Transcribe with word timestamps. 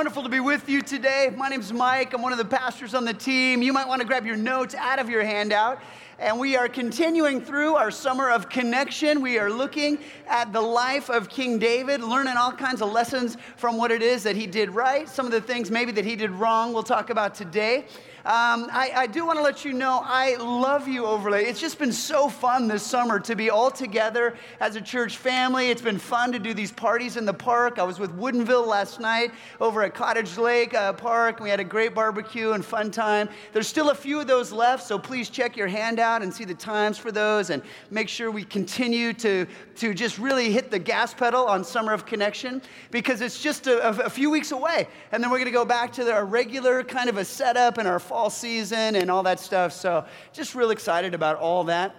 wonderful 0.00 0.22
to 0.22 0.30
be 0.30 0.40
with 0.40 0.66
you 0.66 0.80
today. 0.80 1.30
My 1.36 1.50
name's 1.50 1.74
Mike. 1.74 2.14
I'm 2.14 2.22
one 2.22 2.32
of 2.32 2.38
the 2.38 2.44
pastors 2.46 2.94
on 2.94 3.04
the 3.04 3.12
team. 3.12 3.60
You 3.60 3.70
might 3.74 3.86
want 3.86 4.00
to 4.00 4.06
grab 4.06 4.24
your 4.24 4.34
notes 4.34 4.74
out 4.74 4.98
of 4.98 5.10
your 5.10 5.22
handout. 5.22 5.78
And 6.18 6.40
we 6.40 6.56
are 6.56 6.70
continuing 6.70 7.42
through 7.42 7.74
our 7.74 7.90
summer 7.90 8.30
of 8.30 8.48
connection. 8.48 9.20
We 9.20 9.38
are 9.38 9.50
looking 9.50 9.98
at 10.26 10.54
the 10.54 10.60
life 10.62 11.10
of 11.10 11.28
King 11.28 11.58
David, 11.58 12.00
learning 12.00 12.38
all 12.38 12.50
kinds 12.50 12.80
of 12.80 12.90
lessons 12.90 13.36
from 13.58 13.76
what 13.76 13.90
it 13.90 14.00
is 14.00 14.22
that 14.22 14.36
he 14.36 14.46
did 14.46 14.70
right, 14.70 15.06
some 15.06 15.26
of 15.26 15.32
the 15.32 15.40
things 15.42 15.70
maybe 15.70 15.92
that 15.92 16.06
he 16.06 16.16
did 16.16 16.30
wrong, 16.30 16.72
we'll 16.72 16.82
talk 16.82 17.10
about 17.10 17.34
today. 17.34 17.84
Um, 18.26 18.68
I, 18.70 18.92
I, 18.94 19.06
do 19.06 19.24
want 19.24 19.38
to 19.38 19.42
let 19.42 19.64
you 19.64 19.72
know 19.72 20.02
I 20.04 20.36
love 20.36 20.86
you, 20.86 21.06
Overlake. 21.06 21.46
It's 21.46 21.58
just 21.58 21.78
been 21.78 21.90
so 21.90 22.28
fun 22.28 22.68
this 22.68 22.82
summer 22.82 23.18
to 23.20 23.34
be 23.34 23.48
all 23.48 23.70
together 23.70 24.36
as 24.60 24.76
a 24.76 24.80
church 24.82 25.16
family. 25.16 25.70
It's 25.70 25.80
been 25.80 25.98
fun 25.98 26.30
to 26.32 26.38
do 26.38 26.52
these 26.52 26.70
parties 26.70 27.16
in 27.16 27.24
the 27.24 27.32
park. 27.32 27.78
I 27.78 27.82
was 27.82 27.98
with 27.98 28.14
Woodinville 28.18 28.66
last 28.66 29.00
night 29.00 29.32
over 29.58 29.82
at 29.82 29.94
Cottage 29.94 30.36
Lake 30.36 30.74
uh, 30.74 30.92
Park. 30.92 31.40
We 31.40 31.48
had 31.48 31.60
a 31.60 31.64
great 31.64 31.94
barbecue 31.94 32.52
and 32.52 32.62
fun 32.62 32.90
time. 32.90 33.30
There's 33.54 33.66
still 33.66 33.88
a 33.88 33.94
few 33.94 34.20
of 34.20 34.26
those 34.26 34.52
left, 34.52 34.86
so 34.86 34.98
please 34.98 35.30
check 35.30 35.56
your 35.56 35.68
handout 35.68 36.20
and 36.20 36.32
see 36.32 36.44
the 36.44 36.54
times 36.54 36.98
for 36.98 37.10
those 37.10 37.48
and 37.48 37.62
make 37.90 38.10
sure 38.10 38.30
we 38.30 38.44
continue 38.44 39.14
to, 39.14 39.46
to 39.76 39.94
just 39.94 40.18
really 40.18 40.52
hit 40.52 40.70
the 40.70 40.78
gas 40.78 41.14
pedal 41.14 41.46
on 41.46 41.64
Summer 41.64 41.94
of 41.94 42.04
Connection 42.04 42.60
because 42.90 43.22
it's 43.22 43.42
just 43.42 43.66
a, 43.66 44.04
a 44.04 44.10
few 44.10 44.28
weeks 44.28 44.52
away. 44.52 44.88
And 45.10 45.24
then 45.24 45.30
we're 45.30 45.38
going 45.38 45.46
to 45.46 45.52
go 45.52 45.64
back 45.64 45.90
to 45.94 46.12
our 46.12 46.26
regular 46.26 46.84
kind 46.84 47.08
of 47.08 47.16
a 47.16 47.24
setup 47.24 47.78
and 47.78 47.88
our 47.88 47.98
fall 48.10 48.28
season 48.28 48.96
and 48.96 49.08
all 49.08 49.22
that 49.22 49.38
stuff. 49.38 49.72
So 49.72 50.04
just 50.32 50.56
real 50.56 50.72
excited 50.72 51.14
about 51.14 51.36
all 51.36 51.62
that. 51.64 51.94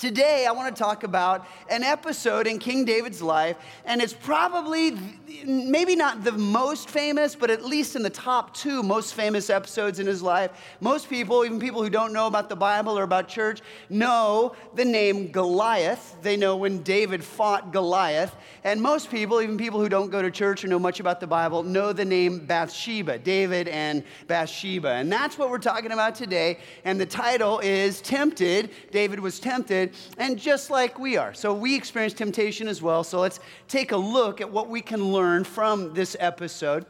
Today, 0.00 0.46
I 0.48 0.52
want 0.52 0.74
to 0.74 0.82
talk 0.82 1.04
about 1.04 1.46
an 1.68 1.82
episode 1.82 2.46
in 2.46 2.58
King 2.58 2.86
David's 2.86 3.20
life, 3.20 3.58
and 3.84 4.00
it's 4.00 4.14
probably 4.14 4.96
maybe 5.44 5.94
not 5.94 6.24
the 6.24 6.32
most 6.32 6.88
famous, 6.88 7.34
but 7.34 7.50
at 7.50 7.66
least 7.66 7.96
in 7.96 8.02
the 8.02 8.08
top 8.08 8.54
two 8.54 8.82
most 8.82 9.12
famous 9.12 9.50
episodes 9.50 9.98
in 9.98 10.06
his 10.06 10.22
life. 10.22 10.52
Most 10.80 11.10
people, 11.10 11.44
even 11.44 11.60
people 11.60 11.82
who 11.82 11.90
don't 11.90 12.14
know 12.14 12.26
about 12.26 12.48
the 12.48 12.56
Bible 12.56 12.98
or 12.98 13.02
about 13.02 13.28
church, 13.28 13.60
know 13.90 14.56
the 14.74 14.86
name 14.86 15.30
Goliath. 15.30 16.16
They 16.22 16.34
know 16.34 16.56
when 16.56 16.82
David 16.82 17.22
fought 17.22 17.70
Goliath. 17.70 18.34
And 18.64 18.80
most 18.80 19.10
people, 19.10 19.42
even 19.42 19.58
people 19.58 19.80
who 19.80 19.90
don't 19.90 20.10
go 20.10 20.22
to 20.22 20.30
church 20.30 20.64
or 20.64 20.68
know 20.68 20.78
much 20.78 21.00
about 21.00 21.20
the 21.20 21.26
Bible, 21.26 21.62
know 21.62 21.92
the 21.92 22.06
name 22.06 22.46
Bathsheba, 22.46 23.18
David 23.18 23.68
and 23.68 24.02
Bathsheba. 24.28 24.92
And 24.92 25.12
that's 25.12 25.36
what 25.36 25.50
we're 25.50 25.58
talking 25.58 25.92
about 25.92 26.14
today. 26.14 26.58
And 26.86 26.98
the 26.98 27.04
title 27.04 27.58
is 27.58 28.00
Tempted. 28.00 28.70
David 28.90 29.20
was 29.20 29.38
tempted 29.38 29.89
and 30.18 30.38
just 30.38 30.70
like 30.70 30.98
we 30.98 31.16
are. 31.16 31.34
So 31.34 31.54
we 31.54 31.76
experience 31.76 32.14
temptation 32.14 32.68
as 32.68 32.82
well. 32.82 33.04
So 33.04 33.20
let's 33.20 33.40
take 33.68 33.92
a 33.92 33.96
look 33.96 34.40
at 34.40 34.50
what 34.50 34.68
we 34.68 34.80
can 34.80 35.12
learn 35.12 35.44
from 35.44 35.94
this 35.94 36.16
episode. 36.20 36.86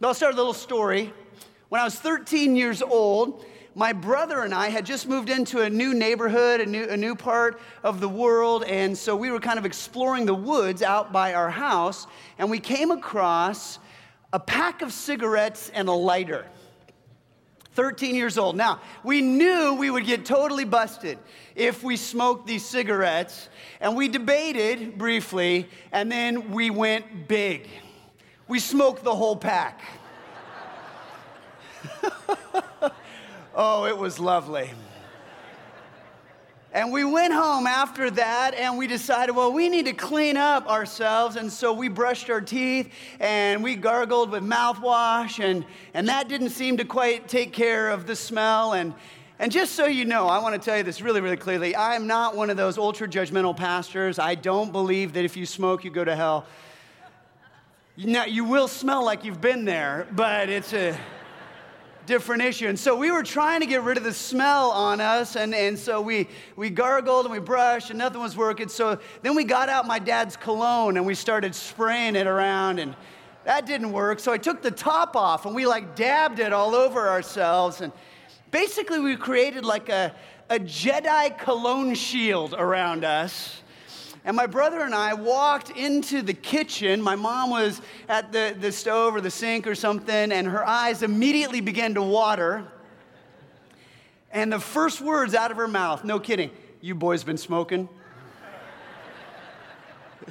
But 0.00 0.08
I'll 0.08 0.14
start 0.14 0.34
a 0.34 0.36
little 0.36 0.54
story. 0.54 1.12
When 1.68 1.80
I 1.80 1.84
was 1.84 1.96
13 1.96 2.56
years 2.56 2.82
old, 2.82 3.44
my 3.74 3.92
brother 3.92 4.42
and 4.42 4.54
I 4.54 4.68
had 4.68 4.86
just 4.86 5.08
moved 5.08 5.30
into 5.30 5.62
a 5.62 5.70
new 5.70 5.94
neighborhood, 5.94 6.60
a 6.60 6.66
new, 6.66 6.84
a 6.84 6.96
new 6.96 7.16
part 7.16 7.60
of 7.82 8.00
the 8.00 8.08
world, 8.08 8.62
and 8.64 8.96
so 8.96 9.16
we 9.16 9.30
were 9.30 9.40
kind 9.40 9.58
of 9.58 9.66
exploring 9.66 10.26
the 10.26 10.34
woods 10.34 10.82
out 10.82 11.12
by 11.12 11.34
our 11.34 11.50
house, 11.50 12.06
and 12.38 12.48
we 12.48 12.60
came 12.60 12.92
across 12.92 13.80
a 14.32 14.38
pack 14.38 14.82
of 14.82 14.92
cigarettes 14.92 15.72
and 15.74 15.88
a 15.88 15.92
lighter. 15.92 16.46
13 17.74 18.14
years 18.14 18.38
old. 18.38 18.56
Now, 18.56 18.80
we 19.02 19.20
knew 19.20 19.74
we 19.74 19.90
would 19.90 20.06
get 20.06 20.24
totally 20.24 20.64
busted 20.64 21.18
if 21.54 21.82
we 21.82 21.96
smoked 21.96 22.46
these 22.46 22.64
cigarettes, 22.64 23.48
and 23.80 23.96
we 23.96 24.08
debated 24.08 24.96
briefly, 24.96 25.68
and 25.92 26.10
then 26.10 26.52
we 26.52 26.70
went 26.70 27.28
big. 27.28 27.68
We 28.48 28.60
smoked 28.60 29.04
the 29.04 29.14
whole 29.14 29.36
pack. 29.36 29.80
oh, 33.54 33.84
it 33.86 33.96
was 33.96 34.18
lovely. 34.18 34.70
And 36.74 36.90
we 36.90 37.04
went 37.04 37.32
home 37.32 37.68
after 37.68 38.10
that 38.10 38.54
and 38.54 38.76
we 38.76 38.88
decided, 38.88 39.36
well, 39.36 39.52
we 39.52 39.68
need 39.68 39.86
to 39.86 39.92
clean 39.92 40.36
up 40.36 40.68
ourselves. 40.68 41.36
And 41.36 41.50
so 41.50 41.72
we 41.72 41.86
brushed 41.86 42.28
our 42.30 42.40
teeth 42.40 42.92
and 43.20 43.62
we 43.62 43.76
gargled 43.76 44.32
with 44.32 44.42
mouthwash, 44.42 45.42
and, 45.42 45.64
and 45.94 46.08
that 46.08 46.28
didn't 46.28 46.50
seem 46.50 46.76
to 46.78 46.84
quite 46.84 47.28
take 47.28 47.52
care 47.52 47.90
of 47.90 48.08
the 48.08 48.16
smell. 48.16 48.72
And, 48.72 48.92
and 49.38 49.52
just 49.52 49.76
so 49.76 49.86
you 49.86 50.04
know, 50.04 50.26
I 50.26 50.40
want 50.40 50.60
to 50.60 50.60
tell 50.60 50.76
you 50.76 50.82
this 50.82 51.00
really, 51.00 51.20
really 51.20 51.36
clearly. 51.36 51.76
I 51.76 51.94
am 51.94 52.08
not 52.08 52.34
one 52.34 52.50
of 52.50 52.56
those 52.56 52.76
ultra 52.76 53.06
judgmental 53.06 53.56
pastors. 53.56 54.18
I 54.18 54.34
don't 54.34 54.72
believe 54.72 55.12
that 55.12 55.24
if 55.24 55.36
you 55.36 55.46
smoke, 55.46 55.84
you 55.84 55.92
go 55.92 56.04
to 56.04 56.16
hell. 56.16 56.44
Now, 57.96 58.24
you 58.24 58.44
will 58.44 58.66
smell 58.66 59.04
like 59.04 59.24
you've 59.24 59.40
been 59.40 59.64
there, 59.64 60.08
but 60.10 60.48
it's 60.48 60.72
a 60.72 60.98
different 62.06 62.42
issue. 62.42 62.68
And 62.68 62.78
so 62.78 62.96
we 62.96 63.10
were 63.10 63.22
trying 63.22 63.60
to 63.60 63.66
get 63.66 63.82
rid 63.82 63.96
of 63.96 64.04
the 64.04 64.12
smell 64.12 64.70
on 64.70 65.00
us, 65.00 65.36
and, 65.36 65.54
and 65.54 65.78
so 65.78 66.00
we, 66.00 66.28
we 66.56 66.70
gargled 66.70 67.26
and 67.26 67.32
we 67.32 67.40
brushed, 67.40 67.90
and 67.90 67.98
nothing 67.98 68.20
was 68.20 68.36
working. 68.36 68.68
So 68.68 68.98
then 69.22 69.34
we 69.34 69.44
got 69.44 69.68
out 69.68 69.86
my 69.86 69.98
dad's 69.98 70.36
cologne 70.36 70.96
and 70.96 71.06
we 71.06 71.14
started 71.14 71.54
spraying 71.54 72.16
it 72.16 72.26
around, 72.26 72.78
and 72.78 72.94
that 73.44 73.66
didn't 73.66 73.92
work. 73.92 74.20
So 74.20 74.32
I 74.32 74.38
took 74.38 74.62
the 74.62 74.70
top 74.70 75.16
off 75.16 75.46
and 75.46 75.54
we 75.54 75.66
like 75.66 75.96
dabbed 75.96 76.38
it 76.38 76.52
all 76.52 76.74
over 76.74 77.08
ourselves. 77.08 77.80
And 77.80 77.92
basically, 78.50 79.00
we 79.00 79.16
created 79.16 79.64
like 79.64 79.88
a, 79.88 80.14
a 80.48 80.58
Jedi 80.58 81.38
cologne 81.38 81.94
shield 81.94 82.54
around 82.54 83.04
us. 83.04 83.62
And 84.24 84.36
my 84.36 84.46
brother 84.46 84.80
and 84.80 84.94
I 84.94 85.12
walked 85.12 85.70
into 85.70 86.22
the 86.22 86.32
kitchen. 86.32 87.02
My 87.02 87.14
mom 87.14 87.50
was 87.50 87.82
at 88.08 88.32
the, 88.32 88.56
the 88.58 88.72
stove 88.72 89.14
or 89.14 89.20
the 89.20 89.30
sink 89.30 89.66
or 89.66 89.74
something, 89.74 90.32
and 90.32 90.46
her 90.46 90.66
eyes 90.66 91.02
immediately 91.02 91.60
began 91.60 91.94
to 91.94 92.02
water. 92.02 92.66
And 94.32 94.50
the 94.50 94.58
first 94.58 95.02
words 95.02 95.34
out 95.34 95.50
of 95.50 95.58
her 95.58 95.68
mouth, 95.68 96.04
no 96.04 96.18
kidding, 96.18 96.50
you 96.80 96.94
boys 96.94 97.22
been 97.22 97.36
smoking? 97.36 97.88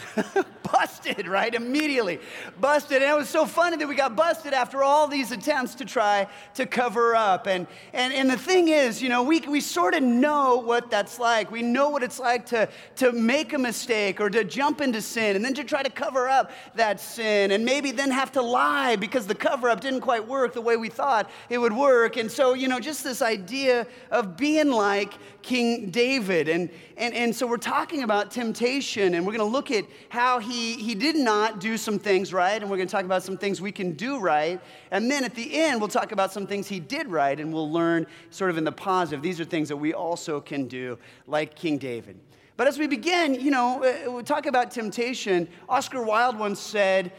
busted, 0.72 1.28
right? 1.28 1.54
Immediately 1.54 2.20
busted. 2.60 3.02
And 3.02 3.12
it 3.12 3.16
was 3.16 3.30
so 3.30 3.46
funny 3.46 3.78
that 3.78 3.88
we 3.88 3.96
got 3.96 4.16
busted 4.16 4.54
after 4.54 4.84
all 4.84 5.08
these 5.08 5.32
attempts 5.32 5.76
to 5.76 5.86
try 5.86 6.28
to 6.56 6.66
cover 6.66 7.16
up. 7.16 7.48
And, 7.48 7.68
and, 7.94 8.14
and 8.14 8.30
the 8.30 8.38
thing 8.38 8.70
is, 8.70 9.02
you 9.02 9.10
know, 9.10 9.24
we, 9.24 9.42
we 9.42 9.62
sort 9.62 9.94
of 9.94 10.04
know 10.04 10.58
what 10.58 10.90
that's 10.90 11.20
like. 11.20 11.52
We 11.52 11.62
know 11.62 11.90
what 11.90 12.04
it's 12.04 12.20
like 12.20 12.46
to, 12.48 12.70
to 12.98 13.12
make 13.12 13.54
a 13.54 13.58
mistake 13.58 14.20
or 14.20 14.30
to 14.30 14.44
jump 14.44 14.82
into 14.82 15.02
sin 15.02 15.36
and 15.36 15.46
then 15.46 15.54
to 15.56 15.64
try 15.64 15.84
to 15.84 15.90
cover 15.90 16.28
up 16.28 16.52
that 16.76 17.00
sin 17.00 17.52
and 17.52 17.64
maybe 17.64 17.92
then 17.92 18.12
have 18.12 18.32
to 18.34 18.42
lie 18.42 18.96
because 18.96 19.28
the 19.28 19.36
cover 19.36 19.70
up 19.70 19.82
didn't 19.82 20.02
quite 20.02 20.28
work 20.28 20.54
the 20.54 20.62
way 20.62 20.78
we 20.78 20.90
thought 20.90 21.30
it 21.50 21.58
would 21.58 21.74
work. 21.74 22.18
And 22.18 22.32
so, 22.32 22.54
you 22.54 22.68
know, 22.68 22.80
just 22.80 23.04
this 23.04 23.22
idea 23.22 23.88
of 24.12 24.38
being 24.38 24.72
like 24.72 25.14
King 25.42 25.90
David. 25.92 26.48
And, 26.48 26.70
and, 26.98 27.14
and 27.14 27.36
so 27.36 27.46
we're 27.46 27.58
talking 27.58 28.04
about 28.04 28.32
temptation 28.32 29.14
and 29.14 29.26
we're 29.26 29.34
going 29.34 29.48
to 29.48 29.54
look 29.54 29.72
at 29.72 29.83
how 30.10 30.40
he 30.40 30.76
he, 30.76 30.96
did 30.96 31.16
not 31.16 31.60
do 31.60 31.78
some 31.78 32.00
things 32.00 32.34
right, 32.34 32.62
and 32.62 32.70
we're 32.70 32.78
going 32.78 32.88
to 32.88 32.92
talk 32.92 33.06
about 33.06 33.24
some 33.24 33.38
things 33.38 33.62
we 33.62 33.72
can 33.72 33.94
do 33.94 34.20
right. 34.20 34.60
And 34.92 35.10
then 35.10 35.24
at 35.24 35.36
the 35.36 35.56
end, 35.56 35.80
we'll 35.80 35.90
talk 35.90 36.12
about 36.12 36.32
some 36.32 36.48
things 36.48 36.68
he 36.68 36.80
did 36.80 37.08
right, 37.08 37.40
and 37.40 37.54
we'll 37.54 37.72
learn 37.72 38.08
sort 38.30 38.52
of 38.52 38.58
in 38.58 38.64
the 38.64 38.72
positive. 38.72 39.22
These 39.22 39.40
are 39.40 39.46
things 39.46 39.70
that 39.70 39.78
we 39.78 39.94
also 39.94 40.40
can 40.40 40.68
do, 40.68 40.98
like 41.28 41.56
King 41.56 41.78
David. 41.78 42.20
But 42.56 42.68
as 42.68 42.78
we 42.78 42.88
begin, 42.88 43.34
you 43.36 43.52
know, 43.52 43.84
uh, 43.84 44.12
we 44.12 44.24
talk 44.24 44.46
about 44.46 44.72
temptation. 44.72 45.48
Oscar 45.68 46.04
Wilde 46.04 46.38
once 46.38 46.60
said, 46.60 47.12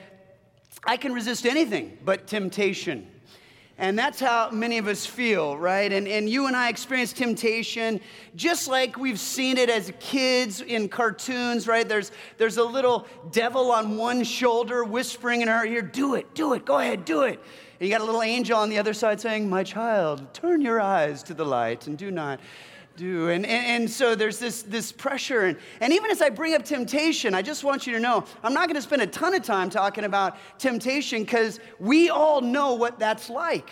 I 0.85 0.97
can 0.97 1.13
resist 1.13 1.47
anything 1.47 1.99
but 2.05 2.27
temptation. 2.27 3.09
And 3.77 3.99
that's 3.99 4.21
how 4.21 4.51
many 4.51 4.79
of 4.79 4.87
us 4.87 5.05
feel, 5.05 5.59
right? 5.59 5.93
And, 5.93 6.07
and 6.07 6.29
you 6.29 6.47
and 6.47 6.57
I 6.57 6.69
experience 6.69 7.13
temptation 7.13 8.01
just 8.37 8.69
like 8.69 8.97
we've 8.97 9.19
seen 9.19 9.59
it 9.59 9.69
as 9.69 9.93
kids 9.99 10.61
in 10.61 10.89
cartoons, 10.89 11.67
right? 11.67 11.89
There's, 11.89 12.13
there's 12.39 12.57
a 12.57 12.65
little 12.65 13.07
devil 13.33 13.73
on 13.73 13.97
one 13.97 14.23
shoulder 14.23 14.85
whispering 14.85 15.43
in 15.43 15.49
our 15.49 15.67
ear, 15.67 15.83
Do 15.83 16.15
it, 16.15 16.35
do 16.35 16.53
it, 16.53 16.65
go 16.65 16.79
ahead, 16.79 17.05
do 17.05 17.23
it. 17.23 17.41
And 17.81 17.89
you 17.89 17.93
got 17.93 18.01
a 18.01 18.05
little 18.05 18.23
angel 18.23 18.57
on 18.57 18.71
the 18.71 18.79
other 18.79 18.95
side 18.95 19.21
saying, 19.21 19.51
My 19.51 19.65
child, 19.65 20.33
turn 20.33 20.61
your 20.61 20.81
eyes 20.81 21.25
to 21.25 21.35
the 21.35 21.45
light 21.45 21.89
and 21.89 21.99
do 21.99 22.13
not 22.13 22.39
do. 22.97 23.29
And, 23.29 23.45
and, 23.45 23.67
and, 23.67 23.91
so 23.91 24.15
there's 24.15 24.39
this, 24.39 24.63
this 24.63 24.93
pressure. 24.93 25.43
And, 25.43 25.59
and 25.81 25.93
even 25.93 26.11
as 26.11 26.23
I 26.23 26.31
bring 26.31 26.55
up 26.55 26.65
temptation, 26.65 27.35
I 27.35 27.43
just 27.43 27.65
want 27.65 27.87
you 27.87 27.93
to 27.95 28.01
know 28.01 28.25
I'm 28.43 28.55
not 28.55 28.69
going 28.69 28.77
to 28.77 28.83
spend 28.83 29.03
a 29.03 29.07
ton 29.07 29.35
of 29.35 29.43
time 29.43 29.71
talking 29.71 30.05
about 30.05 30.37
temptation 30.59 31.23
because 31.23 31.61
we 31.79 32.11
all 32.11 32.41
know 32.41 32.75
what 32.75 32.99
that's 32.99 33.29
like. 33.31 33.71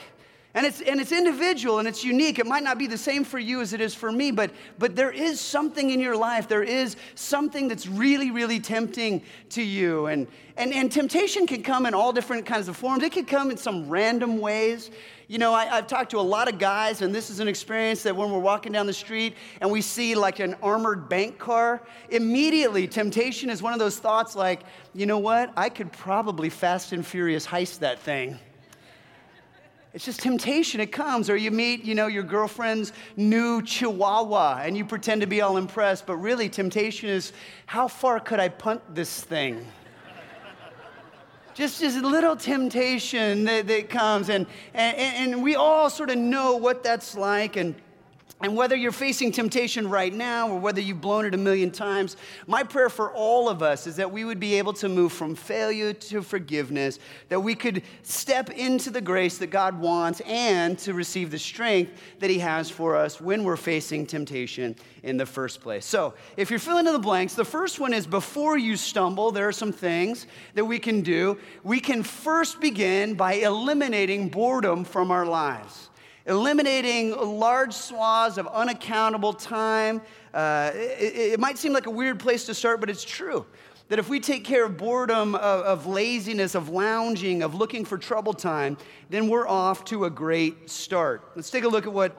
And 0.55 0.67
it's, 0.67 0.83
and 0.83 1.01
it's 1.01 1.13
individual 1.13 1.79
and 1.79 1.89
it's 1.89 2.05
unique. 2.05 2.39
It 2.39 2.47
might 2.47 2.63
not 2.63 2.77
be 2.77 2.87
the 2.87 2.99
same 2.99 3.25
for 3.25 3.39
you 3.39 3.63
as 3.63 3.73
it 3.73 3.81
is 3.81 3.95
for 3.95 4.13
me, 4.13 4.31
but, 4.31 4.51
but 4.79 4.95
there 4.95 5.11
is 5.11 5.41
something 5.41 5.91
in 5.91 5.99
your 5.99 6.15
life. 6.15 6.47
There 6.47 6.63
is 6.63 6.97
something 7.15 7.69
that's 7.69 7.87
really, 7.87 8.31
really 8.31 8.61
tempting 8.61 9.23
to 9.51 9.63
you. 9.63 10.07
And, 10.07 10.27
and, 10.59 10.75
and 10.75 10.93
temptation 10.93 11.47
can 11.47 11.63
come 11.63 11.87
in 11.87 11.95
all 11.95 12.13
different 12.13 12.45
kinds 12.45 12.69
of 12.69 12.77
forms. 12.77 13.03
It 13.03 13.13
can 13.13 13.25
come 13.25 13.51
in 13.51 13.57
some 13.57 13.89
random 13.89 14.41
ways. 14.41 14.91
You 15.27 15.39
know, 15.39 15.55
I, 15.55 15.65
have 15.65 15.87
talked 15.87 16.11
to 16.11 16.19
a 16.19 16.21
lot 16.21 16.53
of 16.53 16.59
guys, 16.59 17.01
and 17.01 17.15
this 17.15 17.31
is 17.31 17.41
an 17.41 17.49
experience 17.49 18.03
that 18.03 18.15
when 18.15 18.31
we're 18.31 18.39
walking 18.39 18.73
down 18.73 18.87
the 18.87 18.93
street 18.93 19.37
and 19.63 19.71
we 19.71 19.81
see 19.81 20.15
like 20.15 20.39
an 20.39 20.55
armored 20.63 21.09
bank 21.09 21.39
car, 21.39 21.81
immediately 22.11 22.87
temptation 22.87 23.49
is 23.49 23.63
one 23.63 23.73
of 23.73 23.79
those 23.79 23.99
thoughts 23.99 24.37
like, 24.37 24.65
you 24.93 25.07
know 25.07 25.19
what? 25.19 25.51
I 25.57 25.71
could 25.71 25.91
probably 25.93 26.51
fast 26.51 26.93
and 26.93 27.07
furious 27.07 27.47
heist 27.47 27.79
that 27.79 28.01
thing 28.01 28.39
It's 29.95 30.05
just 30.05 30.21
temptation. 30.21 30.81
It 30.81 30.91
comes. 30.93 31.29
Or 31.29 31.37
you 31.37 31.51
meet, 31.51 31.85
you 31.85 31.95
know, 31.95 32.07
your 32.07 32.23
girlfriend's 32.23 32.93
new 33.17 33.63
chihuahua 33.63 34.63
and 34.63 34.77
you 34.77 34.85
pretend 34.85 35.21
to 35.21 35.27
be 35.27 35.41
all 35.43 35.57
impressed, 35.57 36.07
but 36.07 36.17
really 36.17 36.49
temptation 36.49 37.09
is 37.09 37.33
how 37.67 37.89
far 37.89 38.19
could 38.19 38.41
I 38.41 38.49
punt 38.49 38.83
this 38.95 39.21
thing? 39.21 39.67
just 41.55 41.81
this 41.81 41.97
little 41.97 42.37
temptation 42.37 43.45
that, 43.45 43.67
that 43.67 43.91
comes. 43.91 44.31
And, 44.31 44.47
and, 44.75 45.33
and 45.33 45.43
we 45.43 45.55
all 45.55 45.91
sort 45.91 46.11
of 46.11 46.19
know 46.19 46.57
what 46.57 46.83
that's 46.83 47.17
like. 47.17 47.57
And 47.57 47.75
and 48.43 48.57
whether 48.57 48.75
you're 48.75 48.91
facing 48.91 49.31
temptation 49.31 49.89
right 49.89 50.13
now 50.13 50.49
or 50.49 50.59
whether 50.59 50.81
you've 50.81 51.01
blown 51.01 51.25
it 51.25 51.35
a 51.35 51.39
million 51.39 51.71
times, 51.71 52.17
my 52.49 52.65
prayer 52.65 52.91
for 52.91 53.13
all 53.13 53.49
of 53.49 53.63
us 53.63 53.87
is 53.87 53.97
that 53.97 54.11
we 54.11 54.25
would 54.25 54.41
be 54.41 54.55
able 54.59 54.73
to 54.75 54.89
move 54.89 55.13
from 55.13 55.37
failure 55.37 55.93
to 55.93 56.23
forgiveness, 56.23 56.99
that 57.29 57.39
we 57.39 57.55
could 57.55 57.83
step 58.03 58.51
into 58.51 58.91
the 58.91 59.01
grace 59.01 59.39
that 59.39 59.49
God 59.49 59.79
wants 59.79 60.21
and 60.27 60.77
to 60.81 60.93
receive 60.93 61.31
the 61.31 61.39
strength 61.39 61.93
that 62.19 62.31
He 62.31 62.41
has 62.41 62.69
for 62.69 62.97
us 62.97 63.21
when 63.21 63.45
we're 63.45 63.57
facing 63.57 64.07
temptation 64.07 64.75
in 65.05 65.17
the 65.17 65.27
first 65.27 65.61
place. 65.61 65.87
So, 65.87 66.15
if 66.37 66.51
you're 66.51 66.59
filling 66.59 66.89
in 66.89 66.93
the 66.93 66.99
blanks, 66.99 67.35
the 67.35 67.45
first 67.45 67.79
one 67.79 67.95
is 67.95 68.09
before 68.09 68.59
you 68.59 68.77
stumble, 68.77 69.31
there 69.31 69.47
are 69.47 69.53
some 69.53 69.73
things 69.73 70.27
that 70.55 70.65
we 70.65 70.81
can 70.81 71.03
do. 71.03 71.39
We 71.63 71.79
can 71.79 72.03
first 72.03 72.61
begin 72.61 73.15
by 73.15 73.35
eliminating 73.35 74.31
boredom 74.31 74.85
from 74.85 75.13
our 75.13 75.27
lives 75.27 75.91
eliminating 76.27 77.17
large 77.17 77.73
swaths 77.73 78.39
of 78.39 78.47
unaccountable 78.47 79.33
time. 79.33 80.01
Uh, 80.33 80.71
it, 80.75 81.33
it, 81.33 81.41
might 81.41 81.59
seem 81.59 81.73
like 81.73 81.87
a 81.87 81.91
weird 81.91 82.19
place 82.19 82.47
to 82.47 82.55
start, 82.55 82.81
but 82.81 82.89
it's 82.89 83.05
true. 83.05 83.45
That 83.89 83.99
if 83.99 84.09
we 84.09 84.21
take 84.21 84.45
care 84.45 84.65
of 84.65 84.77
boredom, 84.77 85.35
of, 85.35 85.43
of 85.43 85.87
laziness, 85.87 86.55
of 86.55 86.69
lounging, 86.69 87.43
of 87.43 87.55
looking 87.55 87.85
for 87.85 87.99
trouble 87.99 88.33
time, 88.33 88.79
then 89.11 89.29
we're 89.29 89.47
off 89.47 89.85
to 89.87 90.07
a 90.07 90.11
great 90.11 90.71
start. 90.71 91.23
Let's 91.35 91.51
take 91.51 91.65
a 91.65 91.69
look 91.69 91.87
at 91.87 91.93
what 91.93 92.17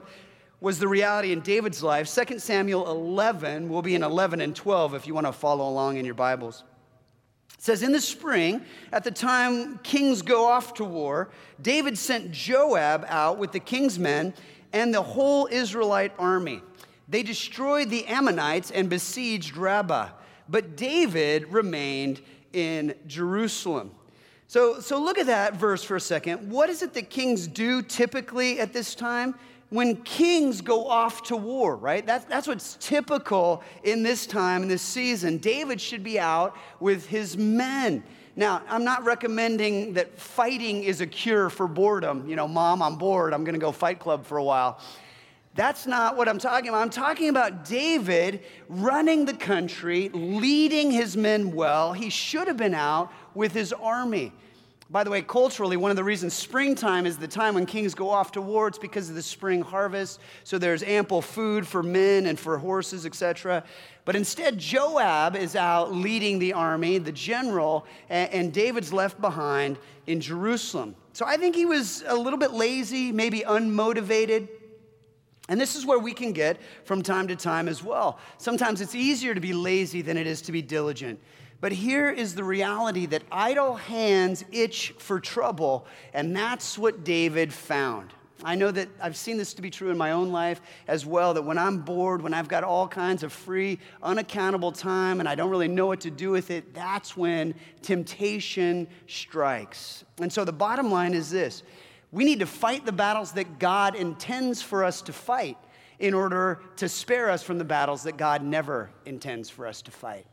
was 0.60 0.78
the 0.78 0.88
reality 0.88 1.32
in 1.32 1.40
David's 1.40 1.82
life. 1.82 2.12
2 2.14 2.38
Samuel 2.38 2.88
11, 2.88 3.68
we'll 3.68 3.82
be 3.82 3.94
in 3.94 4.02
11 4.02 4.40
and 4.40 4.54
12 4.54 4.94
if 4.94 5.06
you 5.06 5.14
want 5.14 5.26
to 5.26 5.32
follow 5.32 5.68
along 5.68 5.96
in 5.96 6.04
your 6.04 6.14
Bibles. 6.14 6.64
Says, 7.64 7.82
In 7.82 7.92
the 7.92 8.00
spring, 8.02 8.60
at 8.92 9.04
the 9.04 9.10
time 9.10 9.78
kings 9.78 10.20
go 10.20 10.46
off 10.46 10.74
to 10.74 10.84
war, 10.84 11.30
David 11.62 11.96
sent 11.96 12.30
Joab 12.30 13.06
out 13.08 13.38
with 13.38 13.52
the 13.52 13.58
king's 13.58 13.98
men 13.98 14.34
and 14.74 14.92
the 14.92 15.00
whole 15.00 15.48
Israelite 15.50 16.12
army. 16.18 16.60
They 17.08 17.22
destroyed 17.22 17.88
the 17.88 18.04
Ammonites 18.04 18.70
and 18.70 18.90
besieged 18.90 19.56
Rabbah, 19.56 20.10
but 20.46 20.76
David 20.76 21.50
remained 21.50 22.20
in 22.52 22.94
Jerusalem. 23.06 23.92
So, 24.46 24.78
so 24.80 25.02
look 25.02 25.16
at 25.16 25.24
that 25.24 25.56
verse 25.56 25.82
for 25.82 25.96
a 25.96 26.00
second. 26.02 26.50
What 26.50 26.68
is 26.68 26.82
it 26.82 26.92
that 26.92 27.08
kings 27.08 27.46
do 27.46 27.80
typically 27.80 28.60
at 28.60 28.74
this 28.74 28.94
time? 28.94 29.36
When 29.74 29.96
kings 30.04 30.60
go 30.60 30.86
off 30.86 31.24
to 31.24 31.36
war, 31.36 31.74
right? 31.74 32.06
That's, 32.06 32.24
that's 32.26 32.46
what's 32.46 32.76
typical 32.78 33.60
in 33.82 34.04
this 34.04 34.24
time, 34.24 34.62
in 34.62 34.68
this 34.68 34.82
season. 34.82 35.38
David 35.38 35.80
should 35.80 36.04
be 36.04 36.16
out 36.16 36.56
with 36.78 37.06
his 37.08 37.36
men. 37.36 38.04
Now, 38.36 38.62
I'm 38.68 38.84
not 38.84 39.02
recommending 39.02 39.94
that 39.94 40.16
fighting 40.16 40.84
is 40.84 41.00
a 41.00 41.08
cure 41.08 41.50
for 41.50 41.66
boredom. 41.66 42.28
You 42.28 42.36
know, 42.36 42.46
mom, 42.46 42.82
I'm 42.82 42.94
bored. 42.94 43.34
I'm 43.34 43.42
going 43.42 43.54
to 43.54 43.60
go 43.60 43.72
fight 43.72 43.98
club 43.98 44.24
for 44.24 44.38
a 44.38 44.44
while. 44.44 44.78
That's 45.56 45.88
not 45.88 46.16
what 46.16 46.28
I'm 46.28 46.38
talking 46.38 46.68
about. 46.68 46.82
I'm 46.82 46.90
talking 46.90 47.28
about 47.28 47.64
David 47.64 48.44
running 48.68 49.24
the 49.24 49.34
country, 49.34 50.08
leading 50.10 50.92
his 50.92 51.16
men 51.16 51.50
well. 51.52 51.92
He 51.92 52.10
should 52.10 52.46
have 52.46 52.56
been 52.56 52.74
out 52.74 53.10
with 53.34 53.50
his 53.50 53.72
army. 53.72 54.32
By 54.90 55.02
the 55.02 55.10
way, 55.10 55.22
culturally, 55.22 55.78
one 55.78 55.90
of 55.90 55.96
the 55.96 56.04
reasons 56.04 56.34
springtime 56.34 57.06
is 57.06 57.16
the 57.16 57.26
time 57.26 57.54
when 57.54 57.64
kings 57.64 57.94
go 57.94 58.10
off 58.10 58.32
to 58.32 58.42
war, 58.42 58.68
it's 58.68 58.78
because 58.78 59.08
of 59.08 59.14
the 59.14 59.22
spring 59.22 59.62
harvest. 59.62 60.20
So 60.44 60.58
there's 60.58 60.82
ample 60.82 61.22
food 61.22 61.66
for 61.66 61.82
men 61.82 62.26
and 62.26 62.38
for 62.38 62.58
horses, 62.58 63.06
etc. 63.06 63.64
But 64.04 64.14
instead, 64.14 64.58
Joab 64.58 65.36
is 65.36 65.56
out 65.56 65.92
leading 65.92 66.38
the 66.38 66.52
army, 66.52 66.98
the 66.98 67.12
general, 67.12 67.86
and 68.10 68.52
David's 68.52 68.92
left 68.92 69.20
behind 69.22 69.78
in 70.06 70.20
Jerusalem. 70.20 70.94
So 71.14 71.24
I 71.24 71.38
think 71.38 71.56
he 71.56 71.64
was 71.64 72.04
a 72.06 72.14
little 72.14 72.38
bit 72.38 72.50
lazy, 72.52 73.10
maybe 73.10 73.40
unmotivated. 73.40 74.48
And 75.48 75.58
this 75.60 75.76
is 75.76 75.86
where 75.86 75.98
we 75.98 76.12
can 76.12 76.32
get 76.32 76.60
from 76.84 77.02
time 77.02 77.28
to 77.28 77.36
time 77.36 77.68
as 77.68 77.82
well. 77.82 78.18
Sometimes 78.36 78.80
it's 78.82 78.94
easier 78.94 79.34
to 79.34 79.40
be 79.40 79.54
lazy 79.54 80.02
than 80.02 80.16
it 80.16 80.26
is 80.26 80.42
to 80.42 80.52
be 80.52 80.60
diligent. 80.60 81.18
But 81.64 81.72
here 81.72 82.10
is 82.10 82.34
the 82.34 82.44
reality 82.44 83.06
that 83.06 83.22
idle 83.32 83.76
hands 83.76 84.44
itch 84.52 84.92
for 84.98 85.18
trouble, 85.18 85.86
and 86.12 86.36
that's 86.36 86.76
what 86.76 87.04
David 87.04 87.54
found. 87.54 88.12
I 88.44 88.54
know 88.54 88.70
that 88.70 88.90
I've 89.00 89.16
seen 89.16 89.38
this 89.38 89.54
to 89.54 89.62
be 89.62 89.70
true 89.70 89.88
in 89.88 89.96
my 89.96 90.10
own 90.10 90.30
life 90.30 90.60
as 90.88 91.06
well 91.06 91.32
that 91.32 91.40
when 91.40 91.56
I'm 91.56 91.78
bored, 91.78 92.20
when 92.20 92.34
I've 92.34 92.48
got 92.48 92.64
all 92.64 92.86
kinds 92.86 93.22
of 93.22 93.32
free, 93.32 93.78
unaccountable 94.02 94.72
time 94.72 95.20
and 95.20 95.26
I 95.26 95.34
don't 95.34 95.48
really 95.48 95.68
know 95.68 95.86
what 95.86 96.02
to 96.02 96.10
do 96.10 96.30
with 96.30 96.50
it, 96.50 96.74
that's 96.74 97.16
when 97.16 97.54
temptation 97.80 98.86
strikes. 99.06 100.04
And 100.20 100.30
so 100.30 100.44
the 100.44 100.52
bottom 100.52 100.90
line 100.90 101.14
is 101.14 101.30
this 101.30 101.62
we 102.12 102.26
need 102.26 102.40
to 102.40 102.46
fight 102.46 102.84
the 102.84 102.92
battles 102.92 103.32
that 103.32 103.58
God 103.58 103.94
intends 103.94 104.60
for 104.60 104.84
us 104.84 105.00
to 105.00 105.14
fight 105.14 105.56
in 105.98 106.12
order 106.12 106.60
to 106.76 106.90
spare 106.90 107.30
us 107.30 107.42
from 107.42 107.56
the 107.56 107.64
battles 107.64 108.02
that 108.02 108.18
God 108.18 108.42
never 108.42 108.90
intends 109.06 109.48
for 109.48 109.66
us 109.66 109.80
to 109.80 109.90
fight. 109.90 110.26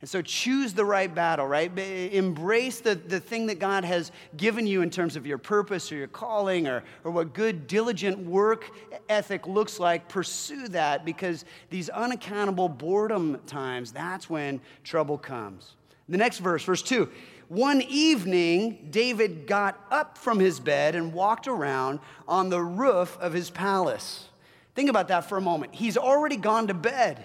And 0.00 0.10
so 0.10 0.20
choose 0.20 0.74
the 0.74 0.84
right 0.84 1.12
battle, 1.12 1.46
right? 1.46 1.70
Embrace 1.78 2.80
the, 2.80 2.94
the 2.94 3.20
thing 3.20 3.46
that 3.46 3.58
God 3.58 3.84
has 3.84 4.12
given 4.36 4.66
you 4.66 4.82
in 4.82 4.90
terms 4.90 5.16
of 5.16 5.26
your 5.26 5.38
purpose 5.38 5.90
or 5.90 5.96
your 5.96 6.08
calling 6.08 6.66
or, 6.66 6.84
or 7.04 7.10
what 7.10 7.32
good, 7.32 7.66
diligent 7.66 8.18
work 8.18 8.70
ethic 9.08 9.46
looks 9.46 9.80
like. 9.80 10.08
Pursue 10.08 10.68
that 10.68 11.06
because 11.06 11.46
these 11.70 11.88
unaccountable 11.88 12.68
boredom 12.68 13.40
times, 13.46 13.92
that's 13.92 14.28
when 14.28 14.60
trouble 14.82 15.16
comes. 15.16 15.74
The 16.08 16.18
next 16.18 16.38
verse, 16.38 16.64
verse 16.64 16.82
2. 16.82 17.10
One 17.48 17.82
evening, 17.82 18.88
David 18.90 19.46
got 19.46 19.82
up 19.90 20.18
from 20.18 20.38
his 20.38 20.60
bed 20.60 20.94
and 20.94 21.12
walked 21.12 21.46
around 21.46 22.00
on 22.26 22.50
the 22.50 22.60
roof 22.60 23.16
of 23.20 23.32
his 23.32 23.48
palace. 23.48 24.28
Think 24.74 24.90
about 24.90 25.08
that 25.08 25.28
for 25.28 25.38
a 25.38 25.40
moment. 25.40 25.74
He's 25.74 25.96
already 25.96 26.36
gone 26.36 26.66
to 26.66 26.74
bed. 26.74 27.24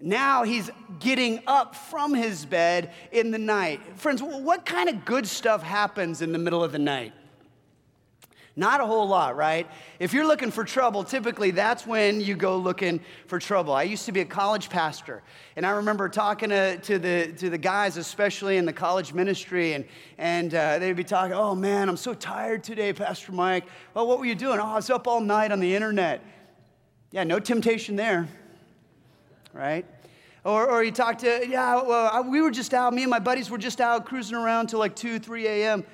Now 0.00 0.42
he's 0.42 0.70
getting 0.98 1.42
up 1.46 1.74
from 1.74 2.12
his 2.12 2.44
bed 2.44 2.92
in 3.12 3.30
the 3.30 3.38
night. 3.38 3.80
Friends, 3.98 4.22
what 4.22 4.66
kind 4.66 4.88
of 4.88 5.04
good 5.04 5.26
stuff 5.26 5.62
happens 5.62 6.20
in 6.20 6.32
the 6.32 6.38
middle 6.38 6.62
of 6.62 6.72
the 6.72 6.78
night? 6.78 7.14
Not 8.58 8.80
a 8.80 8.86
whole 8.86 9.06
lot, 9.06 9.36
right? 9.36 9.66
If 9.98 10.14
you're 10.14 10.26
looking 10.26 10.50
for 10.50 10.64
trouble, 10.64 11.04
typically 11.04 11.50
that's 11.50 11.86
when 11.86 12.22
you 12.22 12.34
go 12.34 12.56
looking 12.56 13.00
for 13.26 13.38
trouble. 13.38 13.74
I 13.74 13.82
used 13.82 14.06
to 14.06 14.12
be 14.12 14.20
a 14.20 14.24
college 14.24 14.70
pastor, 14.70 15.22
and 15.56 15.66
I 15.66 15.70
remember 15.72 16.08
talking 16.08 16.48
to, 16.48 16.78
to, 16.78 16.98
the, 16.98 17.32
to 17.36 17.50
the 17.50 17.58
guys, 17.58 17.98
especially 17.98 18.56
in 18.56 18.64
the 18.64 18.72
college 18.72 19.12
ministry, 19.12 19.74
and, 19.74 19.84
and 20.16 20.54
uh, 20.54 20.78
they'd 20.78 20.94
be 20.94 21.04
talking, 21.04 21.34
Oh 21.34 21.54
man, 21.54 21.90
I'm 21.90 21.98
so 21.98 22.14
tired 22.14 22.64
today, 22.64 22.94
Pastor 22.94 23.32
Mike. 23.32 23.64
Well, 23.92 24.06
what 24.06 24.18
were 24.18 24.26
you 24.26 24.34
doing? 24.34 24.58
Oh, 24.58 24.64
I 24.64 24.76
was 24.76 24.88
up 24.88 25.06
all 25.06 25.20
night 25.20 25.52
on 25.52 25.60
the 25.60 25.74
internet. 25.74 26.22
Yeah, 27.12 27.24
no 27.24 27.38
temptation 27.38 27.94
there 27.94 28.26
right? 29.56 29.86
Or, 30.44 30.70
or 30.70 30.84
you 30.84 30.92
talk 30.92 31.18
to, 31.18 31.46
yeah, 31.48 31.82
well, 31.82 32.24
we 32.24 32.40
were 32.40 32.52
just 32.52 32.72
out, 32.72 32.94
me 32.94 33.02
and 33.02 33.10
my 33.10 33.18
buddies 33.18 33.50
were 33.50 33.58
just 33.58 33.80
out 33.80 34.06
cruising 34.06 34.36
around 34.36 34.68
till 34.68 34.78
like 34.78 34.94
2, 34.94 35.18
3 35.18 35.46
a.m. 35.48 35.84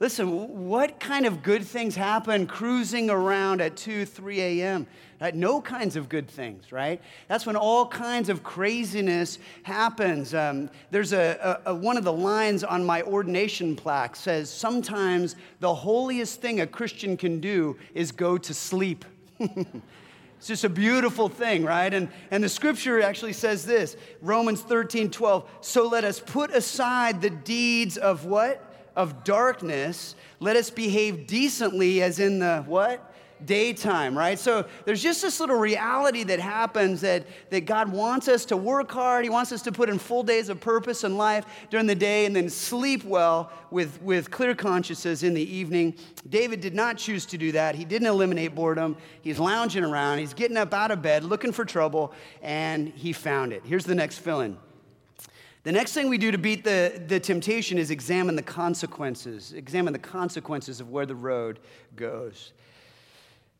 Listen, 0.00 0.68
what 0.68 0.98
kind 1.00 1.24
of 1.24 1.42
good 1.42 1.64
things 1.64 1.94
happen 1.94 2.46
cruising 2.46 3.08
around 3.08 3.60
at 3.62 3.76
2, 3.76 4.04
3 4.04 4.40
a.m.? 4.40 4.86
No 5.32 5.62
kinds 5.62 5.96
of 5.96 6.10
good 6.10 6.28
things, 6.28 6.70
right? 6.70 7.00
That's 7.28 7.46
when 7.46 7.56
all 7.56 7.86
kinds 7.86 8.28
of 8.28 8.42
craziness 8.42 9.38
happens. 9.62 10.34
Um, 10.34 10.68
there's 10.90 11.14
a, 11.14 11.62
a, 11.64 11.74
one 11.74 11.96
of 11.96 12.04
the 12.04 12.12
lines 12.12 12.62
on 12.62 12.84
my 12.84 13.00
ordination 13.00 13.74
plaque 13.74 14.16
says, 14.16 14.50
Sometimes 14.50 15.36
the 15.60 15.74
holiest 15.74 16.42
thing 16.42 16.60
a 16.60 16.66
Christian 16.66 17.16
can 17.16 17.40
do 17.40 17.78
is 17.94 18.12
go 18.12 18.36
to 18.36 18.52
sleep. 18.52 19.06
It's 20.38 20.48
just 20.48 20.64
a 20.64 20.68
beautiful 20.68 21.28
thing, 21.28 21.64
right? 21.64 21.92
And, 21.92 22.08
and 22.30 22.44
the 22.44 22.48
scripture 22.48 23.00
actually 23.00 23.32
says 23.32 23.64
this 23.64 23.96
Romans 24.20 24.60
13, 24.60 25.10
12. 25.10 25.48
So 25.60 25.88
let 25.88 26.04
us 26.04 26.20
put 26.20 26.50
aside 26.50 27.22
the 27.22 27.30
deeds 27.30 27.96
of 27.96 28.26
what? 28.26 28.90
Of 28.94 29.24
darkness. 29.24 30.14
Let 30.40 30.56
us 30.56 30.70
behave 30.70 31.26
decently 31.26 32.02
as 32.02 32.18
in 32.18 32.40
the 32.40 32.62
what? 32.66 33.13
Daytime, 33.44 34.16
right? 34.16 34.38
So 34.38 34.66
there's 34.84 35.02
just 35.02 35.22
this 35.22 35.40
little 35.40 35.56
reality 35.56 36.24
that 36.24 36.40
happens 36.40 37.00
that, 37.02 37.26
that 37.50 37.66
God 37.66 37.90
wants 37.90 38.28
us 38.28 38.44
to 38.46 38.56
work 38.56 38.90
hard. 38.90 39.24
He 39.24 39.30
wants 39.30 39.52
us 39.52 39.62
to 39.62 39.72
put 39.72 39.88
in 39.88 39.98
full 39.98 40.22
days 40.22 40.48
of 40.48 40.60
purpose 40.60 41.04
in 41.04 41.16
life 41.16 41.44
during 41.70 41.86
the 41.86 41.94
day 41.94 42.26
and 42.26 42.34
then 42.34 42.48
sleep 42.48 43.04
well 43.04 43.50
with, 43.70 44.00
with 44.02 44.30
clear 44.30 44.54
consciences 44.54 45.22
in 45.22 45.34
the 45.34 45.54
evening. 45.54 45.94
David 46.28 46.60
did 46.60 46.74
not 46.74 46.96
choose 46.96 47.26
to 47.26 47.38
do 47.38 47.52
that. 47.52 47.74
He 47.74 47.84
didn't 47.84 48.08
eliminate 48.08 48.54
boredom. 48.54 48.96
He's 49.22 49.38
lounging 49.38 49.84
around, 49.84 50.18
he's 50.18 50.34
getting 50.34 50.56
up 50.56 50.72
out 50.72 50.90
of 50.90 51.02
bed 51.02 51.24
looking 51.24 51.52
for 51.52 51.64
trouble, 51.64 52.12
and 52.42 52.88
he 52.88 53.12
found 53.12 53.52
it. 53.52 53.62
Here's 53.64 53.84
the 53.84 53.94
next 53.94 54.18
fill 54.18 54.40
in. 54.40 54.56
The 55.64 55.72
next 55.72 55.94
thing 55.94 56.10
we 56.10 56.18
do 56.18 56.30
to 56.30 56.36
beat 56.36 56.62
the, 56.62 57.02
the 57.06 57.18
temptation 57.18 57.78
is 57.78 57.90
examine 57.90 58.36
the 58.36 58.42
consequences, 58.42 59.54
examine 59.54 59.94
the 59.94 59.98
consequences 59.98 60.78
of 60.78 60.90
where 60.90 61.06
the 61.06 61.14
road 61.14 61.58
goes. 61.96 62.52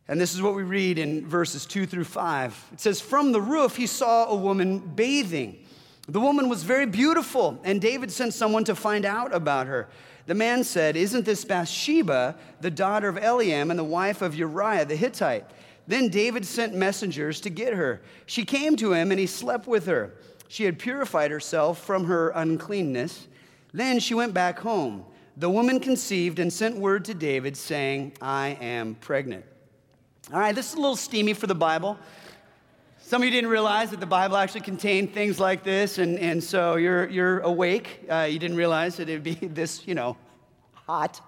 And 0.07 0.21
this 0.21 0.35
is 0.35 0.43
what 0.43 0.55
we 0.55 0.63
read 0.63 0.99
in 0.99 1.27
verses 1.27 1.65
two 1.65 1.87
through 1.87 2.05
five. 2.05 2.63
It 2.73 2.81
says, 2.81 3.01
From 3.01 3.33
the 3.33 3.41
roof 3.41 3.77
he 3.77 3.87
saw 3.87 4.27
a 4.27 4.35
woman 4.37 4.79
bathing. 4.79 5.65
The 6.07 6.21
woman 6.21 6.51
was 6.51 6.63
very 6.63 6.85
beautiful, 6.85 7.59
and 7.65 7.81
David 7.81 8.13
sent 8.13 8.35
someone 8.35 8.65
to 8.65 8.75
find 8.75 9.07
out 9.07 9.35
about 9.35 9.67
her. 9.67 9.89
The 10.27 10.35
man 10.35 10.63
said, 10.63 10.97
Isn't 10.97 11.25
this 11.25 11.45
Bathsheba, 11.45 12.37
the 12.61 12.71
daughter 12.71 13.09
of 13.09 13.17
Eliam 13.17 13.71
and 13.71 13.79
the 13.79 13.85
wife 13.85 14.21
of 14.21 14.35
Uriah 14.35 14.85
the 14.85 14.97
Hittite? 14.97 15.47
Then 15.87 16.09
David 16.09 16.47
sent 16.47 16.75
messengers 16.75 17.41
to 17.41 17.51
get 17.51 17.75
her. 17.75 18.03
She 18.27 18.45
came 18.45 18.77
to 18.77 18.93
him, 18.93 19.11
and 19.11 19.21
he 19.21 19.27
slept 19.27 19.67
with 19.67 19.87
her. 19.87 20.15
She 20.49 20.65
had 20.65 20.79
purified 20.79 21.31
herself 21.31 21.83
from 21.83 22.05
her 22.05 22.31
uncleanness. 22.31 23.27
Then 23.73 23.99
she 24.01 24.15
went 24.15 24.35
back 24.35 24.59
home. 24.59 25.05
The 25.37 25.51
woman 25.51 25.81
conceived 25.81 26.39
and 26.39 26.53
sent 26.53 26.77
word 26.77 27.05
to 27.07 27.15
David, 27.15 27.57
saying, 27.57 28.13
I 28.21 28.59
am 28.61 28.95
pregnant. 28.97 29.45
All 30.33 30.41
right, 30.41 30.55
this 30.55 30.69
is 30.69 30.75
a 30.75 30.81
little 30.81 30.97
steamy 30.97 31.35
for 31.35 31.47
the 31.47 31.55
Bible. 31.55 31.99
Some 32.99 33.21
of 33.21 33.27
you 33.27 33.31
didn't 33.31 33.51
realize 33.51 33.91
that 33.91 34.01
the 34.01 34.07
Bible 34.07 34.39
actually 34.39 34.63
contained 34.63 35.13
things 35.13 35.39
like 35.39 35.63
this, 35.63 35.99
and, 35.99 36.19
and 36.19 36.43
so 36.43 36.77
you're, 36.77 37.07
you're 37.11 37.41
awake. 37.41 38.01
Uh, 38.09 38.27
you 38.31 38.39
didn't 38.39 38.57
realize 38.57 38.97
that 38.97 39.11
it'd 39.11 39.23
be 39.23 39.35
this, 39.43 39.87
you 39.87 39.95
know, 39.95 40.17
hot. 40.73 41.21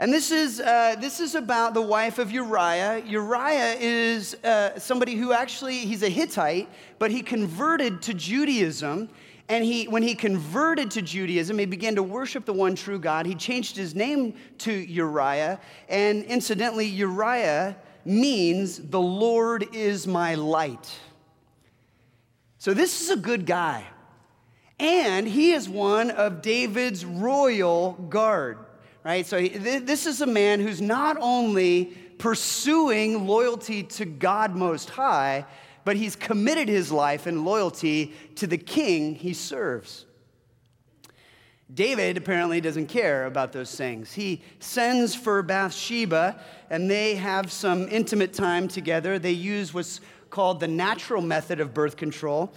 And 0.00 0.12
this 0.12 0.32
is, 0.32 0.58
uh, 0.58 0.96
this 0.98 1.20
is 1.20 1.36
about 1.36 1.74
the 1.74 1.82
wife 1.82 2.18
of 2.18 2.32
Uriah. 2.32 3.04
Uriah 3.06 3.76
is 3.78 4.34
uh, 4.42 4.76
somebody 4.80 5.14
who 5.14 5.32
actually, 5.32 5.78
he's 5.78 6.02
a 6.02 6.08
Hittite, 6.08 6.68
but 6.98 7.12
he 7.12 7.22
converted 7.22 8.02
to 8.02 8.14
Judaism. 8.14 9.08
And 9.52 9.66
he, 9.66 9.86
when 9.86 10.02
he 10.02 10.14
converted 10.14 10.92
to 10.92 11.02
Judaism, 11.02 11.58
he 11.58 11.66
began 11.66 11.96
to 11.96 12.02
worship 12.02 12.46
the 12.46 12.54
one 12.54 12.74
true 12.74 12.98
God. 12.98 13.26
He 13.26 13.34
changed 13.34 13.76
his 13.76 13.94
name 13.94 14.32
to 14.60 14.72
Uriah. 14.72 15.60
And 15.90 16.24
incidentally, 16.24 16.86
Uriah 16.86 17.76
means 18.06 18.78
the 18.78 18.98
Lord 18.98 19.66
is 19.74 20.06
my 20.06 20.36
light. 20.36 20.98
So 22.56 22.72
this 22.72 23.02
is 23.02 23.10
a 23.10 23.16
good 23.16 23.44
guy. 23.44 23.84
And 24.78 25.28
he 25.28 25.52
is 25.52 25.68
one 25.68 26.10
of 26.10 26.40
David's 26.40 27.04
royal 27.04 27.92
guard, 28.08 28.56
right? 29.04 29.26
So 29.26 29.38
this 29.38 30.06
is 30.06 30.22
a 30.22 30.26
man 30.26 30.60
who's 30.60 30.80
not 30.80 31.18
only 31.20 31.92
pursuing 32.16 33.26
loyalty 33.26 33.82
to 33.82 34.06
God 34.06 34.56
Most 34.56 34.88
High, 34.88 35.44
but 35.84 35.96
he's 35.96 36.16
committed 36.16 36.68
his 36.68 36.92
life 36.92 37.26
and 37.26 37.44
loyalty 37.44 38.14
to 38.36 38.46
the 38.46 38.58
king 38.58 39.14
he 39.14 39.32
serves. 39.34 40.06
David 41.74 42.16
apparently 42.16 42.60
doesn't 42.60 42.88
care 42.88 43.24
about 43.24 43.52
those 43.52 43.74
things. 43.74 44.12
He 44.12 44.42
sends 44.60 45.14
for 45.14 45.42
Bathsheba, 45.42 46.38
and 46.68 46.90
they 46.90 47.14
have 47.14 47.50
some 47.50 47.88
intimate 47.88 48.34
time 48.34 48.68
together. 48.68 49.18
They 49.18 49.32
use 49.32 49.72
what's 49.72 50.00
called 50.28 50.60
the 50.60 50.68
natural 50.68 51.22
method 51.22 51.60
of 51.60 51.72
birth 51.72 51.96
control. 51.96 52.52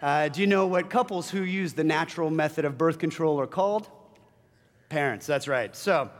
Uh, 0.00 0.28
do 0.28 0.40
you 0.40 0.46
know 0.46 0.66
what 0.66 0.88
couples 0.88 1.28
who 1.30 1.42
use 1.42 1.74
the 1.74 1.84
natural 1.84 2.30
method 2.30 2.64
of 2.64 2.78
birth 2.78 2.98
control 2.98 3.38
are 3.40 3.46
called? 3.46 3.88
Parents, 4.88 5.26
that's 5.26 5.48
right. 5.48 5.74
So, 5.74 6.10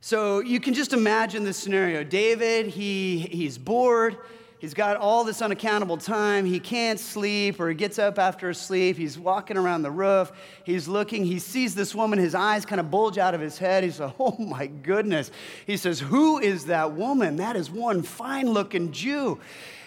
so 0.00 0.40
you 0.40 0.58
can 0.58 0.74
just 0.74 0.92
imagine 0.92 1.44
the 1.44 1.52
scenario. 1.52 2.02
David, 2.02 2.66
he, 2.68 3.18
he's 3.18 3.58
bored. 3.58 4.16
He's 4.62 4.74
got 4.74 4.96
all 4.96 5.24
this 5.24 5.42
unaccountable 5.42 5.96
time. 5.96 6.46
He 6.46 6.60
can't 6.60 7.00
sleep 7.00 7.58
or 7.58 7.68
he 7.68 7.74
gets 7.74 7.98
up 7.98 8.16
after 8.16 8.48
a 8.48 8.54
sleep. 8.54 8.96
He's 8.96 9.18
walking 9.18 9.56
around 9.56 9.82
the 9.82 9.90
roof. 9.90 10.30
He's 10.62 10.86
looking. 10.86 11.24
He 11.24 11.40
sees 11.40 11.74
this 11.74 11.96
woman. 11.96 12.20
His 12.20 12.36
eyes 12.36 12.64
kind 12.64 12.78
of 12.80 12.88
bulge 12.88 13.18
out 13.18 13.34
of 13.34 13.40
his 13.40 13.58
head. 13.58 13.82
He 13.82 13.90
says, 13.90 14.12
Oh 14.20 14.36
my 14.38 14.68
goodness. 14.68 15.32
He 15.66 15.76
says, 15.76 15.98
Who 15.98 16.38
is 16.38 16.66
that 16.66 16.92
woman? 16.92 17.34
That 17.38 17.56
is 17.56 17.72
one 17.72 18.02
fine 18.02 18.50
looking 18.52 18.92
Jew. 18.92 19.40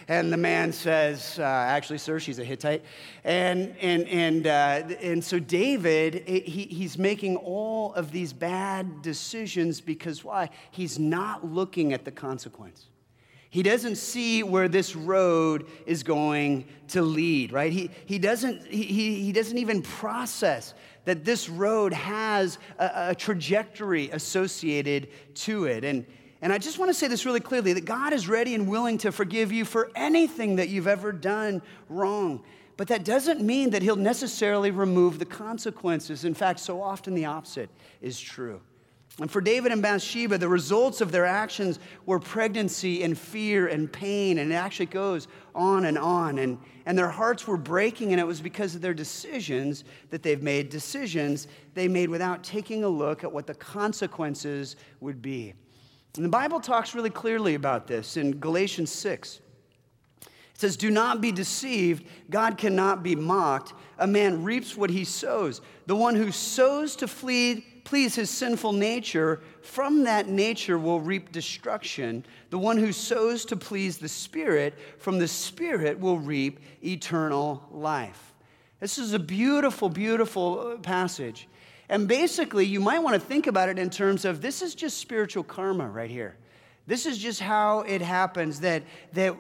And 0.10 0.32
the 0.34 0.36
man 0.36 0.74
says, 0.74 1.40
uh, 1.40 1.44
Actually, 1.44 2.00
sir, 2.00 2.20
she's 2.20 2.40
a 2.40 2.44
Hittite. 2.44 2.84
And, 3.24 3.78
and, 3.80 4.06
and, 4.10 4.46
uh, 4.46 4.94
and 5.02 5.24
so 5.24 5.40
David, 5.40 6.28
he, 6.28 6.64
he's 6.66 6.98
making 6.98 7.38
all 7.38 7.94
of 7.94 8.12
these 8.12 8.34
bad 8.34 9.02
decisions 9.02 9.80
because 9.80 10.26
why? 10.26 10.50
He's 10.72 11.00
not 11.00 11.48
looking 11.48 11.94
at 11.94 12.04
the 12.04 12.12
consequence. 12.12 12.88
He 13.56 13.64
doesn't 13.64 13.96
see 13.96 14.44
where 14.44 14.68
this 14.68 14.98
road 14.98 15.66
is 15.86 16.04
going 16.04 16.66
to 16.90 17.02
lead, 17.02 17.54
right? 17.54 17.72
He, 17.72 17.90
he, 18.06 18.20
doesn't, 18.20 18.68
he, 18.68 19.24
he 19.24 19.32
doesn't 19.32 19.58
even 19.58 19.82
process 19.82 20.74
that 21.06 21.24
this 21.24 21.48
road 21.48 21.94
has 21.94 22.58
a, 22.78 23.12
a 23.12 23.16
trajectory 23.16 24.10
associated 24.10 25.08
to 25.36 25.68
it. 25.68 25.86
And, 25.86 26.06
and 26.42 26.52
I 26.52 26.58
just 26.58 26.80
want 26.80 26.90
to 26.90 26.94
say 26.94 27.08
this 27.08 27.26
really 27.26 27.40
clearly 27.40 27.72
that 27.72 27.86
God 27.86 28.12
is 28.12 28.28
ready 28.28 28.56
and 28.56 28.68
willing 28.68 28.98
to 28.98 29.12
forgive 29.14 29.54
you 29.54 29.64
for 29.64 29.90
anything 29.96 30.58
that 30.58 30.68
you've 30.68 30.86
ever 30.86 31.14
done 31.14 31.62
wrong. 31.88 32.44
But 32.76 32.90
that 32.90 33.06
doesn't 33.06 33.40
mean 33.40 33.70
that 33.70 33.82
He'll 33.82 33.96
necessarily 33.96 34.72
remove 34.72 35.18
the 35.18 35.24
consequences. 35.24 36.26
In 36.26 36.34
fact, 36.34 36.60
so 36.60 36.82
often 36.82 37.16
the 37.16 37.24
opposite 37.24 37.70
is 38.02 38.20
true. 38.20 38.60
And 39.22 39.32
for 39.32 39.40
David 39.40 39.72
and 39.72 39.82
Bathsheba, 39.82 40.38
the 40.38 40.50
results 40.50 41.00
of 41.00 41.12
their 41.12 41.26
actions 41.26 41.80
were 42.06 42.20
pregnancy 42.20 43.02
and 43.04 43.18
fear 43.18 43.68
and 43.68 43.90
pain, 43.90 44.40
and 44.40 44.52
it 44.52 44.56
actually 44.56 44.88
goes 44.88 45.30
on 45.54 45.86
and 45.86 45.98
on. 45.98 46.38
And, 46.38 46.58
and 46.86 46.98
their 46.98 47.10
hearts 47.10 47.48
were 47.48 47.56
breaking, 47.56 48.12
and 48.12 48.20
it 48.20 48.28
was 48.28 48.42
because 48.42 48.76
of 48.76 48.82
their 48.82 48.94
decisions 48.94 49.86
that 50.10 50.22
they've 50.22 50.44
made. 50.44 50.68
Decisions 50.70 51.48
they 51.76 51.88
made 51.88 52.10
without 52.10 52.44
taking 52.44 52.84
a 52.84 52.90
look 52.90 53.24
at 53.24 53.32
what 53.32 53.48
the 53.48 53.54
consequences 53.54 54.76
would 55.00 55.22
be. 55.22 55.54
And 56.18 56.26
the 56.26 56.30
Bible 56.30 56.60
talks 56.60 56.94
really 56.94 57.10
clearly 57.10 57.56
about 57.56 57.88
this 57.88 58.18
in 58.18 58.40
Galatians 58.40 58.92
6. 58.92 59.40
It 60.22 60.30
says, 60.56 60.76
Do 60.76 60.92
not 60.92 61.22
be 61.22 61.32
deceived. 61.32 62.06
God 62.30 62.58
cannot 62.58 63.02
be 63.02 63.16
mocked. 63.16 63.74
A 63.98 64.08
man 64.08 64.44
reaps 64.44 64.76
what 64.76 64.90
he 64.90 65.06
sows. 65.06 65.62
The 65.86 65.96
one 65.96 66.16
who 66.16 66.32
sows 66.32 66.98
to 66.98 67.08
flee 67.08 67.66
please 67.86 68.16
his 68.16 68.30
sinful 68.30 68.74
nature, 68.74 69.42
from 69.62 70.04
that 70.04 70.28
nature 70.28 70.78
will 70.78 71.00
reap 71.00 71.32
destruction. 71.32 72.26
The 72.50 72.60
one 72.60 72.78
who 72.78 72.92
sows 72.92 73.46
to 73.46 73.56
please 73.56 73.98
the 73.98 74.10
Spirit, 74.10 74.78
from 74.98 75.20
the 75.20 75.28
Spirit 75.28 76.00
will 76.00 76.18
reap 76.18 76.60
eternal 76.84 77.66
life. 77.72 78.34
This 78.82 78.98
is 78.98 79.14
a 79.14 79.20
beautiful, 79.20 79.88
beautiful 79.88 80.74
uh, 80.74 80.78
passage. 80.78 81.48
And 81.88 82.08
basically, 82.08 82.66
you 82.66 82.80
might 82.80 83.00
want 83.00 83.14
to 83.14 83.20
think 83.20 83.48
about 83.48 83.70
it 83.70 83.80
in 83.80 83.90
terms 83.90 84.26
of 84.26 84.42
this 84.42 84.62
is 84.62 84.76
just 84.76 84.98
spiritual 84.98 85.44
karma 85.44 85.88
right 85.88 86.10
here. 86.10 86.36
This 86.88 87.06
is 87.06 87.18
just 87.18 87.40
how 87.40 87.82
it 87.82 88.02
happens 88.02 88.60
that, 88.62 88.84
that 89.14 89.36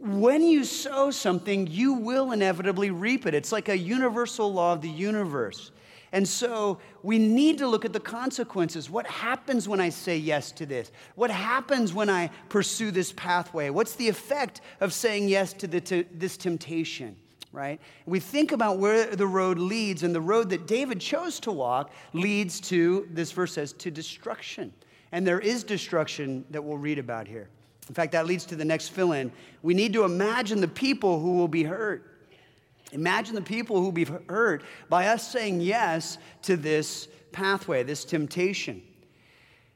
when 0.00 0.42
you 0.42 0.64
sow 0.64 1.10
something, 1.10 1.66
you 1.68 1.94
will 1.94 2.32
inevitably 2.32 2.90
reap 2.90 3.26
it. 3.26 3.34
It's 3.34 3.52
like 3.52 3.68
a 3.68 3.78
universal 3.78 4.52
law 4.52 4.72
of 4.72 4.82
the 4.82 4.90
universe. 4.90 5.70
And 6.12 6.26
so 6.26 6.78
we 7.02 7.18
need 7.18 7.58
to 7.58 7.66
look 7.66 7.84
at 7.84 7.92
the 7.92 8.00
consequences. 8.00 8.88
What 8.88 9.06
happens 9.06 9.68
when 9.68 9.80
I 9.80 9.88
say 9.88 10.16
yes 10.16 10.52
to 10.52 10.66
this? 10.66 10.92
What 11.14 11.30
happens 11.30 11.92
when 11.92 12.08
I 12.08 12.30
pursue 12.48 12.90
this 12.90 13.12
pathway? 13.12 13.70
What's 13.70 13.94
the 13.94 14.08
effect 14.08 14.60
of 14.80 14.92
saying 14.92 15.28
yes 15.28 15.52
to, 15.54 15.66
the, 15.66 16.06
this 16.12 16.36
temptation? 16.36 17.16
Right? 17.52 17.80
We 18.04 18.20
think 18.20 18.52
about 18.52 18.78
where 18.78 19.16
the 19.16 19.26
road 19.26 19.58
leads, 19.58 20.02
and 20.02 20.14
the 20.14 20.20
road 20.20 20.50
that 20.50 20.66
David 20.66 21.00
chose 21.00 21.40
to 21.40 21.52
walk 21.52 21.90
leads 22.12 22.60
to, 22.62 23.08
this 23.10 23.32
verse 23.32 23.54
says, 23.54 23.72
to 23.74 23.90
destruction. 23.90 24.72
And 25.12 25.26
there 25.26 25.40
is 25.40 25.64
destruction 25.64 26.44
that 26.50 26.62
we'll 26.62 26.76
read 26.76 26.98
about 26.98 27.26
here. 27.26 27.48
In 27.88 27.94
fact, 27.94 28.12
that 28.12 28.26
leads 28.26 28.44
to 28.46 28.56
the 28.56 28.64
next 28.64 28.88
fill 28.88 29.12
in. 29.12 29.32
We 29.62 29.72
need 29.72 29.92
to 29.94 30.04
imagine 30.04 30.60
the 30.60 30.68
people 30.68 31.20
who 31.20 31.34
will 31.34 31.48
be 31.48 31.62
hurt. 31.62 32.15
Imagine 32.96 33.34
the 33.34 33.42
people 33.42 33.76
who 33.76 33.82
will 33.82 33.92
be 33.92 34.04
hurt 34.04 34.62
by 34.88 35.08
us 35.08 35.30
saying 35.30 35.60
yes 35.60 36.16
to 36.42 36.56
this 36.56 37.08
pathway, 37.30 37.82
this 37.82 38.06
temptation. 38.06 38.82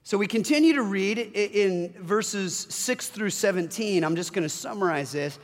So 0.05 0.17
we 0.17 0.27
continue 0.27 0.73
to 0.73 0.83
read 0.83 1.19
in 1.19 1.93
verses 2.01 2.67
6 2.71 3.09
through 3.09 3.29
17. 3.29 4.03
I'm 4.03 4.17
just 4.17 4.33
going 4.33 4.43
to 4.43 4.49
summarize 4.49 5.13
this. 5.13 5.39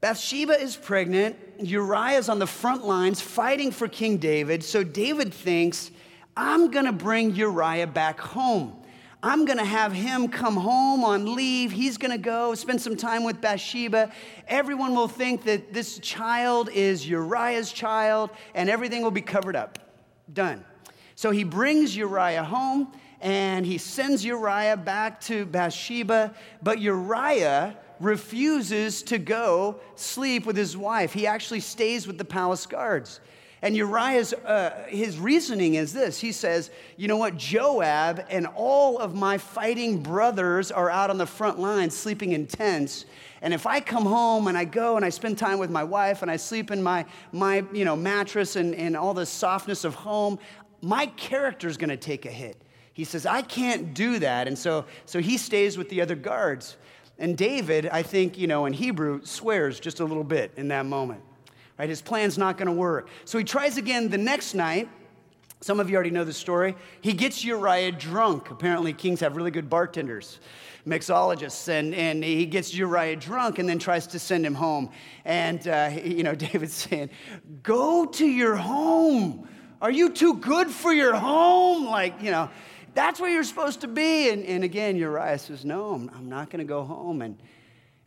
Bathsheba 0.00 0.58
is 0.58 0.76
pregnant. 0.76 1.36
Uriah 1.60 2.16
is 2.16 2.30
on 2.30 2.38
the 2.38 2.46
front 2.46 2.86
lines 2.86 3.20
fighting 3.20 3.70
for 3.70 3.86
King 3.86 4.16
David. 4.16 4.64
So 4.64 4.82
David 4.82 5.34
thinks, 5.34 5.90
I'm 6.36 6.70
going 6.70 6.86
to 6.86 6.92
bring 6.92 7.34
Uriah 7.34 7.86
back 7.86 8.18
home. 8.18 8.77
I'm 9.20 9.46
going 9.46 9.58
to 9.58 9.64
have 9.64 9.92
him 9.92 10.28
come 10.28 10.56
home 10.56 11.02
on 11.02 11.34
leave. 11.34 11.72
He's 11.72 11.98
going 11.98 12.12
to 12.12 12.18
go 12.18 12.54
spend 12.54 12.80
some 12.80 12.96
time 12.96 13.24
with 13.24 13.40
Bathsheba. 13.40 14.12
Everyone 14.46 14.94
will 14.94 15.08
think 15.08 15.42
that 15.44 15.72
this 15.72 15.98
child 15.98 16.70
is 16.70 17.08
Uriah's 17.08 17.72
child, 17.72 18.30
and 18.54 18.70
everything 18.70 19.02
will 19.02 19.10
be 19.10 19.20
covered 19.20 19.56
up. 19.56 19.80
Done. 20.32 20.64
So 21.16 21.32
he 21.32 21.42
brings 21.42 21.96
Uriah 21.96 22.44
home 22.44 22.92
and 23.20 23.66
he 23.66 23.78
sends 23.78 24.24
Uriah 24.24 24.76
back 24.76 25.20
to 25.22 25.44
Bathsheba. 25.46 26.32
But 26.62 26.78
Uriah 26.80 27.76
refuses 27.98 29.02
to 29.02 29.18
go 29.18 29.80
sleep 29.96 30.46
with 30.46 30.56
his 30.56 30.76
wife. 30.76 31.12
He 31.12 31.26
actually 31.26 31.58
stays 31.58 32.06
with 32.06 32.18
the 32.18 32.24
palace 32.24 32.66
guards. 32.66 33.20
And 33.60 33.76
Uriah's 33.76 34.32
uh, 34.32 34.86
his 34.88 35.18
reasoning 35.18 35.74
is 35.74 35.92
this. 35.92 36.20
He 36.20 36.30
says, 36.30 36.70
"You 36.96 37.08
know 37.08 37.16
what? 37.16 37.36
Joab 37.36 38.24
and 38.30 38.46
all 38.46 38.98
of 38.98 39.14
my 39.14 39.38
fighting 39.38 40.00
brothers 40.00 40.70
are 40.70 40.88
out 40.88 41.10
on 41.10 41.18
the 41.18 41.26
front 41.26 41.58
lines 41.58 41.96
sleeping 41.96 42.32
in 42.32 42.46
tents, 42.46 43.04
and 43.42 43.52
if 43.52 43.66
I 43.66 43.80
come 43.80 44.04
home 44.04 44.46
and 44.46 44.56
I 44.56 44.64
go 44.64 44.96
and 44.96 45.04
I 45.04 45.08
spend 45.08 45.38
time 45.38 45.58
with 45.58 45.70
my 45.70 45.82
wife 45.82 46.22
and 46.22 46.30
I 46.30 46.36
sleep 46.36 46.70
in 46.70 46.82
my 46.82 47.04
my, 47.32 47.64
you 47.72 47.84
know, 47.84 47.96
mattress 47.96 48.54
and, 48.54 48.74
and 48.76 48.96
all 48.96 49.12
the 49.12 49.26
softness 49.26 49.84
of 49.84 49.94
home, 49.94 50.38
my 50.80 51.06
character's 51.06 51.76
going 51.76 51.90
to 51.90 51.96
take 51.96 52.26
a 52.26 52.30
hit." 52.30 52.62
He 52.92 53.02
says, 53.02 53.26
"I 53.26 53.42
can't 53.42 53.92
do 53.92 54.20
that." 54.20 54.46
And 54.46 54.56
so 54.56 54.84
so 55.04 55.18
he 55.18 55.36
stays 55.36 55.76
with 55.76 55.88
the 55.88 56.00
other 56.00 56.14
guards. 56.14 56.76
And 57.20 57.36
David, 57.36 57.88
I 57.88 58.02
think, 58.02 58.38
you 58.38 58.46
know, 58.46 58.66
in 58.66 58.72
Hebrew, 58.72 59.24
swears 59.24 59.80
just 59.80 59.98
a 59.98 60.04
little 60.04 60.22
bit 60.22 60.52
in 60.56 60.68
that 60.68 60.86
moment. 60.86 61.22
Right? 61.78 61.88
His 61.88 62.02
plan's 62.02 62.36
not 62.36 62.56
going 62.58 62.66
to 62.66 62.72
work. 62.72 63.08
So 63.24 63.38
he 63.38 63.44
tries 63.44 63.76
again 63.76 64.08
the 64.08 64.18
next 64.18 64.54
night. 64.54 64.88
Some 65.60 65.80
of 65.80 65.90
you 65.90 65.96
already 65.96 66.10
know 66.10 66.24
the 66.24 66.32
story. 66.32 66.76
He 67.00 67.12
gets 67.12 67.44
Uriah 67.44 67.92
drunk. 67.92 68.50
Apparently, 68.50 68.92
kings 68.92 69.20
have 69.20 69.36
really 69.36 69.50
good 69.50 69.68
bartenders, 69.68 70.38
mixologists, 70.86 71.68
and, 71.68 71.94
and 71.94 72.22
he 72.22 72.46
gets 72.46 72.72
Uriah 72.74 73.16
drunk 73.16 73.58
and 73.58 73.68
then 73.68 73.80
tries 73.80 74.06
to 74.08 74.20
send 74.20 74.46
him 74.46 74.54
home. 74.54 74.90
And, 75.24 75.66
uh, 75.66 75.90
you 76.04 76.22
know, 76.22 76.34
David's 76.34 76.74
saying, 76.74 77.10
Go 77.62 78.06
to 78.06 78.26
your 78.26 78.56
home. 78.56 79.48
Are 79.80 79.90
you 79.90 80.10
too 80.10 80.34
good 80.34 80.68
for 80.70 80.92
your 80.92 81.14
home? 81.14 81.86
Like, 81.86 82.20
you 82.22 82.30
know, 82.32 82.50
that's 82.94 83.20
where 83.20 83.30
you're 83.30 83.44
supposed 83.44 83.80
to 83.82 83.88
be. 83.88 84.30
And, 84.30 84.44
and 84.44 84.64
again, 84.64 84.96
Uriah 84.96 85.38
says, 85.38 85.64
No, 85.64 85.92
I'm, 85.94 86.10
I'm 86.14 86.28
not 86.28 86.50
going 86.50 86.58
to 86.58 86.68
go 86.68 86.84
home. 86.84 87.22
And 87.22 87.36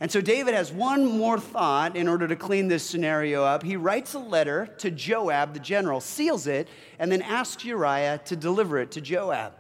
and 0.01 0.12
so 0.12 0.20
David 0.20 0.55
has 0.55 0.72
one 0.72 1.05
more 1.05 1.39
thought 1.39 1.96
in 1.96 2.08
order 2.08 2.27
to 2.27 2.36
clean 2.36 2.67
this 2.67 2.84
scenario 2.84 3.43
up. 3.43 3.62
He 3.62 3.77
writes 3.77 4.15
a 4.15 4.20
letter 4.20 4.65
to 4.79 4.89
Joab, 4.89 5.53
the 5.53 5.60
general, 5.60 6.01
seals 6.01 6.48
it, 6.48 6.67
and 6.98 7.12
then 7.12 7.22
asks 7.22 7.63
Uriah 7.63 8.20
to 8.25 8.36
deliver 8.36 8.79
it 8.79 8.89
to 8.93 9.01
Joab. 9.01 9.53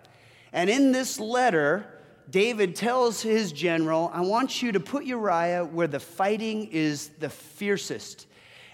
And 0.51 0.67
in 0.67 0.91
this 0.91 1.19
letter, 1.19 1.85
David 2.31 2.75
tells 2.75 3.21
his 3.21 3.51
general, 3.51 4.09
I 4.13 4.21
want 4.21 4.63
you 4.63 4.71
to 4.71 4.79
put 4.79 5.05
Uriah 5.05 5.63
where 5.63 5.87
the 5.87 5.99
fighting 5.99 6.69
is 6.71 7.09
the 7.19 7.29
fiercest. 7.29 8.25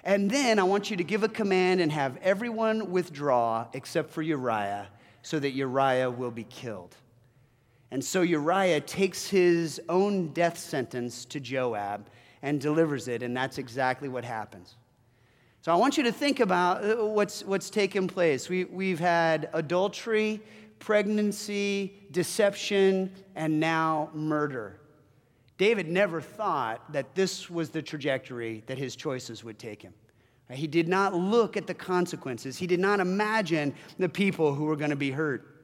And 0.06 0.32
then 0.32 0.60
I 0.60 0.64
want 0.64 0.90
you 0.90 0.96
to 0.96 1.04
give 1.04 1.24
a 1.24 1.30
command 1.30 1.82
and 1.82 1.92
have 1.92 2.16
everyone 2.22 2.92
withdraw 2.92 3.68
except 3.74 4.12
for 4.12 4.22
Uriah, 4.22 4.88
so 5.22 5.38
that 5.38 5.52
Uriah 5.52 6.10
will 6.10 6.32
be 6.32 6.46
killed. 6.46 6.96
And 7.92 8.04
so 8.04 8.22
Uriah 8.22 8.82
takes 8.82 9.30
his 9.30 9.82
own 9.88 10.28
death 10.30 10.58
sentence 10.58 11.26
to 11.26 11.40
Joab 11.40 12.10
and 12.42 12.60
delivers 12.60 13.08
it, 13.08 13.24
and 13.24 13.36
that's 13.36 13.58
exactly 13.58 14.10
what 14.10 14.26
happens. 14.26 14.76
So 15.62 15.72
I 15.72 15.76
want 15.76 15.98
you 15.98 16.04
to 16.04 16.12
think 16.12 16.40
about 16.40 16.84
uh, 16.84 17.06
what's, 17.06 17.44
what's 17.44 17.70
taken 17.70 18.08
place. 18.08 18.50
We, 18.50 18.66
we've 18.66 19.00
had 19.00 19.50
adultery, 19.54 20.42
pregnancy, 20.80 21.94
deception, 22.12 23.12
and 23.36 23.60
now 23.60 24.10
murder. 24.14 24.80
David 25.58 25.88
never 25.88 26.22
thought 26.22 26.92
that 26.94 27.16
this 27.16 27.50
was 27.50 27.70
the 27.70 27.82
trajectory 27.82 28.64
that 28.68 28.78
his 28.78 28.96
choices 28.96 29.44
would 29.44 29.58
take 29.58 29.82
him. 29.82 29.94
He 30.50 30.68
did 30.68 30.88
not 30.88 31.14
look 31.14 31.58
at 31.58 31.68
the 31.68 31.74
consequences. 31.74 32.58
He 32.58 32.68
did 32.68 32.80
not 32.80 33.00
imagine 33.00 33.76
the 33.98 34.08
people 34.08 34.54
who 34.54 34.66
were 34.66 34.78
going 34.78 34.92
to 34.92 34.96
be 34.96 35.12
hurt. 35.12 35.57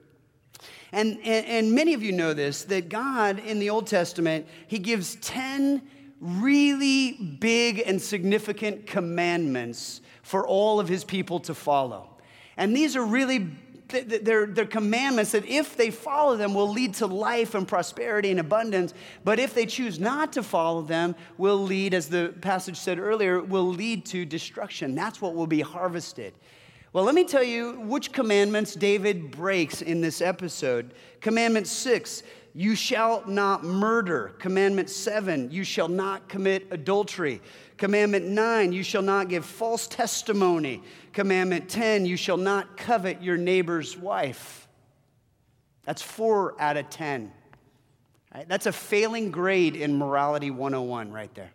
And, 0.94 1.18
and, 1.24 1.46
and 1.48 1.72
many 1.74 1.96
of 1.96 2.04
you 2.04 2.12
know 2.12 2.34
this 2.34 2.64
that 2.66 2.88
God 2.88 3.40
in 3.40 3.60
the 3.60 3.72
Old 3.72 3.88
Testament, 3.88 4.48
He 4.68 4.78
gives 4.78 5.16
10 5.16 5.82
really 6.22 7.14
big 7.14 7.84
and 7.86 8.02
significant 8.02 8.86
commandments 8.86 10.02
for 10.22 10.48
all 10.48 10.80
of 10.80 10.88
His 10.88 11.04
people 11.04 11.40
to 11.42 11.56
follow. 11.56 12.10
And 12.56 12.76
these 12.76 12.96
are 12.96 13.04
really 13.04 13.50
they're, 13.90 14.48
they're 14.48 14.66
commandments 14.66 15.34
that 15.34 15.46
if 15.46 15.76
they 15.78 15.92
follow 15.92 16.36
them 16.36 16.54
will 16.54 16.70
lead 16.70 16.96
to 16.96 17.06
life 17.06 17.54
and 17.54 17.68
prosperity 17.68 18.32
and 18.32 18.40
abundance 18.40 18.92
but 19.24 19.38
if 19.38 19.54
they 19.54 19.68
choose 19.68 20.00
not 20.00 20.34
to 20.34 20.42
follow 20.42 20.82
them 20.82 21.16
will 21.38 21.60
lead 21.60 21.94
as 21.94 22.10
the 22.10 22.34
passage 22.42 22.78
said 22.78 22.98
earlier 22.98 23.40
will 23.40 23.68
lead 23.68 24.04
to 24.04 24.26
destruction 24.26 24.96
that's 24.96 25.22
what 25.22 25.36
will 25.36 25.46
be 25.46 25.62
harvested 25.62 26.34
well, 26.94 27.04
let 27.04 27.16
me 27.16 27.24
tell 27.24 27.44
you 27.44 27.74
which 27.82 28.12
commandments 28.12 28.76
David 28.76 29.32
breaks 29.32 29.82
in 29.82 30.00
this 30.00 30.22
episode. 30.22 30.94
Commandment 31.22 31.68
six, 31.68 32.22
you 32.54 32.76
shall 32.76 33.24
not 33.28 33.64
murder. 33.64 34.34
Commandment 34.38 34.92
seven, 34.92 35.50
you 35.50 35.64
shall 35.64 35.88
not 35.88 36.30
commit 36.30 36.68
adultery. 36.70 37.42
Commandment 37.78 38.28
nine, 38.28 38.72
you 38.72 38.84
shall 38.84 39.02
not 39.02 39.28
give 39.28 39.44
false 39.44 39.88
testimony. 39.88 40.84
Commandment 41.14 41.68
10, 41.68 42.06
you 42.06 42.16
shall 42.16 42.38
not 42.38 42.78
covet 42.78 43.22
your 43.22 43.38
neighbor's 43.38 43.98
wife. 43.98 44.68
That's 45.84 46.02
four 46.02 46.56
out 46.62 46.78
of 46.78 46.90
10. 46.90 47.32
Right? 48.34 48.48
That's 48.48 48.66
a 48.68 48.72
failing 48.72 49.32
grade 49.32 49.76
in 49.76 49.98
Morality 49.98 50.50
101 50.50 51.12
right 51.12 51.34
there. 51.36 51.52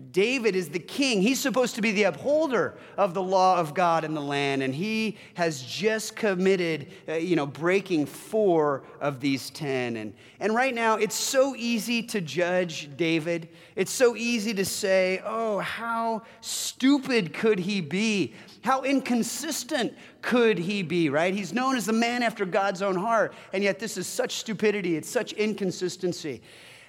David 0.00 0.56
is 0.56 0.68
the 0.68 0.78
king. 0.78 1.22
He's 1.22 1.40
supposed 1.40 1.74
to 1.74 1.82
be 1.82 1.92
the 1.92 2.04
upholder 2.04 2.78
of 2.96 3.14
the 3.14 3.22
law 3.22 3.58
of 3.58 3.74
God 3.74 4.04
in 4.04 4.14
the 4.14 4.20
land, 4.20 4.62
and 4.62 4.74
he 4.74 5.16
has 5.34 5.62
just 5.62 6.16
committed, 6.16 6.88
uh, 7.08 7.14
you 7.14 7.36
know, 7.36 7.46
breaking 7.46 8.06
four 8.06 8.82
of 9.00 9.20
these 9.20 9.50
ten. 9.50 9.96
And, 9.96 10.14
and 10.40 10.54
right 10.54 10.74
now, 10.74 10.96
it's 10.96 11.14
so 11.14 11.54
easy 11.56 12.02
to 12.04 12.20
judge 12.20 12.96
David. 12.96 13.48
It's 13.76 13.92
so 13.92 14.16
easy 14.16 14.54
to 14.54 14.64
say, 14.64 15.22
oh, 15.24 15.58
how 15.58 16.22
stupid 16.40 17.34
could 17.34 17.58
he 17.58 17.80
be? 17.80 18.34
How 18.62 18.82
inconsistent 18.82 19.92
could 20.22 20.58
he 20.58 20.82
be, 20.82 21.10
right? 21.10 21.34
He's 21.34 21.52
known 21.52 21.76
as 21.76 21.86
the 21.86 21.92
man 21.92 22.22
after 22.22 22.44
God's 22.44 22.82
own 22.82 22.96
heart, 22.96 23.34
and 23.52 23.62
yet 23.62 23.78
this 23.78 23.96
is 23.96 24.06
such 24.06 24.36
stupidity, 24.36 24.96
it's 24.96 25.08
such 25.08 25.32
inconsistency. 25.34 26.40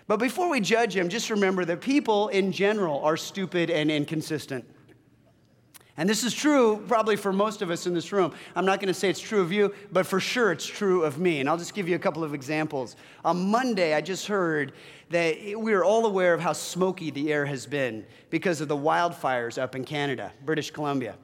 But 0.08 0.18
before 0.18 0.50
we 0.50 0.62
judge 0.62 0.96
him, 0.96 1.10
just 1.10 1.30
remember 1.30 1.66
that 1.66 1.82
people 1.82 2.28
in 2.28 2.52
general 2.52 3.04
are 3.04 3.18
stupid 3.18 3.70
and 3.70 3.90
inconsistent. 3.90 4.66
And 5.98 6.10
this 6.10 6.24
is 6.24 6.34
true 6.34 6.84
probably 6.88 7.16
for 7.16 7.32
most 7.32 7.62
of 7.62 7.72
us 7.72 7.88
in 7.88 7.94
this 7.94 8.12
room. 8.12 8.34
I'm 8.56 8.66
not 8.66 8.80
going 8.80 8.90
to 8.90 8.94
say 8.94 9.10
it's 9.10 9.20
true 9.20 9.42
of 9.42 9.52
you, 9.52 9.74
but 9.92 10.06
for 10.06 10.20
sure 10.20 10.52
it's 10.52 10.66
true 10.66 11.04
of 11.04 11.20
me. 11.20 11.40
And 11.40 11.48
I'll 11.48 11.58
just 11.58 11.74
give 11.74 11.88
you 11.88 11.96
a 11.96 12.00
couple 12.00 12.24
of 12.24 12.34
examples. 12.34 12.98
On 13.24 13.50
Monday, 13.50 13.94
I 13.94 14.02
just 14.02 14.28
heard 14.28 14.74
that 15.10 15.38
we 15.58 15.74
are 15.74 15.86
all 15.86 16.06
aware 16.06 16.34
of 16.34 16.42
how 16.42 16.54
smoky 16.54 17.12
the 17.12 17.32
air 17.32 17.46
has 17.46 17.66
been 17.66 18.06
because 18.30 18.60
of 18.60 18.68
the 18.68 18.76
wildfires 18.76 19.62
up 19.62 19.76
in 19.76 19.86
Canada, 19.86 20.32
British 20.44 20.70
Columbia. 20.70 21.16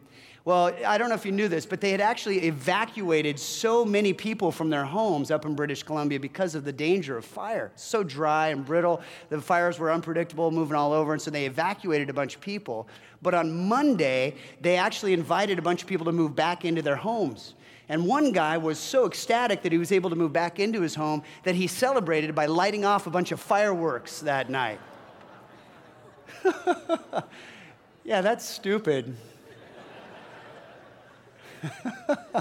Well, 0.43 0.73
I 0.87 0.97
don't 0.97 1.09
know 1.09 1.15
if 1.15 1.25
you 1.25 1.31
knew 1.31 1.47
this, 1.47 1.67
but 1.67 1.81
they 1.81 1.91
had 1.91 2.01
actually 2.01 2.47
evacuated 2.47 3.37
so 3.37 3.85
many 3.85 4.11
people 4.11 4.51
from 4.51 4.71
their 4.71 4.83
homes 4.83 5.29
up 5.29 5.45
in 5.45 5.53
British 5.53 5.83
Columbia 5.83 6.19
because 6.19 6.55
of 6.55 6.63
the 6.63 6.71
danger 6.71 7.15
of 7.15 7.25
fire. 7.25 7.71
So 7.75 8.03
dry 8.03 8.47
and 8.47 8.65
brittle. 8.65 9.01
The 9.29 9.39
fires 9.39 9.77
were 9.77 9.91
unpredictable, 9.91 10.49
moving 10.49 10.75
all 10.75 10.93
over, 10.93 11.13
and 11.13 11.21
so 11.21 11.29
they 11.29 11.45
evacuated 11.45 12.09
a 12.09 12.13
bunch 12.13 12.35
of 12.35 12.41
people. 12.41 12.87
But 13.21 13.35
on 13.35 13.67
Monday, 13.67 14.33
they 14.61 14.77
actually 14.77 15.13
invited 15.13 15.59
a 15.59 15.61
bunch 15.61 15.83
of 15.83 15.87
people 15.87 16.05
to 16.05 16.11
move 16.11 16.35
back 16.35 16.65
into 16.65 16.81
their 16.81 16.95
homes. 16.95 17.53
And 17.87 18.07
one 18.07 18.31
guy 18.31 18.57
was 18.57 18.79
so 18.79 19.05
ecstatic 19.05 19.61
that 19.61 19.71
he 19.71 19.77
was 19.77 19.91
able 19.91 20.09
to 20.09 20.15
move 20.15 20.33
back 20.33 20.59
into 20.59 20.81
his 20.81 20.95
home 20.95 21.21
that 21.43 21.53
he 21.53 21.67
celebrated 21.67 22.33
by 22.33 22.47
lighting 22.47 22.83
off 22.83 23.05
a 23.05 23.11
bunch 23.11 23.31
of 23.31 23.39
fireworks 23.39 24.21
that 24.21 24.49
night. 24.49 24.79
yeah, 28.03 28.21
that's 28.21 28.47
stupid. 28.47 29.15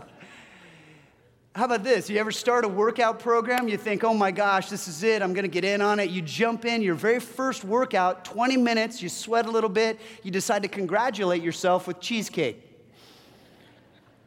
How 1.55 1.65
about 1.65 1.83
this? 1.83 2.09
You 2.09 2.19
ever 2.19 2.31
start 2.31 2.65
a 2.65 2.69
workout 2.69 3.19
program? 3.19 3.69
You 3.69 3.77
think, 3.77 4.05
oh 4.05 4.15
my 4.15 4.31
gosh, 4.31 4.71
this 4.71 4.89
is 4.89 5.03
it. 5.03 5.21
I'm 5.21 5.35
going 5.35 5.45
to 5.45 5.49
get 5.51 5.65
in 5.65 5.81
on 5.81 5.99
it. 6.01 6.11
You 6.11 6.23
jump 6.23 6.65
in, 6.65 6.81
your 6.81 6.95
very 6.95 7.21
first 7.21 7.65
workout, 7.65 8.25
20 8.25 8.57
minutes, 8.57 9.03
you 9.03 9.09
sweat 9.09 9.47
a 9.47 9.51
little 9.51 9.69
bit, 9.69 10.01
you 10.23 10.31
decide 10.31 10.63
to 10.63 10.69
congratulate 10.69 11.43
yourself 11.43 11.87
with 11.87 12.01
cheesecake. 12.01 12.67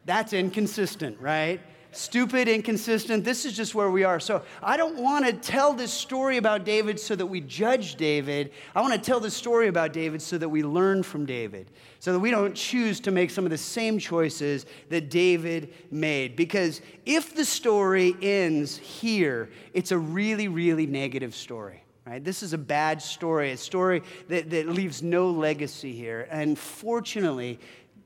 That's 0.04 0.32
inconsistent, 0.32 1.18
right? 1.20 1.60
Stupid, 1.96 2.48
inconsistent. 2.48 3.24
This 3.24 3.44
is 3.44 3.56
just 3.56 3.74
where 3.74 3.90
we 3.90 4.04
are. 4.04 4.20
So 4.20 4.42
I 4.62 4.76
don't 4.76 4.98
want 5.00 5.26
to 5.26 5.32
tell 5.32 5.72
this 5.72 5.92
story 5.92 6.36
about 6.36 6.64
David 6.64 6.98
so 6.98 7.16
that 7.16 7.26
we 7.26 7.40
judge 7.40 7.96
David. 7.96 8.52
I 8.74 8.80
want 8.80 8.94
to 8.94 9.00
tell 9.00 9.20
this 9.20 9.34
story 9.34 9.68
about 9.68 9.92
David 9.92 10.20
so 10.22 10.38
that 10.38 10.48
we 10.48 10.62
learn 10.62 11.02
from 11.02 11.26
David, 11.26 11.70
so 11.98 12.12
that 12.12 12.18
we 12.18 12.30
don't 12.30 12.54
choose 12.54 13.00
to 13.00 13.10
make 13.10 13.30
some 13.30 13.44
of 13.44 13.50
the 13.50 13.58
same 13.58 13.98
choices 13.98 14.66
that 14.88 15.10
David 15.10 15.72
made. 15.90 16.36
Because 16.36 16.80
if 17.06 17.34
the 17.34 17.44
story 17.44 18.14
ends 18.20 18.76
here, 18.76 19.50
it's 19.72 19.92
a 19.92 19.98
really, 19.98 20.48
really 20.48 20.86
negative 20.86 21.34
story. 21.34 21.80
Right? 22.06 22.22
This 22.22 22.42
is 22.42 22.52
a 22.52 22.58
bad 22.58 23.00
story, 23.00 23.52
a 23.52 23.56
story 23.56 24.02
that, 24.28 24.50
that 24.50 24.68
leaves 24.68 25.02
no 25.02 25.30
legacy 25.30 25.92
here. 25.92 26.28
And 26.30 26.58
fortunately, 26.58 27.58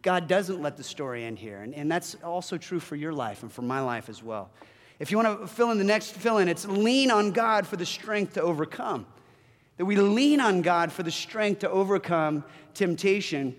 God 0.02 0.28
doesn't 0.28 0.62
let 0.62 0.76
the 0.76 0.82
story 0.82 1.24
end 1.24 1.38
here. 1.38 1.62
And, 1.62 1.74
and 1.74 1.90
that's 1.90 2.14
also 2.16 2.56
true 2.56 2.80
for 2.80 2.96
your 2.96 3.12
life 3.12 3.42
and 3.42 3.52
for 3.52 3.62
my 3.62 3.80
life 3.80 4.08
as 4.08 4.22
well. 4.22 4.50
If 4.98 5.10
you 5.10 5.16
want 5.16 5.40
to 5.40 5.46
fill 5.46 5.70
in 5.70 5.78
the 5.78 5.84
next 5.84 6.12
fill 6.12 6.38
in, 6.38 6.48
it's 6.48 6.66
lean 6.66 7.10
on 7.10 7.32
God 7.32 7.66
for 7.66 7.76
the 7.76 7.86
strength 7.86 8.34
to 8.34 8.42
overcome. 8.42 9.06
that 9.76 9.84
we 9.84 9.96
lean 9.96 10.40
on 10.40 10.62
God 10.62 10.90
for 10.92 11.02
the 11.02 11.10
strength 11.10 11.60
to 11.60 11.70
overcome 11.70 12.44
temptation. 12.74 13.54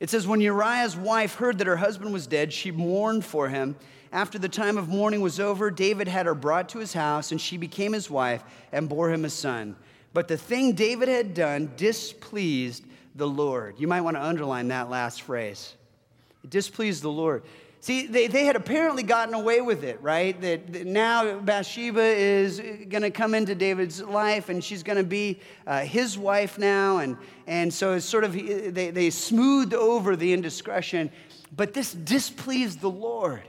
It 0.00 0.10
says, 0.10 0.26
When 0.26 0.40
Uriah's 0.40 0.96
wife 0.96 1.34
heard 1.36 1.58
that 1.58 1.66
her 1.66 1.76
husband 1.76 2.12
was 2.12 2.26
dead, 2.26 2.52
she 2.52 2.70
mourned 2.70 3.24
for 3.24 3.48
him. 3.48 3.76
After 4.10 4.38
the 4.38 4.48
time 4.48 4.76
of 4.76 4.88
mourning 4.88 5.20
was 5.20 5.40
over, 5.40 5.70
David 5.70 6.08
had 6.08 6.26
her 6.26 6.34
brought 6.34 6.68
to 6.70 6.78
his 6.78 6.92
house, 6.92 7.32
and 7.32 7.40
she 7.40 7.56
became 7.56 7.92
his 7.92 8.10
wife 8.10 8.42
and 8.72 8.88
bore 8.88 9.10
him 9.10 9.24
a 9.24 9.30
son. 9.30 9.76
But 10.12 10.28
the 10.28 10.36
thing 10.36 10.72
David 10.72 11.08
had 11.08 11.34
done 11.34 11.72
displeased 11.76 12.84
the 13.14 13.28
Lord. 13.28 13.74
You 13.78 13.88
might 13.88 14.00
want 14.00 14.16
to 14.16 14.22
underline 14.22 14.68
that 14.68 14.90
last 14.90 15.22
phrase. 15.22 15.74
It 16.44 16.50
displeased 16.50 17.02
the 17.02 17.10
Lord. 17.10 17.42
See, 17.80 18.06
they, 18.06 18.28
they 18.28 18.44
had 18.44 18.54
apparently 18.54 19.02
gotten 19.02 19.34
away 19.34 19.60
with 19.60 19.82
it, 19.82 20.00
right? 20.00 20.40
That, 20.40 20.72
that 20.72 20.86
now 20.86 21.40
Bathsheba 21.40 22.00
is 22.00 22.60
going 22.60 23.02
to 23.02 23.10
come 23.10 23.34
into 23.34 23.56
David's 23.56 24.00
life 24.00 24.48
and 24.50 24.62
she's 24.62 24.84
going 24.84 24.98
to 24.98 25.04
be 25.04 25.40
uh, 25.66 25.80
his 25.80 26.16
wife 26.16 26.58
now. 26.58 26.98
And, 26.98 27.16
and 27.48 27.74
so 27.74 27.94
it's 27.94 28.06
sort 28.06 28.22
of, 28.22 28.34
they, 28.34 28.90
they 28.90 29.10
smoothed 29.10 29.74
over 29.74 30.14
the 30.14 30.32
indiscretion. 30.32 31.10
But 31.56 31.74
this 31.74 31.92
displeased 31.92 32.80
the 32.80 32.90
Lord. 32.90 33.42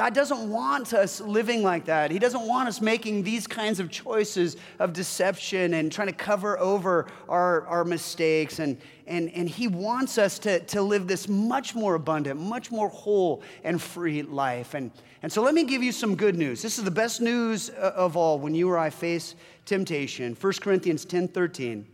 God 0.00 0.14
doesn't 0.14 0.48
want 0.48 0.94
us 0.94 1.20
living 1.20 1.62
like 1.62 1.84
that. 1.84 2.10
He 2.10 2.18
doesn't 2.18 2.46
want 2.46 2.70
us 2.70 2.80
making 2.80 3.22
these 3.22 3.46
kinds 3.46 3.80
of 3.80 3.90
choices 3.90 4.56
of 4.78 4.94
deception 4.94 5.74
and 5.74 5.92
trying 5.92 6.08
to 6.08 6.14
cover 6.14 6.58
over 6.58 7.06
our, 7.28 7.66
our 7.66 7.84
mistakes. 7.84 8.60
And, 8.60 8.78
and, 9.06 9.28
and 9.34 9.46
He 9.46 9.68
wants 9.68 10.16
us 10.16 10.38
to, 10.38 10.60
to 10.60 10.80
live 10.80 11.06
this 11.06 11.28
much 11.28 11.74
more 11.74 11.96
abundant, 11.96 12.40
much 12.40 12.70
more 12.70 12.88
whole 12.88 13.42
and 13.62 13.78
free 13.78 14.22
life. 14.22 14.72
And, 14.72 14.90
and 15.22 15.30
so 15.30 15.42
let 15.42 15.52
me 15.52 15.64
give 15.64 15.82
you 15.82 15.92
some 15.92 16.16
good 16.16 16.34
news. 16.34 16.62
This 16.62 16.78
is 16.78 16.84
the 16.84 16.90
best 16.90 17.20
news 17.20 17.68
uh, 17.68 17.92
of 17.94 18.16
all 18.16 18.38
when 18.38 18.54
you 18.54 18.70
or 18.70 18.78
I 18.78 18.88
face 18.88 19.34
temptation. 19.66 20.34
1 20.34 20.52
Corinthians 20.62 21.04
10 21.04 21.28
13 21.28 21.86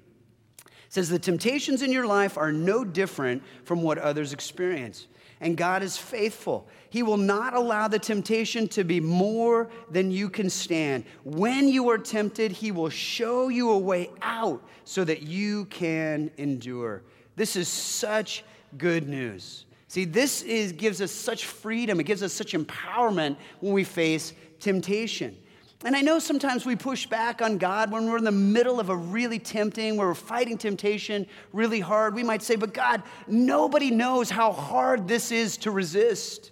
says, 0.91 1.09
The 1.09 1.19
temptations 1.19 1.83
in 1.83 1.91
your 1.91 2.07
life 2.07 2.39
are 2.39 2.53
no 2.53 2.85
different 2.85 3.43
from 3.65 3.83
what 3.83 3.99
others 3.99 4.33
experience 4.33 5.09
and 5.41 5.57
God 5.57 5.83
is 5.83 5.97
faithful. 5.97 6.67
He 6.89 7.03
will 7.03 7.17
not 7.17 7.55
allow 7.55 7.89
the 7.89 7.99
temptation 7.99 8.69
to 8.69 8.85
be 8.85 9.01
more 9.01 9.69
than 9.91 10.11
you 10.11 10.31
can 10.31 10.49
stand. 10.49 11.05
When 11.25 11.69
you 11.69 11.91
are 11.91 11.99
tempted, 11.99 12.53
He 12.53 12.71
will 12.71 12.89
show 12.89 13.49
you 13.49 13.71
a 13.71 13.79
way 13.79 14.11
out 14.23 14.63
so 14.85 15.05
that 15.05 15.23
you 15.23 15.67
can 15.67 16.31
endure. 16.39 17.03
This 17.37 17.57
is 17.57 17.69
such 17.69 18.45
good 18.79 19.09
news. 19.09 19.67
See, 19.89 20.05
this 20.05 20.43
is, 20.43 20.73
gives 20.73 21.01
us 21.01 21.13
such 21.13 21.45
freedom, 21.45 22.01
it 22.01 22.05
gives 22.05 22.23
us 22.23 22.33
such 22.33 22.53
empowerment 22.53 23.37
when 23.61 23.73
we 23.73 23.85
face 23.85 24.33
temptation. 24.59 25.37
And 25.85 25.95
I 25.95 26.01
know 26.01 26.19
sometimes 26.19 26.65
we 26.65 26.75
push 26.75 27.07
back 27.07 27.43
on 27.43 27.59
God 27.59 27.91
when 27.91 28.07
we're 28.07 28.17
in 28.17 28.25
the 28.25 28.33
middle 28.33 28.81
of 28.81 28.89
a 28.89 28.97
really 28.97 29.39
tempting, 29.39 29.97
where 29.97 30.09
we're 30.09 30.15
fighting 30.15 30.57
temptation 30.57 31.27
really 31.53 31.81
hard. 31.81 32.15
We 32.15 32.23
might 32.23 32.43
say, 32.43 32.57
But 32.57 32.73
God, 32.73 33.03
nobody 33.27 33.91
knows 33.91 34.31
how 34.31 34.53
hard 34.53 35.07
this 35.07 35.31
is 35.31 35.59
to 35.59 35.71
resist. 35.71 36.51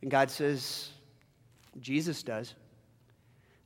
And 0.00 0.10
God 0.10 0.30
says, 0.30 0.88
Jesus 1.80 2.22
does. 2.22 2.54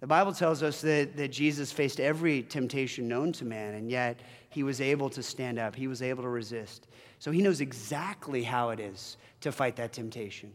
The 0.01 0.09
Bible 0.09 0.33
tells 0.33 0.65
us 0.65 0.81
that, 0.81 1.17
that 1.17 1.29
Jesus 1.29 1.71
faced 1.71 2.01
every 2.01 2.43
temptation 2.43 3.07
known 3.07 3.31
to 3.35 3.45
man, 3.45 3.75
and 3.75 3.89
yet 3.89 4.19
he 4.51 4.65
was 4.65 4.81
able 4.81 5.09
to 5.11 5.23
stand 5.23 5.61
up, 5.61 5.77
he 5.77 5.87
was 5.87 6.03
able 6.03 6.25
to 6.25 6.29
resist. 6.29 6.89
So 7.21 7.31
he 7.31 7.41
knows 7.41 7.61
exactly 7.61 8.43
how 8.43 8.71
it 8.71 8.81
is 8.81 9.17
to 9.43 9.53
fight 9.53 9.77
that 9.77 9.93
temptation. 9.93 10.53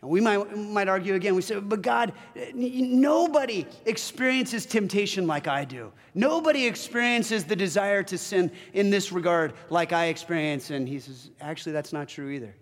And 0.00 0.10
we 0.10 0.20
might, 0.20 0.56
might 0.56 0.88
argue 0.88 1.14
again, 1.14 1.34
we 1.34 1.42
say, 1.42 1.58
but 1.58 1.82
God, 1.82 2.12
nobody 2.54 3.66
experiences 3.84 4.64
temptation 4.64 5.26
like 5.26 5.48
I 5.48 5.64
do. 5.64 5.92
Nobody 6.14 6.66
experiences 6.66 7.44
the 7.44 7.56
desire 7.56 8.04
to 8.04 8.16
sin 8.16 8.52
in 8.74 8.90
this 8.90 9.10
regard 9.10 9.54
like 9.70 9.92
I 9.92 10.06
experience. 10.06 10.70
And 10.70 10.88
he 10.88 11.00
says, 11.00 11.30
actually, 11.40 11.72
that's 11.72 11.92
not 11.92 12.08
true 12.08 12.30
either. 12.30 12.54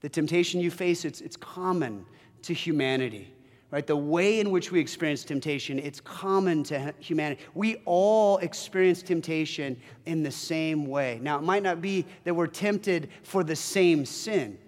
The 0.00 0.08
temptation 0.08 0.60
you 0.60 0.70
face, 0.70 1.04
it's, 1.04 1.20
it's 1.20 1.36
common 1.36 2.04
to 2.42 2.54
humanity, 2.54 3.32
right? 3.70 3.86
The 3.86 3.94
way 3.94 4.40
in 4.40 4.50
which 4.50 4.72
we 4.72 4.80
experience 4.80 5.22
temptation, 5.22 5.78
it's 5.78 6.00
common 6.00 6.64
to 6.64 6.92
humanity. 6.98 7.42
We 7.54 7.76
all 7.84 8.38
experience 8.38 9.02
temptation 9.02 9.80
in 10.06 10.24
the 10.24 10.30
same 10.32 10.86
way. 10.86 11.20
Now, 11.22 11.38
it 11.38 11.42
might 11.42 11.62
not 11.62 11.80
be 11.80 12.04
that 12.24 12.34
we're 12.34 12.48
tempted 12.48 13.10
for 13.22 13.44
the 13.44 13.54
same 13.54 14.04
sin 14.04 14.58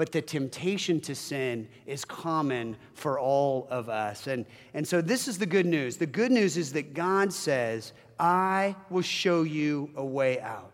but 0.00 0.12
the 0.12 0.22
temptation 0.22 0.98
to 0.98 1.14
sin 1.14 1.68
is 1.84 2.06
common 2.06 2.74
for 2.94 3.20
all 3.20 3.68
of 3.68 3.90
us. 3.90 4.28
And, 4.28 4.46
and 4.72 4.88
so 4.88 5.02
this 5.02 5.28
is 5.28 5.36
the 5.36 5.44
good 5.44 5.66
news. 5.66 5.98
The 5.98 6.06
good 6.06 6.32
news 6.32 6.56
is 6.56 6.72
that 6.72 6.94
God 6.94 7.30
says, 7.30 7.92
I 8.18 8.76
will 8.88 9.02
show 9.02 9.42
you 9.42 9.90
a 9.96 10.02
way 10.02 10.40
out. 10.40 10.72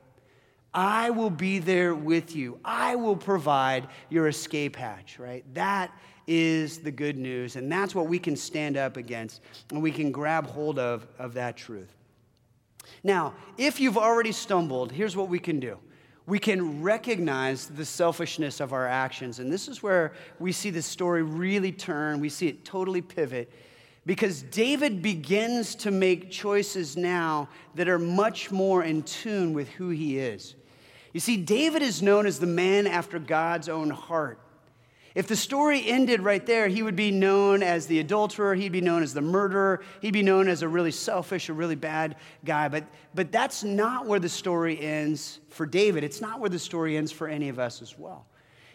I 0.73 1.11
will 1.11 1.31
be 1.31 1.59
there 1.59 1.93
with 1.93 2.37
you. 2.37 2.61
I 2.65 2.95
will 2.95 3.17
provide 3.17 3.89
your 4.11 4.29
escape 4.29 4.77
hatch, 4.77 5.19
right? 5.19 5.45
That 5.55 5.91
is 6.29 6.79
the 6.79 6.93
good 6.93 7.19
news. 7.19 7.57
And 7.57 7.73
that's 7.73 7.97
what 7.97 8.07
we 8.07 8.21
can 8.21 8.37
stand 8.37 8.77
up 8.77 8.97
against 8.97 9.41
and 9.73 9.83
we 9.83 9.91
can 9.91 10.13
grab 10.13 10.47
hold 10.47 10.79
of, 10.79 11.05
of 11.19 11.35
that 11.35 11.57
truth. 11.57 11.97
Now, 13.03 13.35
if 13.59 13.81
you've 13.81 13.99
already 13.99 14.31
stumbled, 14.31 14.93
here's 14.93 15.17
what 15.17 15.29
we 15.29 15.41
can 15.41 15.59
do 15.59 15.81
we 16.27 16.39
can 16.39 16.83
recognize 16.83 17.67
the 17.67 17.85
selfishness 17.85 18.61
of 18.61 18.73
our 18.73 18.87
actions. 18.87 19.39
And 19.39 19.53
this 19.53 19.69
is 19.69 19.83
where 19.83 20.13
we 20.41 20.53
see 20.53 20.71
the 20.71 20.83
story 20.83 21.23
really 21.23 21.73
turn, 21.73 22.21
we 22.21 22.29
see 22.29 22.49
it 22.49 22.65
totally 22.65 23.01
pivot. 23.01 23.51
Because 24.05 24.43
David 24.43 25.03
begins 25.03 25.75
to 25.77 25.91
make 25.91 26.31
choices 26.31 26.97
now 26.97 27.49
that 27.75 27.89
are 27.89 27.99
much 27.99 28.53
more 28.53 28.85
in 28.85 29.03
tune 29.03 29.53
with 29.53 29.69
who 29.71 29.91
he 29.91 30.19
is. 30.19 30.55
You 31.13 31.21
see, 31.21 31.37
David 31.37 31.83
is 31.83 32.03
known 32.03 32.27
as 32.27 32.39
the 32.39 32.47
man 32.47 32.87
after 32.87 33.19
God's 33.19 33.69
own 33.69 33.91
heart. 33.91 34.39
If 35.17 35.29
the 35.29 35.35
story 35.35 35.83
ended 35.89 36.21
right 36.21 36.45
there, 36.45 36.69
he 36.69 36.83
would 36.83 36.95
be 36.95 37.11
known 37.11 37.63
as 37.63 37.87
the 37.87 38.01
adulterer, 38.01 38.55
he'd 38.55 38.71
be 38.71 38.83
known 38.83 39.03
as 39.03 39.15
the 39.15 39.23
murderer, 39.23 39.81
he'd 40.03 40.13
be 40.13 40.23
known 40.23 40.47
as 40.47 40.61
a 40.61 40.69
really 40.69 40.91
selfish, 40.91 41.49
a 41.49 41.55
really 41.55 41.75
bad 41.75 42.17
guy. 42.45 42.69
But, 42.69 42.85
but 43.15 43.33
that's 43.33 43.65
not 43.65 44.05
where 44.05 44.21
the 44.21 44.29
story 44.29 44.79
ends 44.79 45.41
for 45.49 45.65
David. 45.65 46.05
It's 46.05 46.21
not 46.21 46.39
where 46.39 46.51
the 46.51 46.59
story 46.59 46.99
ends 46.99 47.13
for 47.13 47.29
any 47.29 47.49
of 47.49 47.59
us 47.59 47.81
as 47.81 47.99
well. 47.99 48.27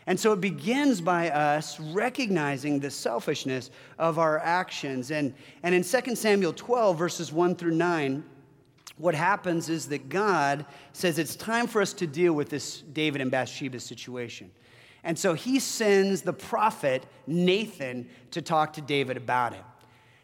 And 0.08 0.20
so 0.20 0.34
it 0.34 0.42
begins 0.42 1.00
by 1.00 1.30
us 1.30 1.80
recognizing 1.80 2.80
the 2.80 2.90
selfishness 2.90 3.70
of 4.00 4.18
our 4.18 4.40
actions. 4.40 5.12
And, 5.12 5.36
and 5.62 5.76
in 5.76 5.84
2 5.84 6.16
Samuel 6.16 6.54
12, 6.54 6.98
verses 6.98 7.32
1 7.32 7.56
through 7.56 7.76
9, 7.76 8.24
what 8.98 9.14
happens 9.14 9.70
is 9.70 9.90
that 9.90 10.10
God 10.10 10.66
says 10.92 11.20
it's 11.20 11.36
time 11.36 11.68
for 11.68 11.84
us 11.84 11.94
to 11.94 12.08
deal 12.08 12.34
with 12.34 12.50
this 12.50 12.82
David 12.82 13.22
and 13.22 13.30
Bathsheba 13.30 13.80
situation. 13.80 14.50
And 15.04 15.18
so 15.18 15.34
he 15.34 15.60
sends 15.60 16.22
the 16.22 16.34
prophet 16.34 17.06
Nathan 17.26 18.08
to 18.32 18.42
talk 18.42 18.74
to 18.74 18.82
David 18.82 19.18
about 19.18 19.54
it. 19.54 19.64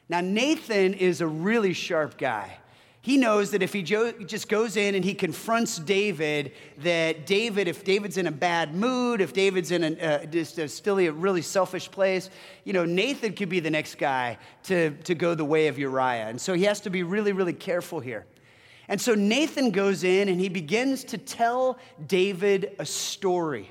Now, 0.09 0.21
Nathan 0.21 0.93
is 0.93 1.21
a 1.21 1.27
really 1.27 1.73
sharp 1.73 2.17
guy. 2.17 2.57
He 3.01 3.15
knows 3.15 3.51
that 3.51 3.63
if 3.63 3.71
he 3.71 3.83
just 3.83 4.49
goes 4.49 4.75
in 4.75 4.93
and 4.93 5.05
he 5.05 5.13
confronts 5.13 5.77
David, 5.77 6.51
that 6.79 7.25
David, 7.25 7.69
if 7.69 7.85
David's 7.85 8.17
in 8.17 8.27
a 8.27 8.31
bad 8.31 8.75
mood, 8.75 9.21
if 9.21 9.31
David's 9.31 9.71
in 9.71 9.83
a, 9.83 9.97
uh, 9.97 10.25
just 10.25 10.57
a, 10.57 10.67
still 10.67 10.99
a 10.99 11.09
really 11.09 11.41
selfish 11.41 11.89
place, 11.89 12.29
you 12.65 12.73
know, 12.73 12.83
Nathan 12.83 13.31
could 13.31 13.47
be 13.47 13.61
the 13.61 13.69
next 13.69 13.97
guy 13.97 14.37
to, 14.63 14.91
to 15.03 15.15
go 15.15 15.35
the 15.35 15.45
way 15.45 15.67
of 15.67 15.79
Uriah. 15.79 16.27
And 16.27 16.39
so 16.41 16.53
he 16.53 16.65
has 16.65 16.81
to 16.81 16.89
be 16.89 17.03
really, 17.03 17.31
really 17.31 17.53
careful 17.53 18.01
here. 18.01 18.25
And 18.89 18.99
so 18.99 19.15
Nathan 19.15 19.71
goes 19.71 20.03
in 20.03 20.27
and 20.27 20.37
he 20.37 20.49
begins 20.49 21.05
to 21.05 21.17
tell 21.17 21.77
David 22.07 22.75
a 22.77 22.85
story. 22.85 23.69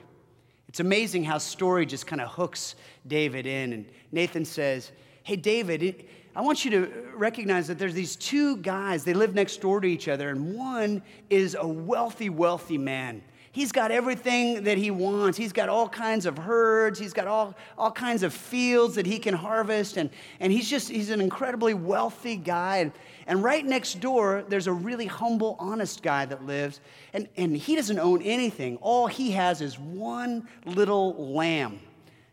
It's 0.77 0.81
amazing 0.81 1.25
how 1.25 1.39
story 1.39 1.87
just 1.87 2.07
kind 2.07 2.21
of 2.21 2.29
hooks 2.29 2.75
David 3.07 3.47
in. 3.47 3.73
And 3.73 3.87
Nathan 4.13 4.45
says, 4.45 4.93
Hey, 5.23 5.35
David, 5.35 6.05
I 6.35 6.43
want 6.43 6.67
you 6.67 6.71
to 6.73 6.93
recognize 7.15 7.67
that 7.69 7.79
there's 7.79 7.95
these 7.95 8.15
two 8.15 8.59
guys, 8.59 9.03
they 9.03 9.15
live 9.15 9.35
next 9.35 9.63
door 9.63 9.81
to 9.81 9.89
each 9.89 10.07
other, 10.07 10.29
and 10.29 10.55
one 10.55 11.03
is 11.31 11.57
a 11.59 11.67
wealthy, 11.67 12.29
wealthy 12.29 12.77
man. 12.77 13.23
He's 13.57 13.73
got 13.73 13.91
everything 13.91 14.65
that 14.65 14.77
he 14.77 14.91
wants. 14.91 15.39
He's 15.39 15.55
got 15.55 15.71
all 15.71 15.89
kinds 15.89 16.27
of 16.27 16.37
herds. 16.37 16.99
He's 16.99 17.15
got 17.15 17.27
all, 17.27 17.55
all 17.79 17.91
kinds 17.91 18.23
of 18.23 18.35
fields 18.35 18.97
that 18.97 19.07
he 19.07 19.19
can 19.19 19.33
harvest. 19.33 19.97
And, 19.97 20.11
and 20.41 20.53
he's 20.53 20.69
just, 20.69 20.91
he's 20.91 21.09
an 21.09 21.23
incredibly 21.23 21.73
wealthy 21.73 22.37
guy. 22.37 22.77
And, 22.77 22.93
and 23.27 23.43
right 23.43 23.65
next 23.65 23.99
door, 23.99 24.45
there's 24.47 24.67
a 24.67 24.73
really 24.75 25.07
humble, 25.07 25.57
honest 25.59 26.03
guy 26.03 26.27
that 26.27 26.45
lives. 26.45 26.83
And, 27.15 27.31
and 27.39 27.57
he 27.57 27.77
doesn't 27.77 27.99
own 27.99 28.21
anything. 28.21 28.77
All 28.83 29.07
he 29.07 29.31
has 29.31 29.63
is 29.63 29.79
one 29.79 30.47
little 30.67 31.33
lamb. 31.33 31.81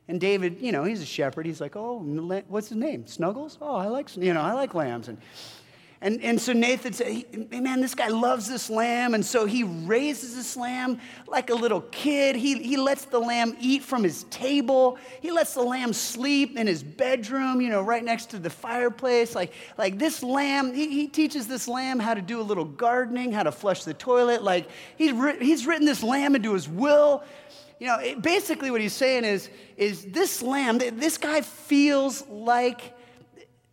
And 0.09 0.19
David, 0.19 0.57
you 0.59 0.73
know, 0.73 0.83
he's 0.83 1.01
a 1.01 1.05
shepherd. 1.05 1.45
He's 1.45 1.61
like, 1.61 1.77
oh, 1.77 1.99
what's 2.49 2.67
his 2.67 2.77
name? 2.77 3.07
Snuggles? 3.07 3.57
Oh, 3.61 3.75
I 3.75 3.85
like, 3.85 4.13
you 4.17 4.33
know, 4.33 4.41
I 4.41 4.51
like 4.51 4.75
lambs. 4.75 5.07
And, 5.07 5.17
And, 6.03 6.21
and 6.21 6.39
so 6.39 6.51
Nathan 6.51 6.91
said, 6.91 7.07
hey, 7.07 7.25
Man, 7.49 7.79
this 7.79 7.95
guy 7.95 8.09
loves 8.09 8.49
this 8.49 8.69
lamb. 8.69 9.13
And 9.13 9.25
so 9.25 9.45
he 9.45 9.63
raises 9.63 10.35
this 10.35 10.57
lamb 10.57 10.99
like 11.27 11.49
a 11.49 11.55
little 11.55 11.79
kid. 11.79 12.35
He, 12.35 12.61
he 12.61 12.75
lets 12.75 13.05
the 13.05 13.19
lamb 13.19 13.55
eat 13.61 13.83
from 13.83 14.03
his 14.03 14.25
table. 14.25 14.97
He 15.21 15.31
lets 15.31 15.53
the 15.53 15.61
lamb 15.61 15.93
sleep 15.93 16.57
in 16.57 16.67
his 16.67 16.83
bedroom, 16.83 17.61
you 17.61 17.69
know, 17.69 17.81
right 17.81 18.03
next 18.03 18.31
to 18.31 18.39
the 18.39 18.49
fireplace. 18.49 19.33
Like, 19.33 19.53
like 19.77 19.97
this 19.97 20.21
lamb, 20.21 20.73
he, 20.73 20.89
he 20.89 21.07
teaches 21.07 21.47
this 21.47 21.69
lamb 21.69 21.99
how 21.99 22.13
to 22.13 22.21
do 22.21 22.41
a 22.41 22.43
little 22.43 22.65
gardening, 22.65 23.31
how 23.31 23.43
to 23.43 23.51
flush 23.53 23.85
the 23.85 23.93
toilet. 23.93 24.43
Like, 24.43 24.67
he's, 24.97 25.13
he's 25.39 25.65
written 25.65 25.85
this 25.85 26.03
lamb 26.03 26.35
into 26.35 26.53
his 26.53 26.67
will. 26.67 27.23
You 27.79 27.87
know, 27.87 27.99
it, 27.99 28.21
basically 28.21 28.71
what 28.71 28.81
he's 28.81 28.91
saying 28.91 29.23
is, 29.23 29.49
is 29.77 30.03
this 30.03 30.41
lamb, 30.41 30.79
this 30.79 31.17
guy 31.17 31.39
feels 31.39 32.27
like, 32.27 32.93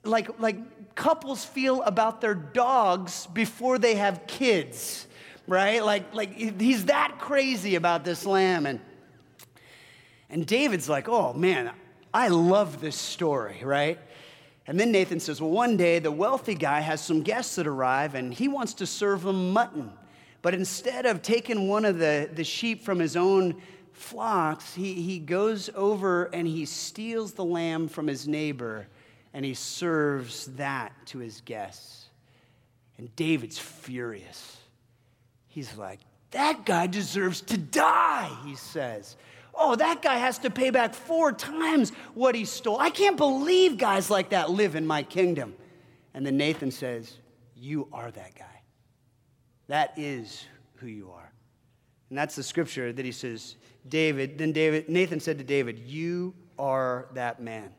like, 0.05 0.39
like, 0.39 0.57
couples 0.95 1.45
feel 1.45 1.83
about 1.83 2.21
their 2.21 2.35
dogs 2.35 3.27
before 3.29 3.79
they 3.79 3.95
have 3.95 4.27
kids, 4.27 5.07
right? 5.47 5.85
Like, 5.85 6.15
like 6.15 6.35
he's 6.35 6.87
that 6.87 7.17
crazy 7.19 7.75
about 7.75 8.05
this 8.05 8.27
lamb. 8.27 8.67
And, 8.67 8.81
and 10.29 10.47
David's 10.47 10.89
like, 10.89 11.09
oh 11.09 11.33
man, 11.33 11.71
I 12.13 12.29
love 12.29 12.81
this 12.81 12.97
story, 12.97 13.61
right? 13.63 13.99
And 14.67 14.79
then 14.79 14.93
Nathan 14.93 15.21
says, 15.21 15.41
well, 15.41 15.51
one 15.51 15.77
day 15.77 15.99
the 15.99 16.13
wealthy 16.13 16.55
guy 16.55 16.81
has 16.81 17.01
some 17.01 17.23
guests 17.23 17.57
that 17.57 17.67
arrive 17.67 18.15
and 18.15 18.33
he 18.33 18.49
wants 18.49 18.75
to 18.75 18.87
serve 18.87 19.23
them 19.23 19.53
mutton. 19.53 19.93
But 20.43 20.55
instead 20.55 21.07
of 21.07 21.23
taking 21.23 21.69
one 21.69 21.85
of 21.85 21.99
the, 21.99 22.29
the 22.33 22.45
sheep 22.45 22.85
from 22.85 22.99
his 22.99 23.17
own 23.17 23.61
flocks, 23.93 24.75
he, 24.75 24.95
he 24.95 25.19
goes 25.19 25.71
over 25.75 26.25
and 26.27 26.47
he 26.47 26.65
steals 26.65 27.33
the 27.33 27.45
lamb 27.45 27.89
from 27.89 28.07
his 28.07 28.27
neighbor 28.27 28.87
and 29.33 29.45
he 29.45 29.55
serves 29.55 30.47
that 30.57 30.93
to 31.07 31.19
his 31.19 31.41
guests. 31.43 32.07
And 32.99 33.15
David's 33.17 33.59
furious. 33.59 34.57
He's 35.49 35.77
like, 35.77 36.01
That 36.33 36.65
guy 36.65 36.87
deserves 36.87 37.41
to 37.43 37.59
die, 37.59 38.31
he 38.45 38.57
says. 38.57 39.17
Oh, 39.55 39.75
that 39.75 40.01
guy 40.01 40.17
has 40.17 40.39
to 40.39 40.51
pay 40.51 40.71
back 40.71 40.95
four 40.95 41.33
times 41.33 41.91
what 42.15 42.35
he 42.35 42.45
stole. 42.45 42.79
I 42.79 42.91
can't 42.91 43.17
believe 43.17 43.79
guys 43.79 44.09
like 44.09 44.31
that 44.31 44.51
live 44.51 44.77
in 44.77 44.87
my 44.87 45.03
kingdom. 45.03 45.55
And 46.15 46.25
then 46.25 46.37
Nathan 46.37 46.71
says, 46.71 47.19
You 47.57 47.89
are 47.93 48.11
that 48.11 48.35
guy. 48.35 48.63
That 49.67 49.93
is 49.97 50.45
who 50.77 50.87
you 50.87 51.11
are. 51.11 51.33
And 52.09 52.19
that's 52.19 52.35
the 52.35 52.43
scripture 52.43 52.93
that 52.93 53.05
he 53.05 53.13
says, 53.13 53.57
David, 53.89 54.39
then 54.39 54.53
David, 54.53 54.89
Nathan 54.89 55.21
said 55.21 55.39
to 55.39 55.45
David, 55.45 55.79
You 55.79 56.35
are 56.59 57.09
that 57.15 57.41
man. 57.41 57.71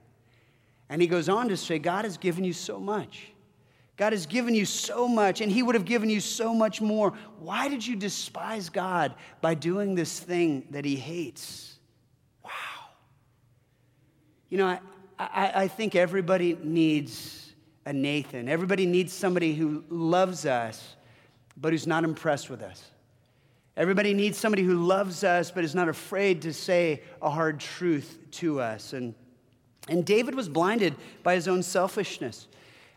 And 0.91 1.01
he 1.01 1.07
goes 1.07 1.29
on 1.29 1.47
to 1.47 1.57
say, 1.57 1.79
God 1.79 2.03
has 2.03 2.17
given 2.17 2.43
you 2.43 2.51
so 2.51 2.77
much. 2.77 3.31
God 3.95 4.11
has 4.11 4.25
given 4.25 4.53
you 4.53 4.65
so 4.65 5.07
much, 5.07 5.41
and 5.41 5.51
He 5.51 5.61
would 5.61 5.75
have 5.75 5.85
given 5.85 6.09
you 6.09 6.19
so 6.19 6.53
much 6.53 6.81
more. 6.81 7.13
Why 7.39 7.69
did 7.69 7.85
you 7.85 7.95
despise 7.95 8.67
God 8.67 9.13
by 9.41 9.53
doing 9.53 9.95
this 9.95 10.19
thing 10.19 10.65
that 10.71 10.85
He 10.85 10.95
hates? 10.95 11.75
Wow. 12.43 12.51
You 14.49 14.57
know, 14.57 14.67
I, 14.67 14.79
I, 15.19 15.51
I 15.55 15.67
think 15.67 15.95
everybody 15.95 16.57
needs 16.63 17.53
a 17.85 17.93
Nathan. 17.93 18.49
Everybody 18.49 18.85
needs 18.85 19.13
somebody 19.13 19.53
who 19.53 19.83
loves 19.87 20.45
us, 20.45 20.95
but 21.55 21.71
who's 21.71 21.87
not 21.87 22.03
impressed 22.03 22.49
with 22.49 22.61
us. 22.61 22.83
Everybody 23.77 24.13
needs 24.13 24.37
somebody 24.37 24.63
who 24.63 24.83
loves 24.83 25.23
us, 25.23 25.51
but 25.51 25.63
is 25.63 25.75
not 25.75 25.87
afraid 25.87 26.41
to 26.41 26.53
say 26.53 27.03
a 27.21 27.29
hard 27.29 27.59
truth 27.59 28.17
to 28.31 28.59
us. 28.59 28.93
And 28.93 29.15
and 29.91 30.05
David 30.05 30.35
was 30.35 30.47
blinded 30.47 30.95
by 31.21 31.35
his 31.35 31.49
own 31.49 31.61
selfishness. 31.61 32.47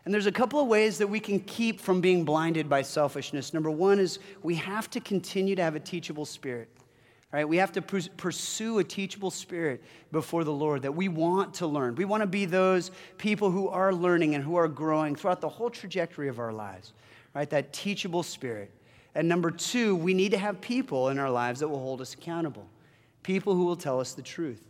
And 0.05 0.13
there's 0.13 0.27
a 0.27 0.31
couple 0.31 0.61
of 0.61 0.67
ways 0.67 0.97
that 0.99 1.07
we 1.07 1.19
can 1.19 1.41
keep 1.41 1.81
from 1.81 1.99
being 1.99 2.23
blinded 2.23 2.69
by 2.69 2.83
selfishness. 2.83 3.53
Number 3.53 3.69
one 3.69 3.99
is 3.99 4.19
we 4.43 4.55
have 4.55 4.89
to 4.91 5.01
continue 5.01 5.57
to 5.57 5.61
have 5.61 5.75
a 5.75 5.79
teachable 5.79 6.25
spirit. 6.25 6.69
Right? 7.33 7.47
We 7.47 7.57
have 7.57 7.73
to 7.73 7.81
pursue 7.81 8.79
a 8.79 8.83
teachable 8.83 9.29
spirit 9.29 9.83
before 10.13 10.45
the 10.45 10.53
Lord 10.53 10.83
that 10.83 10.95
we 10.95 11.09
want 11.09 11.55
to 11.55 11.67
learn. 11.67 11.95
We 11.95 12.05
want 12.05 12.21
to 12.21 12.27
be 12.27 12.45
those 12.45 12.91
people 13.17 13.51
who 13.51 13.67
are 13.67 13.93
learning 13.93 14.35
and 14.35 14.43
who 14.43 14.55
are 14.55 14.69
growing 14.69 15.15
throughout 15.15 15.41
the 15.41 15.49
whole 15.49 15.69
trajectory 15.69 16.29
of 16.29 16.39
our 16.39 16.53
lives. 16.53 16.93
Right? 17.33 17.49
That 17.49 17.73
teachable 17.73 18.23
spirit. 18.23 18.71
And 19.15 19.27
number 19.27 19.51
two, 19.51 19.97
we 19.97 20.13
need 20.13 20.31
to 20.31 20.37
have 20.37 20.61
people 20.61 21.09
in 21.09 21.19
our 21.19 21.29
lives 21.29 21.59
that 21.59 21.67
will 21.67 21.81
hold 21.81 21.99
us 21.99 22.13
accountable. 22.13 22.69
People 23.21 23.53
who 23.53 23.65
will 23.65 23.75
tell 23.75 23.99
us 23.99 24.13
the 24.13 24.21
truth. 24.21 24.61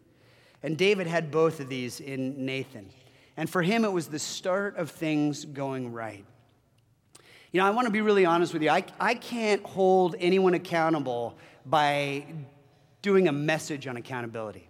And 0.65 0.79
David 0.79 1.05
had 1.05 1.29
both 1.29 1.59
of 1.59 1.69
these 1.69 1.99
in 1.99 2.43
Nathan. 2.43 2.89
And 3.37 3.47
for 3.47 3.61
him, 3.61 3.85
it 3.85 3.91
was 3.91 4.07
the 4.07 4.17
start 4.17 4.77
of 4.77 4.89
things 4.89 5.45
going 5.45 5.93
right. 5.93 6.25
You 7.51 7.61
know, 7.61 7.67
I 7.67 7.69
want 7.69 7.85
to 7.85 7.91
be 7.91 8.01
really 8.01 8.25
honest 8.25 8.51
with 8.51 8.63
you. 8.63 8.71
I, 8.71 8.83
I 8.99 9.13
can't 9.13 9.63
hold 9.63 10.15
anyone 10.17 10.55
accountable 10.55 11.37
by 11.67 12.25
doing 13.03 13.27
a 13.27 13.31
message 13.31 13.85
on 13.85 13.95
accountability. 13.97 14.67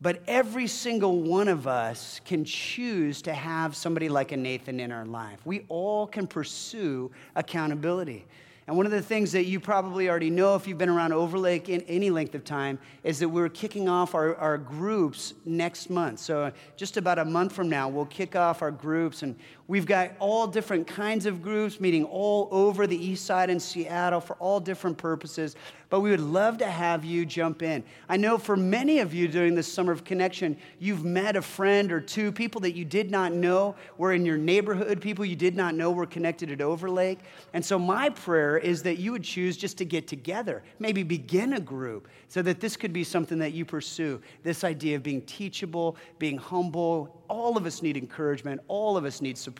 But 0.00 0.22
every 0.26 0.66
single 0.66 1.20
one 1.20 1.48
of 1.48 1.66
us 1.66 2.22
can 2.24 2.46
choose 2.46 3.20
to 3.22 3.34
have 3.34 3.76
somebody 3.76 4.08
like 4.08 4.32
a 4.32 4.36
Nathan 4.38 4.80
in 4.80 4.92
our 4.92 5.04
life. 5.04 5.40
We 5.44 5.66
all 5.68 6.06
can 6.06 6.26
pursue 6.26 7.10
accountability. 7.36 8.24
And 8.70 8.76
one 8.76 8.86
of 8.86 8.92
the 8.92 9.02
things 9.02 9.32
that 9.32 9.46
you 9.46 9.58
probably 9.58 10.08
already 10.08 10.30
know 10.30 10.54
if 10.54 10.68
you've 10.68 10.78
been 10.78 10.88
around 10.88 11.12
Overlake 11.12 11.68
in 11.68 11.80
any 11.88 12.08
length 12.08 12.36
of 12.36 12.44
time 12.44 12.78
is 13.02 13.18
that 13.18 13.28
we're 13.28 13.48
kicking 13.48 13.88
off 13.88 14.14
our, 14.14 14.36
our 14.36 14.58
groups 14.58 15.34
next 15.44 15.90
month. 15.90 16.20
So, 16.20 16.52
just 16.76 16.96
about 16.96 17.18
a 17.18 17.24
month 17.24 17.52
from 17.52 17.68
now, 17.68 17.88
we'll 17.88 18.06
kick 18.06 18.36
off 18.36 18.62
our 18.62 18.70
groups. 18.70 19.24
And 19.24 19.34
we've 19.70 19.86
got 19.86 20.10
all 20.18 20.48
different 20.48 20.84
kinds 20.84 21.26
of 21.26 21.40
groups 21.40 21.78
meeting 21.78 22.04
all 22.04 22.48
over 22.50 22.88
the 22.88 22.96
east 22.96 23.24
side 23.24 23.48
in 23.48 23.60
Seattle 23.60 24.20
for 24.20 24.34
all 24.40 24.58
different 24.58 24.98
purposes 24.98 25.54
but 25.90 26.00
we 26.00 26.10
would 26.10 26.20
love 26.20 26.58
to 26.58 26.66
have 26.66 27.04
you 27.04 27.26
jump 27.26 27.62
in. 27.62 27.82
I 28.08 28.16
know 28.16 28.38
for 28.38 28.56
many 28.56 29.00
of 29.00 29.12
you 29.12 29.26
during 29.26 29.56
this 29.56 29.70
summer 29.70 29.92
of 29.92 30.04
connection, 30.04 30.56
you've 30.78 31.04
met 31.04 31.34
a 31.34 31.42
friend 31.42 31.90
or 31.90 32.00
two, 32.00 32.30
people 32.30 32.60
that 32.62 32.76
you 32.76 32.84
did 32.84 33.10
not 33.10 33.32
know 33.32 33.74
were 33.98 34.12
in 34.12 34.24
your 34.24 34.38
neighborhood, 34.38 35.00
people 35.00 35.24
you 35.24 35.34
did 35.34 35.56
not 35.56 35.74
know 35.74 35.90
were 35.90 36.06
connected 36.06 36.50
at 36.52 36.60
Overlake. 36.60 37.18
And 37.52 37.64
so 37.64 37.76
my 37.76 38.08
prayer 38.08 38.56
is 38.56 38.84
that 38.84 38.98
you 38.98 39.10
would 39.10 39.24
choose 39.24 39.56
just 39.56 39.76
to 39.78 39.84
get 39.84 40.06
together, 40.06 40.62
maybe 40.78 41.02
begin 41.02 41.54
a 41.54 41.60
group, 41.60 42.08
so 42.28 42.40
that 42.42 42.60
this 42.60 42.76
could 42.76 42.92
be 42.92 43.02
something 43.02 43.40
that 43.40 43.52
you 43.52 43.64
pursue. 43.64 44.22
This 44.44 44.62
idea 44.62 44.94
of 44.94 45.02
being 45.02 45.22
teachable, 45.22 45.96
being 46.20 46.38
humble. 46.38 47.20
All 47.26 47.56
of 47.56 47.66
us 47.66 47.82
need 47.82 47.96
encouragement, 47.96 48.60
all 48.68 48.96
of 48.96 49.04
us 49.04 49.20
need 49.20 49.36
support, 49.36 49.59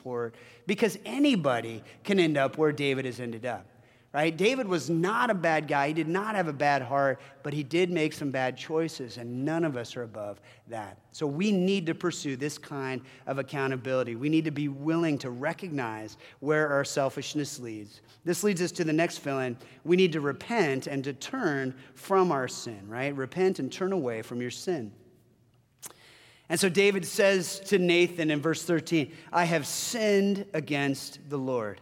because 0.67 0.99
anybody 1.05 1.83
can 2.05 2.19
end 2.19 2.37
up 2.37 2.59
where 2.59 2.73
David 2.73 3.05
has 3.05 3.21
ended 3.21 3.47
up 3.47 3.67
right? 4.13 4.37
David 4.37 4.67
was 4.67 4.91
not 4.91 5.31
a 5.31 5.35
bad 5.35 5.69
guy. 5.69 5.89
He 5.89 5.95
did 5.95 6.09
not 6.09 6.35
have 6.35 6.49
a 6.49 6.53
bad 6.53 6.83
heart, 6.83 7.21
but 7.45 7.53
he 7.53 7.63
did 7.63 7.91
make 7.91 8.13
some 8.13 8.31
bad 8.31 8.57
choices, 8.57 9.19
and 9.19 9.45
none 9.45 9.65
of 9.65 9.77
us 9.77 9.97
are 9.97 10.03
above 10.03 10.41
that. 10.67 10.99
So 11.13 11.27
we 11.27 11.53
need 11.53 11.87
to 11.87 11.95
pursue 11.95 12.35
this 12.35 12.59
kind 12.59 13.03
of 13.27 13.39
accountability. 13.39 14.17
We 14.17 14.29
need 14.29 14.45
to 14.47 14.51
be 14.51 14.69
willing 14.69 15.17
to 15.19 15.31
recognize 15.31 16.17
where 16.41 16.69
our 16.69 16.85
selfishness 16.85 17.61
leads. 17.61 18.01
This 18.25 18.43
leads 18.43 18.61
us 18.61 18.73
to 18.73 18.85
the 18.85 18.93
next 18.93 19.19
fill 19.19 19.55
We 19.85 19.97
need 19.97 20.13
to 20.13 20.21
repent 20.21 20.89
and 20.89 21.05
to 21.05 21.13
turn 21.13 21.75
from 21.95 22.33
our 22.33 22.49
sin, 22.49 22.81
right? 22.89 23.15
Repent 23.15 23.61
and 23.61 23.71
turn 23.73 23.93
away 23.93 24.23
from 24.23 24.41
your 24.41 24.51
sin. 24.51 24.93
And 26.51 26.59
so 26.59 26.69
David 26.69 27.07
says 27.07 27.61
to 27.61 27.79
Nathan 27.79 28.29
in 28.31 28.43
verse 28.43 28.65
13, 28.65 29.13
I 29.33 29.45
have 29.45 29.69
sinned 29.69 30.47
against 30.53 31.31
the 31.31 31.39
Lord. 31.39 31.81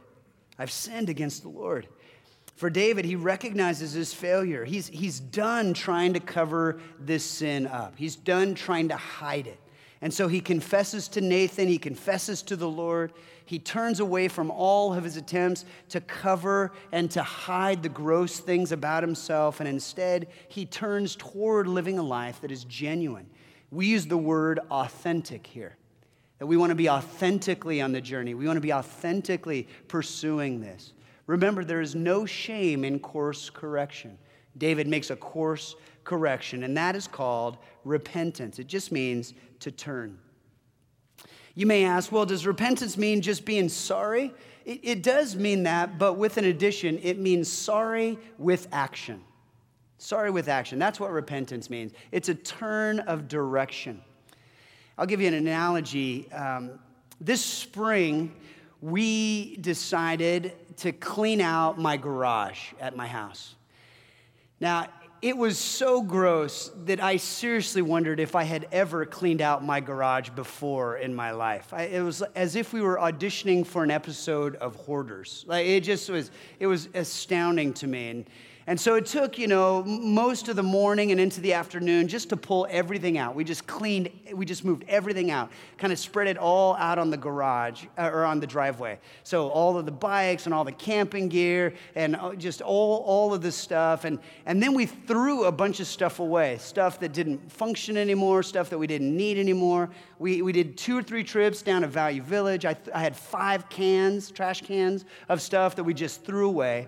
I've 0.58 0.70
sinned 0.70 1.08
against 1.08 1.42
the 1.42 1.48
Lord. 1.48 1.88
For 2.54 2.68
David, 2.68 3.06
he 3.06 3.16
recognizes 3.16 3.92
his 3.92 4.12
failure. 4.12 4.66
He's, 4.66 4.88
he's 4.88 5.20
done 5.20 5.72
trying 5.72 6.12
to 6.12 6.20
cover 6.20 6.80
this 7.00 7.24
sin 7.24 7.66
up, 7.66 7.94
he's 7.96 8.14
done 8.14 8.54
trying 8.54 8.88
to 8.88 8.96
hide 8.96 9.46
it. 9.46 9.58
And 10.00 10.14
so 10.14 10.28
he 10.28 10.40
confesses 10.40 11.08
to 11.08 11.20
Nathan, 11.22 11.66
he 11.66 11.78
confesses 11.78 12.42
to 12.42 12.54
the 12.54 12.68
Lord. 12.68 13.12
He 13.46 13.58
turns 13.58 13.98
away 13.98 14.28
from 14.28 14.50
all 14.50 14.92
of 14.92 15.02
his 15.02 15.16
attempts 15.16 15.64
to 15.88 16.02
cover 16.02 16.72
and 16.92 17.10
to 17.12 17.22
hide 17.22 17.82
the 17.82 17.88
gross 17.88 18.38
things 18.38 18.70
about 18.70 19.02
himself, 19.02 19.60
and 19.60 19.68
instead 19.68 20.28
he 20.48 20.66
turns 20.66 21.16
toward 21.16 21.66
living 21.66 21.98
a 21.98 22.02
life 22.02 22.42
that 22.42 22.52
is 22.52 22.64
genuine. 22.64 23.30
We 23.70 23.86
use 23.86 24.06
the 24.06 24.18
word 24.18 24.60
authentic 24.70 25.46
here, 25.46 25.76
that 26.38 26.46
we 26.46 26.56
want 26.56 26.70
to 26.70 26.76
be 26.76 26.88
authentically 26.88 27.80
on 27.80 27.92
the 27.92 28.00
journey, 28.00 28.34
we 28.34 28.46
want 28.46 28.56
to 28.56 28.62
be 28.62 28.72
authentically 28.72 29.68
pursuing 29.88 30.60
this. 30.60 30.92
Remember, 31.26 31.62
there 31.64 31.82
is 31.82 31.94
no 31.94 32.24
shame 32.24 32.84
in 32.84 32.98
course 32.98 33.50
correction. 33.50 34.18
David 34.56 34.88
makes 34.88 35.10
a 35.10 35.16
course 35.16 35.76
correction, 36.04 36.64
and 36.64 36.76
that 36.76 36.96
is 36.96 37.06
called 37.06 37.58
repentance. 37.84 38.58
It 38.58 38.66
just 38.66 38.90
means 38.90 39.34
to 39.60 39.70
turn. 39.70 40.18
You 41.54 41.66
may 41.66 41.84
ask, 41.84 42.10
well, 42.10 42.24
does 42.24 42.46
repentance 42.46 42.96
mean 42.96 43.20
just 43.20 43.44
being 43.44 43.68
sorry? 43.68 44.32
It, 44.64 44.80
it, 44.82 45.02
does 45.02 45.36
mean 45.36 45.64
that, 45.64 45.98
but 45.98 46.14
with 46.14 46.38
an 46.38 46.44
addition, 46.44 46.98
it 47.02 47.18
means 47.18 47.50
sorry 47.50 48.18
with 48.38 48.68
action. 48.72 49.22
Sorry 49.98 50.30
with 50.30 50.48
action. 50.48 50.78
That's 50.78 51.00
what 51.00 51.10
repentance 51.10 51.68
means. 51.68 51.92
It's 52.12 52.28
a 52.28 52.34
turn 52.34 53.00
of 53.00 53.26
direction. 53.26 54.00
I'll 54.96 55.06
give 55.06 55.20
you 55.20 55.28
an 55.28 55.34
analogy. 55.34 56.30
Um, 56.32 56.78
this 57.20 57.44
spring, 57.44 58.32
we 58.80 59.56
decided 59.56 60.52
to 60.78 60.92
clean 60.92 61.40
out 61.40 61.78
my 61.78 61.96
garage 61.96 62.72
at 62.80 62.96
my 62.96 63.08
house. 63.08 63.56
Now, 64.60 64.86
it 65.20 65.36
was 65.36 65.58
so 65.58 66.00
gross 66.00 66.70
that 66.84 67.02
I 67.02 67.16
seriously 67.16 67.82
wondered 67.82 68.20
if 68.20 68.36
I 68.36 68.44
had 68.44 68.68
ever 68.70 69.04
cleaned 69.04 69.42
out 69.42 69.64
my 69.64 69.80
garage 69.80 70.30
before 70.30 70.98
in 70.98 71.12
my 71.12 71.32
life. 71.32 71.74
I, 71.74 71.82
it 71.82 72.02
was 72.02 72.22
as 72.36 72.54
if 72.54 72.72
we 72.72 72.80
were 72.80 72.98
auditioning 72.98 73.66
for 73.66 73.82
an 73.82 73.90
episode 73.90 74.54
of 74.56 74.76
Hoarders. 74.76 75.44
Like 75.48 75.66
it 75.66 75.80
just 75.80 76.08
was, 76.08 76.30
it 76.60 76.68
was 76.68 76.88
astounding 76.94 77.72
to 77.74 77.88
me. 77.88 78.10
And, 78.10 78.30
and 78.68 78.78
so 78.78 78.96
it 78.96 79.06
took, 79.06 79.38
you 79.38 79.46
know, 79.46 79.82
most 79.82 80.48
of 80.48 80.56
the 80.56 80.62
morning 80.62 81.10
and 81.10 81.18
into 81.18 81.40
the 81.40 81.54
afternoon 81.54 82.06
just 82.06 82.28
to 82.28 82.36
pull 82.36 82.66
everything 82.68 83.16
out. 83.16 83.34
We 83.34 83.42
just 83.42 83.66
cleaned, 83.66 84.10
we 84.34 84.44
just 84.44 84.62
moved 84.62 84.84
everything 84.88 85.30
out, 85.30 85.50
kind 85.78 85.90
of 85.90 85.98
spread 85.98 86.26
it 86.26 86.36
all 86.36 86.74
out 86.74 86.98
on 86.98 87.08
the 87.08 87.16
garage 87.16 87.86
uh, 87.96 88.10
or 88.12 88.26
on 88.26 88.40
the 88.40 88.46
driveway. 88.46 88.98
So 89.24 89.48
all 89.48 89.78
of 89.78 89.86
the 89.86 89.90
bikes 89.90 90.44
and 90.44 90.52
all 90.52 90.64
the 90.64 90.72
camping 90.72 91.30
gear 91.30 91.72
and 91.94 92.14
uh, 92.14 92.34
just 92.34 92.60
all, 92.60 93.02
all 93.06 93.32
of 93.32 93.40
the 93.40 93.50
stuff. 93.50 94.04
And, 94.04 94.18
and 94.44 94.62
then 94.62 94.74
we 94.74 94.84
threw 94.84 95.44
a 95.44 95.52
bunch 95.52 95.80
of 95.80 95.86
stuff 95.86 96.20
away, 96.20 96.58
stuff 96.58 97.00
that 97.00 97.14
didn't 97.14 97.50
function 97.50 97.96
anymore, 97.96 98.42
stuff 98.42 98.68
that 98.68 98.76
we 98.76 98.86
didn't 98.86 99.16
need 99.16 99.38
anymore. 99.38 99.88
We, 100.18 100.42
we 100.42 100.52
did 100.52 100.76
two 100.76 100.98
or 100.98 101.02
three 101.02 101.24
trips 101.24 101.62
down 101.62 101.80
to 101.80 101.88
Value 101.88 102.20
Village. 102.20 102.66
I, 102.66 102.76
I 102.94 103.00
had 103.00 103.16
five 103.16 103.70
cans, 103.70 104.30
trash 104.30 104.60
cans 104.60 105.06
of 105.30 105.40
stuff 105.40 105.74
that 105.76 105.84
we 105.84 105.94
just 105.94 106.22
threw 106.22 106.46
away. 106.48 106.86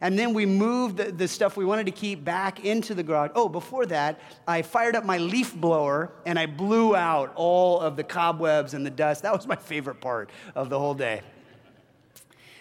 And 0.00 0.18
then 0.18 0.34
we 0.34 0.46
moved 0.46 0.96
the, 0.96 1.10
the, 1.10 1.28
stuff 1.28 1.56
we 1.56 1.64
wanted 1.64 1.86
to 1.86 1.92
keep 1.92 2.24
back 2.24 2.64
into 2.64 2.94
the 2.94 3.02
garage. 3.02 3.30
Oh, 3.34 3.48
before 3.48 3.86
that, 3.86 4.20
I 4.46 4.62
fired 4.62 4.96
up 4.96 5.04
my 5.04 5.18
leaf 5.18 5.54
blower 5.54 6.12
and 6.26 6.38
I 6.38 6.46
blew 6.46 6.94
out 6.94 7.32
all 7.34 7.80
of 7.80 7.96
the 7.96 8.04
cobwebs 8.04 8.74
and 8.74 8.84
the 8.86 8.90
dust. 8.90 9.22
That 9.22 9.32
was 9.32 9.46
my 9.46 9.56
favorite 9.56 10.00
part 10.00 10.30
of 10.54 10.70
the 10.70 10.78
whole 10.78 10.94
day. 10.94 11.22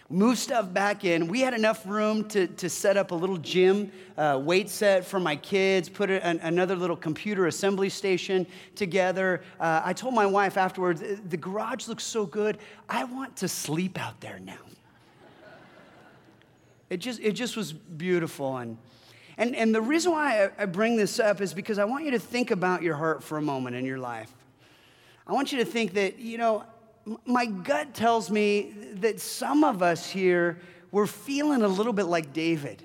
Move 0.10 0.38
stuff 0.38 0.72
back 0.74 1.04
in. 1.04 1.28
We 1.28 1.42
had 1.42 1.54
enough 1.54 1.86
room 1.86 2.30
to, 2.30 2.48
to 2.48 2.70
set 2.70 2.96
up 2.96 3.12
a 3.12 3.16
little 3.16 3.36
gym, 3.36 3.92
uh, 4.18 4.40
weight 4.42 4.70
set 4.70 5.04
for 5.04 5.20
my 5.20 5.36
kids, 5.36 5.90
put 5.90 6.10
an, 6.10 6.40
another 6.40 6.78
little 6.78 6.96
computer 6.96 7.48
assembly 7.48 7.90
station 7.90 8.48
together. 8.76 9.42
Uh, 9.60 9.82
I 9.84 9.92
told 9.92 10.14
my 10.14 10.26
wife 10.26 10.56
afterwards, 10.56 11.04
the 11.28 11.36
garage 11.36 11.90
looks 11.90 12.06
so 12.06 12.26
good. 12.26 12.58
I 12.88 13.04
want 13.04 13.36
to 13.38 13.50
sleep 13.50 14.00
out 14.00 14.22
there 14.22 14.40
now. 14.40 14.56
It 16.90 16.98
just, 16.98 17.20
it 17.20 17.34
just 17.34 17.58
was 17.58 17.74
beautiful. 17.74 18.58
And, 18.58 18.78
and, 19.38 19.56
and 19.56 19.76
the 19.76 19.82
reason 19.82 20.12
why 20.12 20.50
I, 20.58 20.66
bring 20.66 20.96
this 20.96 21.20
up 21.20 21.42
is 21.42 21.54
because 21.54 21.80
I 21.80 21.86
want 21.86 22.06
you 22.06 22.12
to 22.12 22.20
think 22.20 22.52
about 22.52 22.82
your 22.82 22.96
heart 22.96 23.24
for 23.24 23.38
a 23.38 23.42
moment 23.42 23.76
in 23.76 23.86
your 23.86 24.00
life. 24.00 24.34
I 25.26 25.34
want 25.34 25.52
you 25.52 25.60
to 25.60 25.66
think 25.66 25.94
that, 25.94 26.20
you 26.20 26.38
know, 26.38 26.64
my 27.26 27.46
gut 27.46 27.94
tells 27.94 28.32
me 28.32 28.74
that 28.96 29.20
some 29.20 29.64
of 29.64 29.84
us 29.84 30.10
here, 30.10 30.60
we're 30.92 31.08
feeling 31.08 31.62
a 31.62 31.68
little 31.68 31.94
bit 31.94 32.06
like 32.06 32.34
David. 32.34 32.84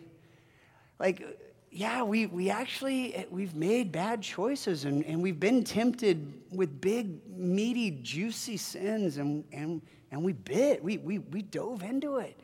Like, 0.99 1.25
yeah, 1.71 2.03
we, 2.03 2.27
we 2.27 2.51
actually, 2.51 3.27
we've 3.31 3.55
made 3.55 3.93
bad 3.93 4.21
choices 4.21 4.85
and, 4.85 5.05
and 5.07 5.23
we've 5.23 5.41
been 5.41 5.65
tempted 5.65 6.33
with 6.51 6.81
big, 6.81 7.27
meaty, 7.29 7.93
juicy 8.03 8.59
sins 8.59 9.17
and, 9.17 9.45
and, 9.53 9.81
and 10.11 10.23
we 10.23 10.35
bit, 10.35 10.85
we, 10.85 10.99
we, 10.99 11.19
we 11.19 11.41
dove 11.41 11.83
into 11.83 12.19
it. 12.19 12.39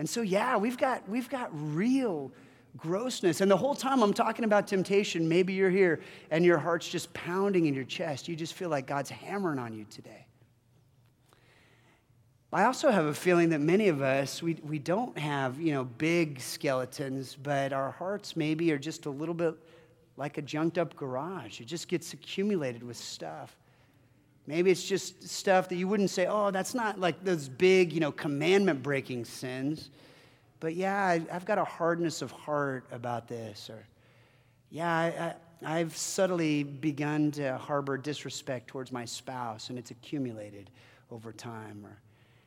And 0.00 0.08
so, 0.08 0.22
yeah, 0.22 0.56
we've 0.56 0.78
got, 0.78 1.06
we've 1.10 1.28
got 1.28 1.50
real 1.52 2.32
grossness. 2.78 3.42
And 3.42 3.50
the 3.50 3.56
whole 3.58 3.74
time 3.74 4.02
I'm 4.02 4.14
talking 4.14 4.46
about 4.46 4.66
temptation, 4.66 5.28
maybe 5.28 5.52
you're 5.52 5.68
here 5.68 6.00
and 6.30 6.42
your 6.42 6.56
heart's 6.56 6.88
just 6.88 7.12
pounding 7.12 7.66
in 7.66 7.74
your 7.74 7.84
chest. 7.84 8.26
You 8.26 8.34
just 8.34 8.54
feel 8.54 8.70
like 8.70 8.86
God's 8.86 9.10
hammering 9.10 9.58
on 9.58 9.74
you 9.74 9.84
today. 9.90 10.24
I 12.50 12.64
also 12.64 12.90
have 12.90 13.04
a 13.04 13.12
feeling 13.12 13.50
that 13.50 13.60
many 13.60 13.88
of 13.88 14.00
us, 14.00 14.42
we, 14.42 14.54
we 14.62 14.78
don't 14.78 15.18
have, 15.18 15.60
you 15.60 15.74
know, 15.74 15.84
big 15.84 16.40
skeletons, 16.40 17.36
but 17.36 17.74
our 17.74 17.90
hearts 17.90 18.36
maybe 18.36 18.72
are 18.72 18.78
just 18.78 19.04
a 19.04 19.10
little 19.10 19.34
bit 19.34 19.54
like 20.16 20.38
a 20.38 20.42
junked 20.42 20.78
up 20.78 20.96
garage. 20.96 21.60
It 21.60 21.66
just 21.66 21.88
gets 21.88 22.14
accumulated 22.14 22.82
with 22.82 22.96
stuff. 22.96 23.54
Maybe 24.46 24.70
it's 24.70 24.84
just 24.84 25.28
stuff 25.28 25.68
that 25.68 25.76
you 25.76 25.86
wouldn't 25.86 26.10
say, 26.10 26.26
oh, 26.26 26.50
that's 26.50 26.74
not 26.74 26.98
like 26.98 27.22
those 27.24 27.48
big, 27.48 27.92
you 27.92 28.00
know, 28.00 28.10
commandment 28.10 28.82
breaking 28.82 29.24
sins. 29.24 29.90
But 30.60 30.74
yeah, 30.74 31.04
I, 31.06 31.32
have 31.32 31.44
got 31.44 31.58
a 31.58 31.64
hardness 31.64 32.22
of 32.22 32.30
heart 32.30 32.84
about 32.90 33.28
this. 33.28 33.70
Or 33.70 33.86
yeah, 34.70 35.34
I, 35.64 35.78
have 35.78 35.96
subtly 35.96 36.62
begun 36.62 37.30
to 37.32 37.56
harbor 37.58 37.96
disrespect 37.96 38.68
towards 38.68 38.92
my 38.92 39.04
spouse 39.04 39.70
and 39.70 39.78
it's 39.78 39.90
accumulated 39.90 40.70
over 41.10 41.32
time. 41.32 41.84
Or 41.84 41.98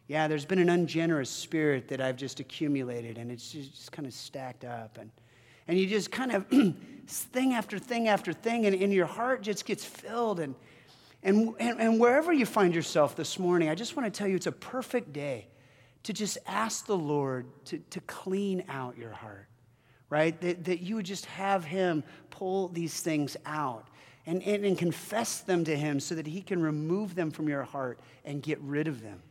yeah, 0.08 0.28
there's 0.28 0.46
been 0.46 0.60
an 0.60 0.70
ungenerous 0.70 1.30
spirit 1.30 1.88
that 1.88 2.02
I've 2.02 2.18
just 2.18 2.40
accumulated 2.40 3.18
and 3.18 3.32
it's 3.32 3.52
just, 3.52 3.76
just 3.76 3.92
kind 3.92 4.08
of 4.08 4.14
stacked 4.14 4.66
up. 4.66 4.98
And, 5.00 5.10
and 5.68 5.80
you 5.80 5.88
just 5.88 6.12
kind 6.12 6.32
of 6.34 6.46
thing 7.08 7.54
after 7.54 7.80
thing 7.80 8.08
after 8.10 8.34
thing, 8.34 8.66
and, 8.66 8.76
and 8.76 8.92
your 8.92 9.06
heart 9.06 9.42
just 9.42 9.66
gets 9.66 9.86
filled. 9.86 10.40
And, 10.40 10.56
and, 11.24 11.56
and, 11.60 11.80
and 11.80 12.00
wherever 12.00 12.34
you 12.34 12.46
find 12.46 12.76
yourself 12.76 13.16
this 13.16 13.40
morning, 13.40 13.70
I 13.70 13.76
just 13.76 13.96
want 13.96 14.12
to 14.12 14.18
tell 14.18 14.28
you 14.28 14.36
it's 14.36 14.48
a 14.48 14.52
perfect 14.52 15.14
day 15.14 15.48
to 16.04 16.14
just 16.14 16.38
ask 16.46 16.86
the 16.86 16.98
Lord 16.98 17.46
to, 17.66 17.80
to 17.92 18.02
clean 18.02 18.64
out 18.68 18.98
your 18.98 19.12
heart, 19.12 19.48
right? 20.10 20.40
That, 20.42 20.66
that 20.66 20.82
you 20.82 20.96
would 20.96 21.06
just 21.06 21.26
have 21.28 21.64
Him 21.64 22.04
pull 22.30 22.68
these 22.68 23.00
things 23.00 23.38
out 23.46 23.88
and, 24.26 24.44
and, 24.44 24.66
and 24.66 24.78
confess 24.78 25.40
them 25.40 25.64
to 25.64 25.76
Him 25.76 26.02
so 26.02 26.16
that 26.16 26.28
He 26.28 26.42
can 26.42 26.62
remove 26.62 27.16
them 27.16 27.32
from 27.32 27.48
your 27.48 27.64
heart 27.64 28.00
and 28.26 28.44
get 28.44 28.60
rid 28.60 28.90
of 28.90 29.02
them. 29.02 29.22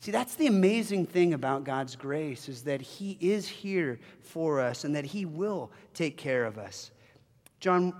See, 0.00 0.10
that's 0.10 0.34
the 0.34 0.46
amazing 0.46 1.06
thing 1.06 1.34
about 1.34 1.64
God's 1.64 1.94
grace 1.94 2.48
is 2.48 2.62
that 2.62 2.80
He 2.80 3.18
is 3.20 3.46
here 3.46 4.00
for 4.20 4.58
us 4.58 4.82
and 4.84 4.96
that 4.96 5.04
He 5.04 5.26
will 5.26 5.70
take 5.94 6.16
care 6.16 6.44
of 6.44 6.58
us. 6.58 6.90
John 7.60 7.92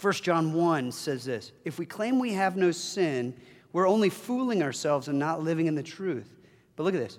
1 0.00 0.12
John 0.14 0.52
1 0.52 0.92
says 0.92 1.24
this 1.24 1.52
If 1.64 1.78
we 1.78 1.86
claim 1.86 2.18
we 2.18 2.32
have 2.34 2.56
no 2.56 2.70
sin, 2.70 3.34
we're 3.72 3.88
only 3.88 4.10
fooling 4.10 4.62
ourselves 4.62 5.08
and 5.08 5.18
not 5.18 5.42
living 5.42 5.66
in 5.66 5.74
the 5.74 5.82
truth. 5.82 6.38
But 6.76 6.84
look 6.84 6.94
at 6.94 7.00
this. 7.00 7.18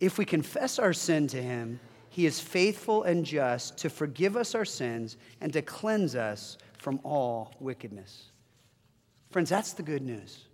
If 0.00 0.18
we 0.18 0.24
confess 0.24 0.78
our 0.78 0.92
sin 0.92 1.26
to 1.28 1.42
him, 1.42 1.80
he 2.08 2.26
is 2.26 2.40
faithful 2.40 3.02
and 3.02 3.24
just 3.24 3.76
to 3.78 3.90
forgive 3.90 4.36
us 4.36 4.54
our 4.54 4.64
sins 4.64 5.16
and 5.40 5.52
to 5.52 5.62
cleanse 5.62 6.14
us 6.14 6.58
from 6.78 7.00
all 7.02 7.54
wickedness. 7.58 8.30
Friends, 9.30 9.50
that's 9.50 9.72
the 9.72 9.82
good 9.82 10.02
news. 10.02 10.44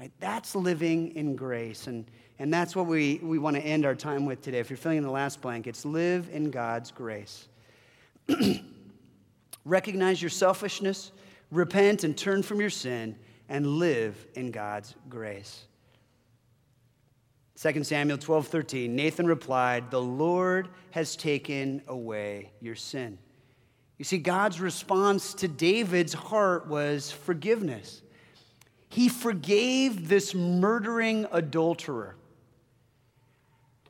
Right? 0.00 0.10
That's 0.18 0.54
living 0.54 1.14
in 1.14 1.36
grace. 1.36 1.86
And, 1.86 2.06
and 2.38 2.52
that's 2.52 2.74
what 2.74 2.86
we, 2.86 3.20
we 3.22 3.38
want 3.38 3.56
to 3.56 3.62
end 3.62 3.84
our 3.84 3.94
time 3.94 4.24
with 4.24 4.40
today. 4.40 4.58
If 4.58 4.70
you're 4.70 4.78
filling 4.78 4.98
in 4.98 5.04
the 5.04 5.10
last 5.10 5.42
blank, 5.42 5.66
it's 5.66 5.84
live 5.84 6.28
in 6.32 6.50
God's 6.50 6.90
grace. 6.90 7.46
Recognize 9.64 10.22
your 10.22 10.30
selfishness, 10.30 11.12
repent 11.50 12.04
and 12.04 12.16
turn 12.16 12.42
from 12.42 12.60
your 12.60 12.70
sin, 12.70 13.16
and 13.48 13.66
live 13.66 14.26
in 14.34 14.50
God's 14.50 14.94
grace. 15.08 15.64
2 17.60 17.84
Samuel 17.84 18.16
12 18.16 18.48
13, 18.48 18.96
Nathan 18.96 19.26
replied, 19.26 19.90
The 19.90 20.00
Lord 20.00 20.68
has 20.92 21.14
taken 21.14 21.82
away 21.88 22.52
your 22.60 22.74
sin. 22.74 23.18
You 23.98 24.04
see, 24.04 24.16
God's 24.16 24.62
response 24.62 25.34
to 25.34 25.48
David's 25.48 26.14
heart 26.14 26.68
was 26.68 27.10
forgiveness. 27.10 28.00
He 28.88 29.10
forgave 29.10 30.08
this 30.08 30.34
murdering 30.34 31.26
adulterer. 31.30 32.16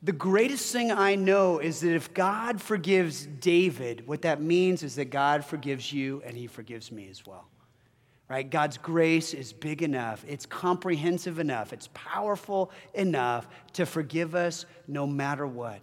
The 0.03 0.11
greatest 0.11 0.71
thing 0.71 0.91
I 0.91 1.13
know 1.13 1.59
is 1.59 1.81
that 1.81 1.93
if 1.93 2.11
God 2.15 2.59
forgives 2.59 3.27
David, 3.27 4.07
what 4.07 4.23
that 4.23 4.41
means 4.41 4.81
is 4.81 4.95
that 4.95 5.11
God 5.11 5.45
forgives 5.45 5.93
you 5.93 6.23
and 6.25 6.35
he 6.35 6.47
forgives 6.47 6.91
me 6.91 7.07
as 7.07 7.23
well. 7.25 7.47
Right? 8.27 8.49
God's 8.49 8.77
grace 8.77 9.35
is 9.35 9.53
big 9.53 9.83
enough, 9.83 10.23
it's 10.27 10.45
comprehensive 10.45 11.37
enough, 11.37 11.73
it's 11.73 11.89
powerful 11.93 12.71
enough 12.93 13.47
to 13.73 13.85
forgive 13.85 14.33
us 14.33 14.65
no 14.87 15.05
matter 15.05 15.45
what. 15.45 15.81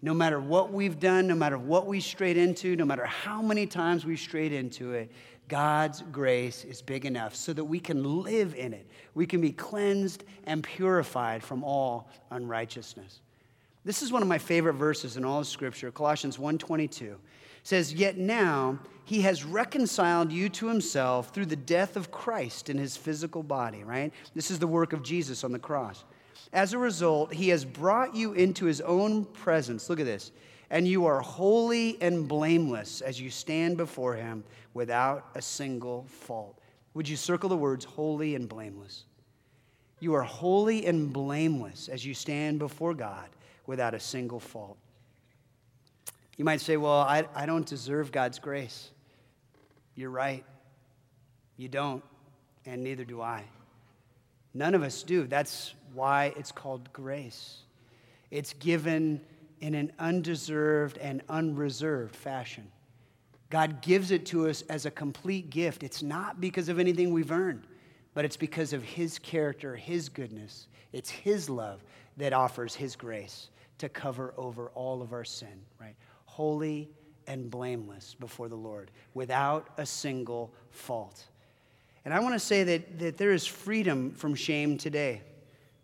No 0.00 0.14
matter 0.14 0.40
what 0.40 0.72
we've 0.72 0.98
done, 0.98 1.26
no 1.26 1.34
matter 1.34 1.58
what 1.58 1.86
we 1.86 2.00
strayed 2.00 2.38
into, 2.38 2.74
no 2.76 2.86
matter 2.86 3.04
how 3.04 3.42
many 3.42 3.66
times 3.66 4.06
we 4.06 4.16
strayed 4.16 4.52
into 4.52 4.92
it, 4.94 5.10
God's 5.48 6.02
grace 6.12 6.64
is 6.64 6.80
big 6.80 7.04
enough 7.04 7.34
so 7.34 7.52
that 7.52 7.64
we 7.64 7.80
can 7.80 8.22
live 8.22 8.54
in 8.54 8.72
it. 8.72 8.86
We 9.14 9.26
can 9.26 9.42
be 9.42 9.50
cleansed 9.52 10.24
and 10.44 10.62
purified 10.62 11.42
from 11.42 11.62
all 11.62 12.08
unrighteousness. 12.30 13.20
This 13.82 14.02
is 14.02 14.12
one 14.12 14.20
of 14.20 14.28
my 14.28 14.38
favorite 14.38 14.74
verses 14.74 15.16
in 15.16 15.24
all 15.24 15.40
of 15.40 15.46
Scripture, 15.46 15.90
Colossians 15.90 16.38
1:22. 16.38 17.18
says, 17.62 17.92
"Yet 17.92 18.16
now 18.16 18.78
he 19.04 19.22
has 19.22 19.44
reconciled 19.44 20.32
you 20.32 20.48
to 20.48 20.68
himself 20.68 21.30
through 21.30 21.46
the 21.46 21.56
death 21.56 21.96
of 21.96 22.10
Christ 22.10 22.70
in 22.70 22.78
his 22.78 22.96
physical 22.96 23.42
body," 23.42 23.84
right? 23.84 24.12
This 24.34 24.50
is 24.50 24.58
the 24.58 24.66
work 24.66 24.92
of 24.92 25.02
Jesus 25.02 25.44
on 25.44 25.52
the 25.52 25.58
cross. 25.58 26.04
As 26.52 26.72
a 26.72 26.78
result, 26.78 27.34
he 27.34 27.48
has 27.50 27.64
brought 27.64 28.14
you 28.14 28.32
into 28.32 28.64
his 28.64 28.80
own 28.80 29.24
presence. 29.26 29.88
Look 29.88 30.00
at 30.00 30.06
this. 30.06 30.30
And 30.70 30.86
you 30.86 31.04
are 31.06 31.20
holy 31.20 32.00
and 32.00 32.28
blameless 32.28 33.00
as 33.00 33.20
you 33.20 33.30
stand 33.30 33.76
before 33.76 34.14
him 34.14 34.44
without 34.72 35.26
a 35.34 35.42
single 35.42 36.06
fault. 36.08 36.58
Would 36.94 37.08
you 37.08 37.16
circle 37.16 37.48
the 37.48 37.56
words 37.56 37.84
holy 37.84 38.34
and 38.34 38.48
blameless? 38.48 39.04
You 40.00 40.14
are 40.14 40.22
holy 40.22 40.86
and 40.86 41.12
blameless 41.12 41.88
as 41.88 42.06
you 42.06 42.14
stand 42.14 42.58
before 42.58 42.94
God 42.94 43.28
without 43.70 43.94
a 43.94 44.00
single 44.00 44.40
fault. 44.40 44.76
You 46.36 46.44
might 46.44 46.60
say, 46.60 46.76
Well, 46.76 46.92
I, 46.92 47.24
I 47.36 47.46
don't 47.46 47.64
deserve 47.64 48.10
God's 48.10 48.40
grace. 48.40 48.90
You're 49.94 50.10
right. 50.10 50.44
You 51.56 51.68
don't, 51.68 52.02
and 52.66 52.82
neither 52.82 53.04
do 53.04 53.22
I. 53.22 53.44
None 54.54 54.74
of 54.74 54.82
us 54.82 55.04
do. 55.04 55.28
That's 55.28 55.74
why 55.94 56.34
it's 56.36 56.50
called 56.50 56.92
grace. 56.92 57.58
It's 58.32 58.54
given 58.54 59.20
in 59.60 59.76
an 59.76 59.92
undeserved 60.00 60.98
and 60.98 61.22
unreserved 61.28 62.16
fashion. 62.16 62.66
God 63.50 63.82
gives 63.82 64.10
it 64.10 64.26
to 64.26 64.48
us 64.48 64.62
as 64.62 64.84
a 64.84 64.90
complete 64.90 65.48
gift. 65.48 65.84
It's 65.84 66.02
not 66.02 66.40
because 66.40 66.68
of 66.68 66.80
anything 66.80 67.12
we've 67.12 67.30
earned, 67.30 67.68
but 68.14 68.24
it's 68.24 68.36
because 68.36 68.72
of 68.72 68.82
His 68.82 69.20
character, 69.20 69.76
His 69.76 70.08
goodness. 70.08 70.66
It's 70.92 71.10
His 71.10 71.48
love 71.48 71.84
that 72.16 72.32
offers 72.32 72.74
His 72.74 72.96
grace 72.96 73.50
to 73.78 73.88
cover 73.88 74.34
over 74.36 74.68
all 74.74 75.02
of 75.02 75.12
our 75.12 75.24
sin, 75.24 75.62
right? 75.80 75.96
Holy 76.26 76.90
and 77.26 77.50
blameless 77.50 78.14
before 78.18 78.48
the 78.48 78.56
Lord, 78.56 78.90
without 79.14 79.68
a 79.78 79.86
single 79.86 80.52
fault. 80.70 81.24
And 82.04 82.12
I 82.12 82.20
want 82.20 82.34
to 82.34 82.40
say 82.40 82.64
that, 82.64 82.98
that 82.98 83.16
there 83.18 83.32
is 83.32 83.46
freedom 83.46 84.12
from 84.12 84.34
shame 84.34 84.78
today, 84.78 85.22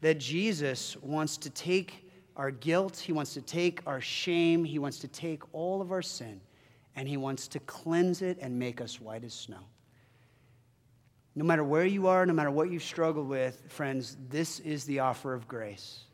that 0.00 0.18
Jesus 0.18 0.96
wants 0.98 1.36
to 1.38 1.50
take 1.50 2.10
our 2.36 2.50
guilt, 2.50 2.96
He 2.98 3.12
wants 3.12 3.34
to 3.34 3.42
take 3.42 3.80
our 3.86 4.00
shame, 4.00 4.64
He 4.64 4.78
wants 4.78 4.98
to 5.00 5.08
take 5.08 5.42
all 5.54 5.80
of 5.80 5.92
our 5.92 6.02
sin, 6.02 6.40
and 6.96 7.08
He 7.08 7.16
wants 7.16 7.48
to 7.48 7.60
cleanse 7.60 8.22
it 8.22 8.38
and 8.40 8.58
make 8.58 8.80
us 8.80 9.00
white 9.00 9.24
as 9.24 9.32
snow. 9.32 9.64
No 11.34 11.44
matter 11.44 11.64
where 11.64 11.84
you 11.84 12.06
are, 12.06 12.24
no 12.24 12.32
matter 12.32 12.50
what 12.50 12.70
you've 12.70 12.82
struggled 12.82 13.28
with, 13.28 13.62
friends, 13.68 14.16
this 14.30 14.58
is 14.60 14.84
the 14.84 15.00
offer 15.00 15.34
of 15.34 15.46
grace. 15.46 16.05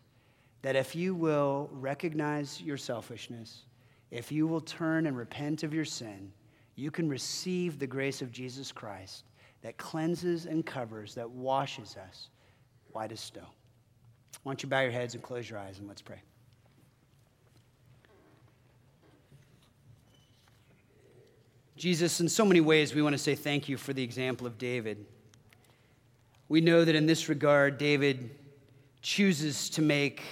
That 0.62 0.76
if 0.76 0.94
you 0.94 1.14
will 1.14 1.68
recognize 1.72 2.60
your 2.62 2.76
selfishness, 2.76 3.64
if 4.10 4.30
you 4.30 4.46
will 4.46 4.60
turn 4.60 5.06
and 5.06 5.16
repent 5.16 5.62
of 5.62 5.74
your 5.74 5.84
sin, 5.84 6.32
you 6.76 6.90
can 6.90 7.08
receive 7.08 7.78
the 7.78 7.86
grace 7.86 8.22
of 8.22 8.32
Jesus 8.32 8.72
Christ 8.72 9.24
that 9.62 9.76
cleanses 9.76 10.46
and 10.46 10.64
covers, 10.64 11.14
that 11.14 11.30
washes 11.30 11.96
us 11.96 12.28
white 12.92 13.12
as 13.12 13.20
snow. 13.20 13.46
Why 14.42 14.50
don't 14.52 14.62
you 14.62 14.68
bow 14.68 14.80
your 14.80 14.90
heads 14.90 15.14
and 15.14 15.22
close 15.22 15.48
your 15.48 15.58
eyes 15.58 15.78
and 15.78 15.86
let's 15.88 16.02
pray. 16.02 16.20
Jesus, 21.76 22.20
in 22.20 22.28
so 22.28 22.44
many 22.44 22.60
ways, 22.60 22.94
we 22.94 23.02
want 23.02 23.14
to 23.14 23.18
say 23.18 23.34
thank 23.34 23.68
you 23.68 23.76
for 23.76 23.92
the 23.92 24.02
example 24.02 24.46
of 24.46 24.58
David. 24.58 25.04
We 26.48 26.60
know 26.60 26.84
that 26.84 26.94
in 26.94 27.06
this 27.06 27.28
regard, 27.28 27.78
David 27.78 28.30
chooses 29.00 29.70
to 29.70 29.82
make 29.82 30.22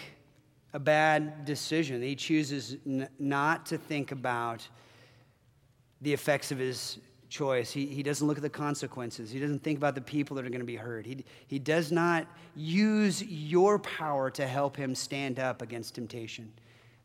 a 0.72 0.78
bad 0.78 1.44
decision. 1.44 2.02
He 2.02 2.14
chooses 2.14 2.76
n- 2.86 3.08
not 3.18 3.66
to 3.66 3.78
think 3.78 4.12
about 4.12 4.66
the 6.00 6.12
effects 6.12 6.52
of 6.52 6.58
his 6.58 6.98
choice. 7.28 7.70
He, 7.70 7.86
he 7.86 8.02
doesn't 8.02 8.26
look 8.26 8.36
at 8.36 8.42
the 8.42 8.50
consequences. 8.50 9.30
He 9.30 9.38
doesn't 9.38 9.62
think 9.62 9.78
about 9.78 9.94
the 9.94 10.00
people 10.00 10.36
that 10.36 10.44
are 10.44 10.48
going 10.48 10.60
to 10.60 10.66
be 10.66 10.76
hurt. 10.76 11.06
He, 11.06 11.24
he 11.46 11.58
does 11.58 11.90
not 11.92 12.26
use 12.54 13.22
your 13.22 13.78
power 13.78 14.30
to 14.30 14.46
help 14.46 14.76
him 14.76 14.94
stand 14.94 15.38
up 15.38 15.62
against 15.62 15.94
temptation, 15.94 16.52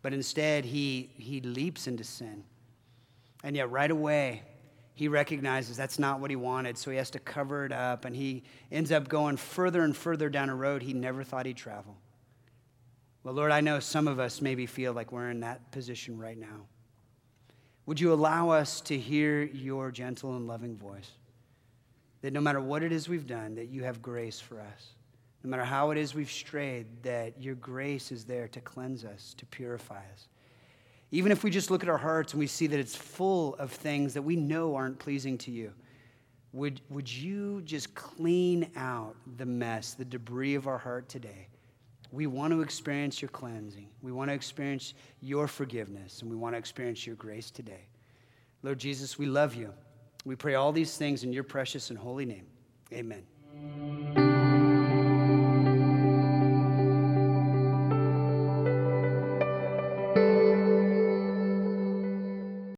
but 0.01 0.13
instead 0.13 0.66
he, 0.66 1.09
he 1.18 1.41
leaps 1.41 1.88
into 1.88 2.03
sin. 2.03 2.43
And 3.43 3.55
yet, 3.55 3.70
right 3.70 3.91
away, 3.91 4.41
he 4.95 5.07
recognizes 5.07 5.78
that's 5.78 5.99
not 5.99 6.20
what 6.20 6.30
he 6.30 6.36
wanted, 6.36 6.78
so 6.78 6.89
he 6.89 6.97
has 6.97 7.11
to 7.11 7.20
cover 7.20 7.66
it 7.66 7.72
up, 7.72 8.05
and 8.05 8.16
he 8.16 8.43
ends 8.72 8.91
up 8.91 9.07
going 9.07 9.38
further 9.38 9.84
and 9.84 9.95
further 9.95 10.30
down 10.30 10.49
a 10.49 10.55
road 10.55 10.82
he 10.82 10.93
never 10.93 11.24
thought 11.24 11.45
he'd 11.45 11.57
travel. 11.57 11.97
Well, 13.26 13.34
Lord, 13.34 13.52
I 13.52 13.60
know 13.60 13.80
some 13.80 14.08
of 14.08 14.20
us 14.20 14.40
maybe 14.40 14.68
feel 14.68 14.94
like 14.94 15.12
we're 15.12 15.32
in 15.32 15.40
that 15.40 15.72
position 15.72 16.20
right 16.20 16.38
now. 16.38 16.68
Would 17.88 18.00
you 18.00 18.14
allow 18.14 18.52
us 18.52 18.82
to 18.82 19.00
hear 19.00 19.42
your 19.42 19.90
gentle 19.90 20.36
and 20.36 20.46
loving 20.46 20.78
voice? 20.78 21.10
That 22.22 22.34
no 22.34 22.40
matter 22.40 22.62
what 22.62 22.84
it 22.84 22.92
is 22.92 23.10
we've 23.10 23.26
done, 23.26 23.56
that 23.56 23.70
you 23.70 23.84
have 23.84 24.00
grace 24.00 24.40
for 24.40 24.62
us. 24.62 24.90
No 25.44 25.50
matter 25.50 25.64
how 25.64 25.90
it 25.90 25.98
is 25.98 26.14
we've 26.14 26.30
strayed, 26.30 26.86
that 27.02 27.42
your 27.42 27.56
grace 27.56 28.12
is 28.12 28.26
there 28.26 28.48
to 28.50 28.62
cleanse 28.62 29.04
us, 29.04 29.34
to 29.40 29.46
purify 29.48 30.04
us. 30.14 30.28
Even 31.10 31.32
if 31.32 31.44
we 31.44 31.50
just 31.50 31.72
look 31.72 31.82
at 31.82 31.90
our 31.90 31.98
hearts 31.98 32.34
and 32.34 32.40
we 32.40 32.46
see 32.46 32.68
that 32.68 32.80
it's 32.80 32.96
full 32.96 33.56
of 33.56 33.72
things 33.72 34.14
that 34.14 34.22
we 34.22 34.36
know 34.36 34.76
aren't 34.76 35.00
pleasing 35.00 35.36
to 35.40 35.50
you, 35.50 35.74
would, 36.54 36.80
would 36.92 37.12
you 37.12 37.64
just 37.64 37.96
clean 37.96 38.70
out 38.76 39.16
the 39.38 39.48
mess, 39.48 39.96
the 39.96 40.06
debris 40.06 40.54
of 40.54 40.68
our 40.68 40.78
heart 40.78 41.10
today? 41.10 41.48
We 42.12 42.28
want 42.28 42.53
to 42.53 42.62
experience 42.62 43.22
your 43.22 43.30
cleansing. 43.30 43.88
We 44.01 44.12
want 44.12 44.30
to 44.30 44.34
experience 44.34 44.93
your 45.22 45.47
forgiveness, 45.47 46.22
and 46.22 46.30
we 46.30 46.36
want 46.36 46.53
to 46.53 46.58
experience 46.58 47.06
your 47.06 47.16
grace 47.16 47.51
today. 47.51 47.86
Lord 48.64 48.80
Jesus, 48.80 49.18
we 49.18 49.26
love 49.26 49.56
you. 49.56 49.74
We 50.26 50.36
pray 50.36 50.56
all 50.56 50.72
these 50.72 50.97
things 50.97 51.24
in 51.24 51.32
your 51.32 51.43
precious 51.43 51.89
and 51.89 51.99
holy 51.99 52.26
name. 52.26 52.47
Amen. 52.91 54.25